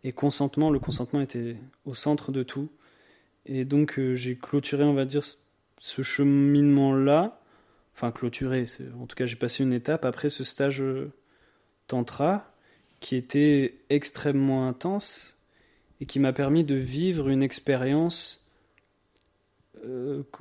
[0.05, 0.71] et consentement.
[0.71, 2.71] Le consentement était au centre de tout.
[3.47, 5.23] Et donc euh, j'ai clôturé, on va dire,
[5.79, 7.41] ce cheminement-là.
[7.95, 8.65] Enfin, clôturé,
[8.99, 10.83] en tout cas j'ai passé une étape après ce stage
[11.87, 12.55] tantra
[13.01, 15.39] qui était extrêmement intense
[16.01, 18.49] et qui m'a permis de vivre une expérience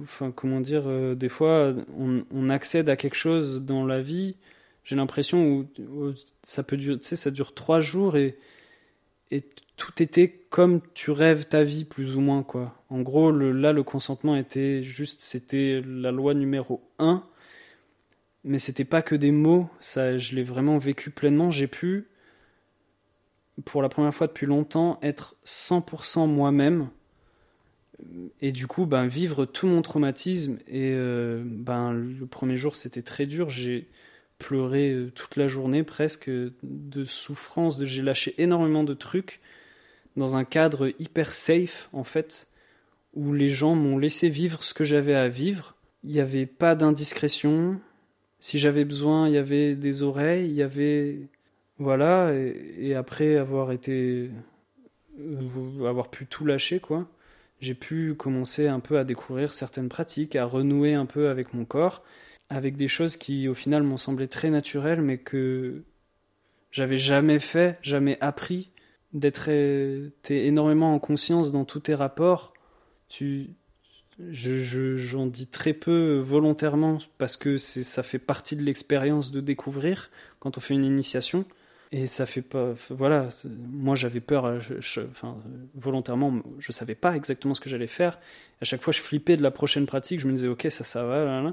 [0.02, 4.36] enfin, comment dire, des fois, on, accède à quelque chose dans la vie.
[4.90, 8.40] J'ai l'impression où, ça peut durer, tu sais, ça dure trois jours et,
[9.30, 9.42] et
[9.78, 12.76] tout était comme tu rêves ta vie, plus ou moins, quoi.
[12.90, 17.24] En gros, là, le consentement était juste, c'était la loi numéro un.
[18.44, 21.52] Mais c'était pas que des mots, ça, je l'ai vraiment vécu pleinement.
[21.52, 22.08] J'ai pu,
[23.66, 26.90] pour la première fois depuis longtemps, être 100% moi-même
[28.42, 30.58] et du coup, ben, vivre tout mon traumatisme.
[30.68, 33.52] Et euh, ben, le premier jour, c'était très dur.
[33.52, 33.88] J'ai
[34.40, 37.84] pleuré euh, toute la journée presque de souffrance.
[37.84, 39.40] J'ai lâché énormément de trucs
[40.16, 42.48] dans un cadre hyper safe, en fait,
[43.14, 45.76] où les gens m'ont laissé vivre ce que j'avais à vivre.
[46.04, 47.80] Il n'y avait pas d'indiscrétion.
[48.40, 51.20] Si j'avais besoin, il y avait des oreilles, il y avait.
[51.78, 54.32] Voilà, et, et après avoir été.
[55.20, 57.08] Euh, avoir pu tout lâcher, quoi
[57.62, 61.66] j'ai pu commencer un peu à découvrir certaines pratiques, à renouer un peu avec mon
[61.66, 62.04] corps,
[62.50, 65.84] avec des choses qui au final m'ont semblé très naturelles, mais que
[66.72, 68.72] j'avais jamais fait, jamais appris,
[69.14, 69.50] d'être
[70.30, 72.54] énormément en conscience dans tous tes rapports.
[73.08, 73.50] Tu,
[74.32, 80.12] je, j'en dis très peu volontairement parce que ça fait partie de l'expérience de découvrir
[80.40, 81.46] quand on fait une initiation.
[81.92, 82.74] Et ça fait pas.
[82.90, 83.30] Voilà,
[83.72, 84.60] moi j'avais peur, euh,
[85.10, 85.38] enfin,
[85.74, 88.20] volontairement, je savais pas exactement ce que j'allais faire.
[88.62, 91.04] À chaque fois, je flippais de la prochaine pratique, je me disais, ok, ça, ça
[91.04, 91.52] va.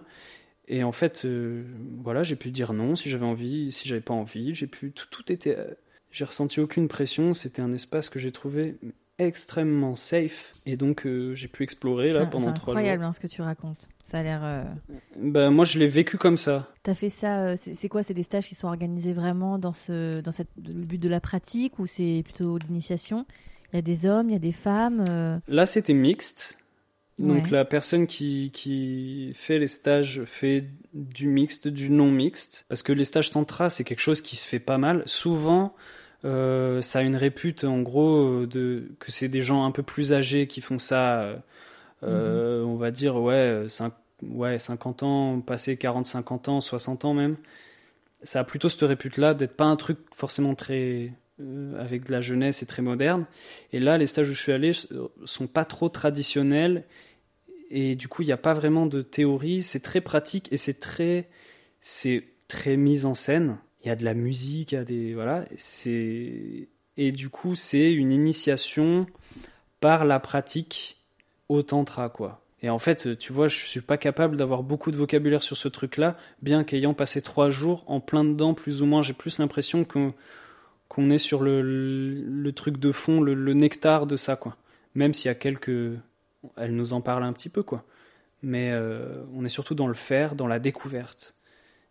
[0.69, 1.65] Et en fait, euh,
[2.03, 4.55] voilà, j'ai pu dire non si j'avais envie, si j'avais pas envie.
[4.55, 4.93] J'ai pu.
[4.93, 5.57] Tout, tout était.
[5.57, 5.75] Euh,
[6.11, 7.35] j'ai ressenti aucune pression.
[7.35, 8.77] C'était un espace que j'ai trouvé
[9.19, 12.55] extrêmement safe et donc euh, j'ai pu explorer là pendant trois jours.
[12.55, 13.89] C'est incroyable hein, ce que tu racontes.
[14.05, 14.41] Ça a l'air.
[14.45, 14.65] Euh,
[15.17, 16.71] ben, moi je l'ai vécu comme ça.
[16.83, 17.57] T'as fait ça.
[17.57, 18.03] C'est quoi?
[18.03, 21.21] C'est des stages qui sont organisés vraiment dans ce dans cette, le but de la
[21.21, 23.27] pratique ou c'est plutôt l'initiation?
[23.73, 25.05] Il y a des hommes, il y a des femmes.
[25.49, 26.59] Là c'était mixte.
[27.19, 32.83] Donc la personne qui, qui fait les stages fait du mixte, du non mixte, parce
[32.83, 35.03] que les stages tantra c'est quelque chose qui se fait pas mal.
[35.07, 35.75] Souvent,
[36.27, 40.13] euh, ça a une répute en gros de que c'est des gens un peu plus
[40.13, 41.43] âgés qui font ça.
[42.03, 42.69] Euh, mhm.
[42.69, 43.65] On va dire ouais,
[44.23, 47.37] ouais 50 ans, passé 40, 50 ans, 60 ans même.
[48.23, 52.21] Ça a plutôt cette répute-là d'être pas un truc forcément très euh, avec de la
[52.21, 53.27] jeunesse et très moderne.
[53.73, 54.73] Et là, les stages où je suis allé
[55.25, 56.85] sont pas trop traditionnels
[57.71, 59.63] et du coup, il n'y a pas vraiment de théorie.
[59.63, 61.29] C'est très pratique et c'est très
[61.81, 65.15] c'est très mis en scène il y a de la musique, il y a des
[65.15, 69.07] voilà, c'est et du coup c'est une initiation
[69.81, 71.05] par la pratique
[71.49, 72.43] au tantra quoi.
[72.63, 75.69] Et en fait, tu vois, je suis pas capable d'avoir beaucoup de vocabulaire sur ce
[75.69, 79.85] truc-là, bien qu'ayant passé trois jours en plein dedans, plus ou moins, j'ai plus l'impression
[79.85, 80.15] qu'on
[80.89, 84.57] qu'on est sur le, le, truc de fond, le, nectar de ça quoi.
[84.97, 85.93] Même s'il y a quelques,
[86.57, 87.85] elle nous en parle un petit peu quoi.
[88.43, 91.37] Mais euh, on est surtout dans le faire, dans la découverte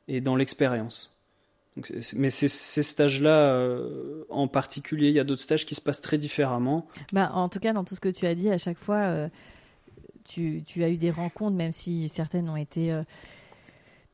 [0.08, 1.16] et dans l'expérience
[2.16, 6.18] mais ces, stages-là, euh, en particulier, il y a d'autres stages qui se passent très
[6.18, 6.88] différemment.
[7.12, 9.28] Bah, en tout cas, dans tout ce que tu as dit, à chaque fois, euh,
[10.24, 12.98] tu, as eu des rencontres, même si certaines ont été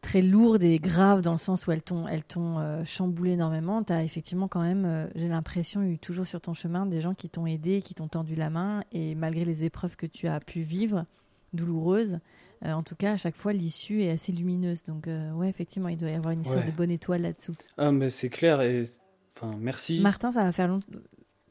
[0.01, 3.83] très lourdes et graves, dans le sens où elles t'ont, elles t'ont chamboulé énormément.
[3.83, 7.29] Tu as effectivement quand même, j'ai l'impression, eu toujours sur ton chemin des gens qui
[7.29, 10.61] t'ont aidé, qui t'ont tendu la main, et malgré les épreuves que tu as pu
[10.61, 11.05] vivre,
[11.53, 12.19] douloureuses,
[12.63, 14.83] euh, en tout cas, à chaque fois, l'issue est assez lumineuse.
[14.83, 17.53] Donc, euh, ouais, effectivement, il doit y avoir une histoire de bonne étoile là-dessous.
[17.77, 18.61] Ah, mais c'est clair.
[18.61, 18.83] Et
[19.35, 19.99] enfin, merci.
[20.01, 20.87] Martin, ça va faire longtemps.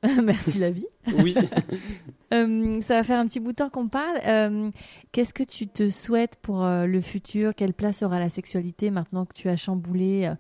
[0.23, 0.87] merci la vie.
[1.19, 1.35] Oui.
[2.33, 4.21] Euh, ça va faire un petit bout de temps qu'on parle.
[5.11, 7.57] Qu'est-ce que tu te souhaites pour le futur?
[7.57, 10.33] Quelle place aura la sexualité maintenant que tu as chamboulé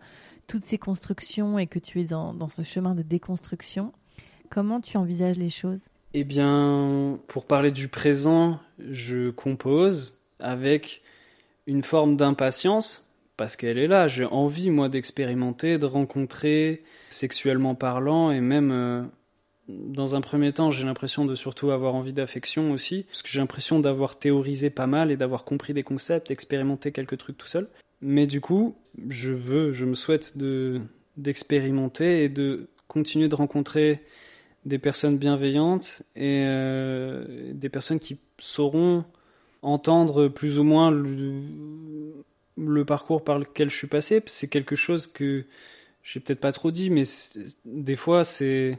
[0.46, 3.92] toutes ces constructions et que tu es dans, dans ce chemin de déconstruction?
[4.50, 5.88] Comment tu envisages les choses?
[6.12, 11.02] Eh bien, pour parler du présent, je compose avec
[11.66, 14.08] une forme d'impatience, parce qu'elle est là.
[14.08, 19.02] J'ai envie, moi, d'expérimenter, de rencontrer, sexuellement parlant, et même, euh,
[19.86, 23.40] dans un premier temps, j'ai l'impression de surtout avoir envie d'affection aussi, parce que j'ai
[23.40, 27.68] l'impression d'avoir théorisé pas mal et d'avoir compris des concepts, expérimenté quelques trucs tout seul.
[28.00, 28.76] Mais du coup,
[29.08, 30.80] je veux, je me souhaite de
[31.16, 34.00] d'expérimenter et de continuer de rencontrer
[34.64, 39.04] des personnes bienveillantes et euh, des personnes qui sauront
[39.62, 44.22] entendre plus ou moins le, parcours par lequel je suis passé.
[44.26, 45.44] C'est quelque chose que
[46.02, 47.02] j'ai peut-être pas trop dit, mais
[47.64, 48.78] des fois, c'est.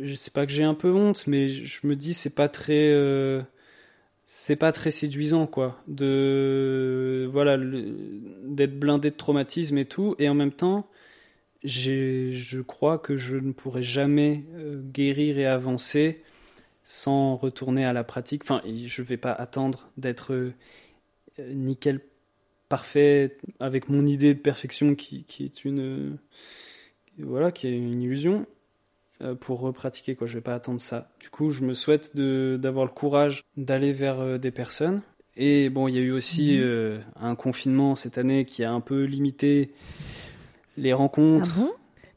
[0.00, 2.90] Je sais pas que j'ai un peu honte, mais je me dis c'est pas très,
[2.90, 3.42] euh,
[4.24, 10.34] c'est pas très séduisant quoi, de voilà, d'être blindé de traumatisme et tout, et en
[10.34, 10.88] même temps,
[11.64, 16.22] je crois que je ne pourrai jamais euh, guérir et avancer
[16.82, 18.42] sans retourner à la pratique.
[18.44, 20.54] Enfin, je vais pas attendre d'être euh,
[21.38, 22.00] nickel
[22.68, 26.18] parfait avec mon idée de perfection qui, qui est une
[27.18, 28.46] voilà qui est une illusion
[29.40, 30.26] pour repratiquer quoi.
[30.26, 31.10] Je vais pas attendre ça.
[31.20, 35.02] Du coup je me souhaite d'avoir le courage d'aller vers euh, des personnes.
[35.36, 36.62] Et bon il y a eu aussi mhm.
[36.62, 39.72] euh, un confinement cette année qui a un peu limité
[40.76, 41.50] les rencontres.
[41.56, 41.70] Ah bon?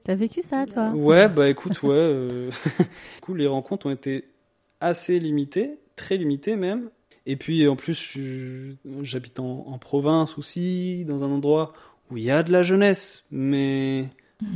[0.04, 0.92] T'as vécu ça toi?
[0.92, 2.14] Ouais bah écoute ouais
[2.80, 4.26] du coup les rencontres ont été
[4.82, 6.90] assez limitées très limitées même.
[7.26, 8.18] Et puis en plus
[9.02, 11.74] j'habite en, en province aussi dans un endroit
[12.12, 13.26] où il y a de la jeunesse.
[13.32, 14.10] Mais.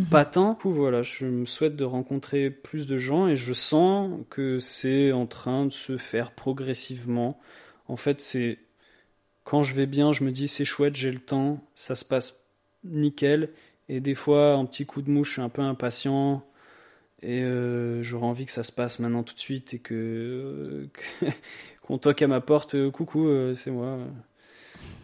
[0.09, 0.57] Pas tant.
[0.63, 5.25] voilà, je me souhaite de rencontrer plus de gens et je sens que c'est en
[5.25, 7.39] train de se faire progressivement.
[7.87, 8.59] En fait, c'est
[9.43, 12.43] quand je vais bien, je me dis c'est chouette, j'ai le temps, ça se passe
[12.83, 13.49] nickel.
[13.89, 16.43] Et des fois, un petit coup de mouche, je suis un peu impatient
[17.21, 20.87] et euh, j'aurais envie que ça se passe maintenant tout de suite et que
[21.81, 23.99] qu'on toque à ma porte, euh, coucou, euh, c'est moi.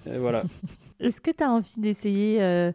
[0.06, 0.44] Et voilà.
[1.00, 2.72] Est-ce que tu as envie d'essayer euh,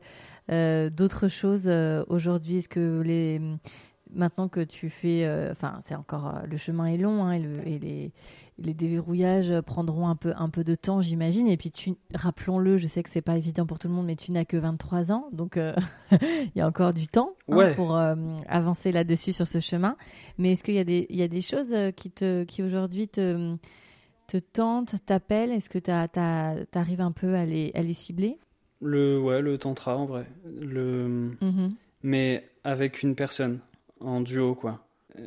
[0.49, 3.41] d'autres choses euh, aujourd'hui Est-ce que les
[4.15, 8.13] maintenant que tu fais, euh, enfin c'est encore le chemin est long hein, et, les,
[8.57, 11.47] les déverrouillages prendront un peu un peu de temps, j'imagine.
[11.47, 14.17] Et puis tu, rappelons-le, je sais que c'est pas évident pour tout le monde, mais
[14.17, 15.59] tu n'as que 23 ans, donc
[16.13, 17.99] il y a encore du temps hein, pour
[18.49, 19.97] avancer là-dessus sur ce chemin.
[20.39, 23.09] Mais est-ce qu'il y a des il y a des choses qui te qui aujourd'hui
[23.09, 23.55] te
[24.27, 25.53] te tentent, t'appellent?
[25.53, 25.91] Est-ce que tu
[26.79, 28.39] arrives un peu à les, à les cibler?
[28.81, 30.27] Le, ouais, le tantra en vrai.
[30.61, 31.33] Le...
[31.41, 31.75] Mhm.
[32.03, 33.61] Mais avec une personne,
[34.01, 34.85] en duo, quoi.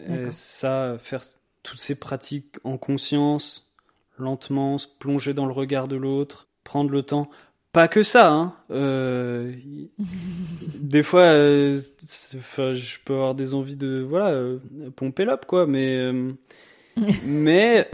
[0.07, 1.21] Et ça, faire
[1.63, 3.69] toutes ces pratiques en conscience,
[4.17, 7.29] lentement, se plonger dans le regard de l'autre, prendre le temps.
[7.73, 8.53] Pas que ça, hein.
[8.69, 9.53] Euh,
[10.79, 14.59] des fois, euh, je peux avoir des envies de, voilà, euh,
[14.95, 16.11] pomper l'op, quoi, mais
[17.25, 17.89] mais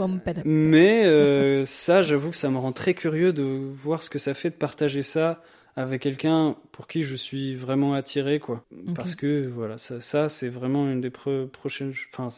[0.46, 4.34] mais euh, ça, j'avoue que ça me rend très curieux de voir ce que ça
[4.34, 5.42] fait de partager ça
[5.76, 8.66] avec quelqu'un pour qui je suis vraiment attiré, quoi.
[8.96, 12.30] Parce que voilà, ça, ça c'est vraiment une des prochaines, enfin,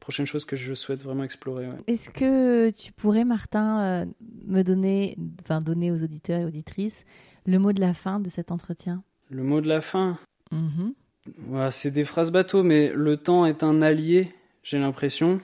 [0.00, 1.68] prochaines choses que je souhaite vraiment explorer.
[1.86, 4.06] Est-ce que tu pourrais, Martin, euh,
[4.46, 7.04] me donner, enfin, donner aux auditeurs et auditrices
[7.46, 9.04] le mot de la fin de cet entretien?
[9.30, 10.18] Le mot de la fin?
[10.52, 11.70] Mm-hmm.
[11.70, 14.32] C'est des phrases bateau, mais le temps est un allié.
[14.64, 15.40] J'ai l'impression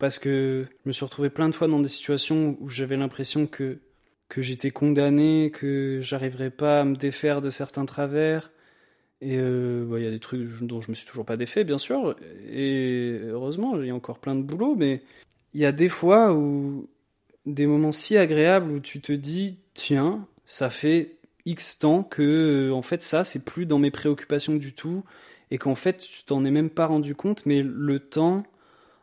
[0.00, 3.46] parce que je me suis retrouvé plein de fois dans des situations où j'avais l'impression
[3.46, 3.78] que,
[4.28, 8.50] que j'étais condamné, que j'arriverais pas à me défaire de certains travers.
[9.20, 11.76] Et euh, il y a des trucs dont je me suis toujours pas défait, bien
[11.76, 12.16] sûr.
[12.50, 15.02] Et heureusement, il y a encore plein de boulot, mais
[15.52, 16.88] il y a des fois où
[17.44, 22.82] des moments si agréables où tu te dis tiens, ça fait X temps que en
[22.82, 25.04] fait ça c'est plus dans mes préoccupations du tout
[25.50, 28.44] et qu'en fait tu t'en es même pas rendu compte mais le temps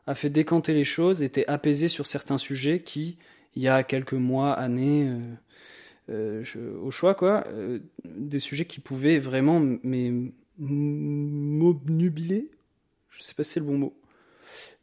[0.07, 3.17] a fait décanter les choses, était apaisé sur certains sujets qui,
[3.55, 5.09] il y a quelques mois, années,
[6.09, 9.61] euh, euh, au choix, quoi, euh, des sujets qui pouvaient vraiment
[10.57, 12.49] m'obnubiler,
[13.09, 13.93] je sais pas si c'est le bon mot,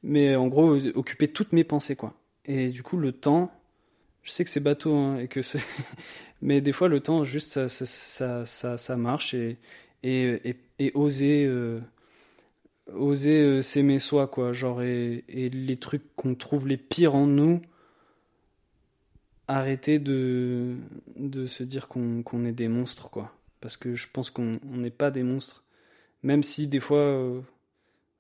[0.03, 2.13] mais en gros, occuper toutes mes pensées, quoi.
[2.45, 3.51] Et du coup, le temps,
[4.23, 5.41] je sais que c'est bateau, hein, et que
[6.43, 7.87] mais des fois, le temps, juste, ça,
[8.47, 9.57] ça, ça, marche et,
[10.03, 11.49] et, et, oser
[12.93, 14.53] oser euh, s'aimer soi, quoi.
[14.53, 17.61] Genre, et, les trucs qu'on trouve les pires en nous,
[19.49, 20.77] arrêter de,
[21.17, 23.33] de se dire qu'on est des monstres, quoi.
[23.61, 25.65] Parce que je pense qu'on n'est pas des monstres.
[26.23, 27.41] Même si des fois, euh,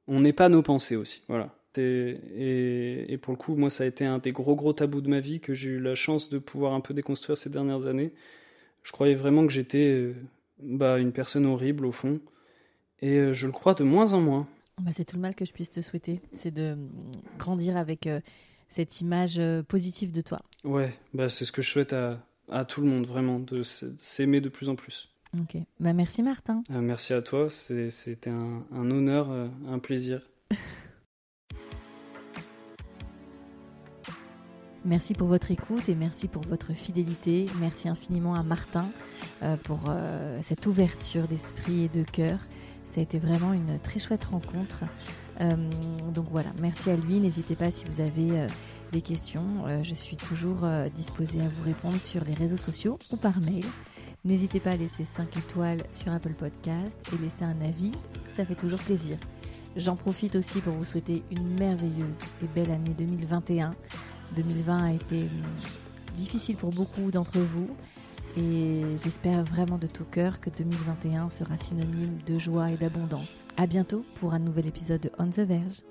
[0.06, 1.22] on n'est pas nos pensées aussi.
[1.28, 1.54] Voilà.
[1.76, 5.08] Et, et, pour le coup, moi, ça a été un des gros, gros tabous de
[5.08, 8.12] ma vie que j'ai eu la chance de pouvoir un peu déconstruire ces dernières années.
[8.84, 10.14] Je croyais vraiment que j'étais euh,
[10.60, 12.20] bah, une personne horrible, au fond.
[13.02, 14.46] Et je le crois de moins en moins.
[14.80, 16.76] Bah, c'est tout le mal que je puisse te souhaiter, c'est de
[17.38, 18.20] grandir avec euh,
[18.68, 20.38] cette image euh, positive de toi.
[20.64, 22.20] Ouais, bah, c'est ce que je souhaite à,
[22.50, 25.10] à tout le monde, vraiment, de s'aimer de plus en plus.
[25.38, 26.62] Ok, bah, merci Martin.
[26.70, 30.22] Euh, merci à toi, c'était un, un, honneur, un plaisir.
[34.86, 37.46] Merci pour votre écoute et merci pour votre fidélité.
[37.58, 38.90] Merci infiniment à Martin
[39.62, 39.80] pour
[40.42, 42.38] cette ouverture d'esprit et de cœur.
[42.94, 44.84] Ça a été vraiment une très chouette rencontre.
[45.40, 45.56] Euh,
[46.14, 47.18] donc voilà, merci à lui.
[47.18, 48.46] N'hésitez pas si vous avez euh,
[48.92, 49.66] des questions.
[49.66, 50.64] Euh, je suis toujours
[50.96, 53.64] disposée à vous répondre sur les réseaux sociaux ou par mail.
[54.24, 57.90] N'hésitez pas à laisser 5 étoiles sur Apple Podcast et laisser un avis,
[58.36, 59.18] ça fait toujours plaisir.
[59.74, 63.74] J'en profite aussi pour vous souhaiter une merveilleuse et belle année 2021.
[64.36, 65.42] 2020 a été hum,
[66.16, 67.70] difficile pour beaucoup d'entre vous
[68.36, 73.44] et j'espère vraiment de tout cœur que 2021 sera synonyme de joie et d'abondance.
[73.56, 75.82] À bientôt pour un nouvel épisode de On the Verge.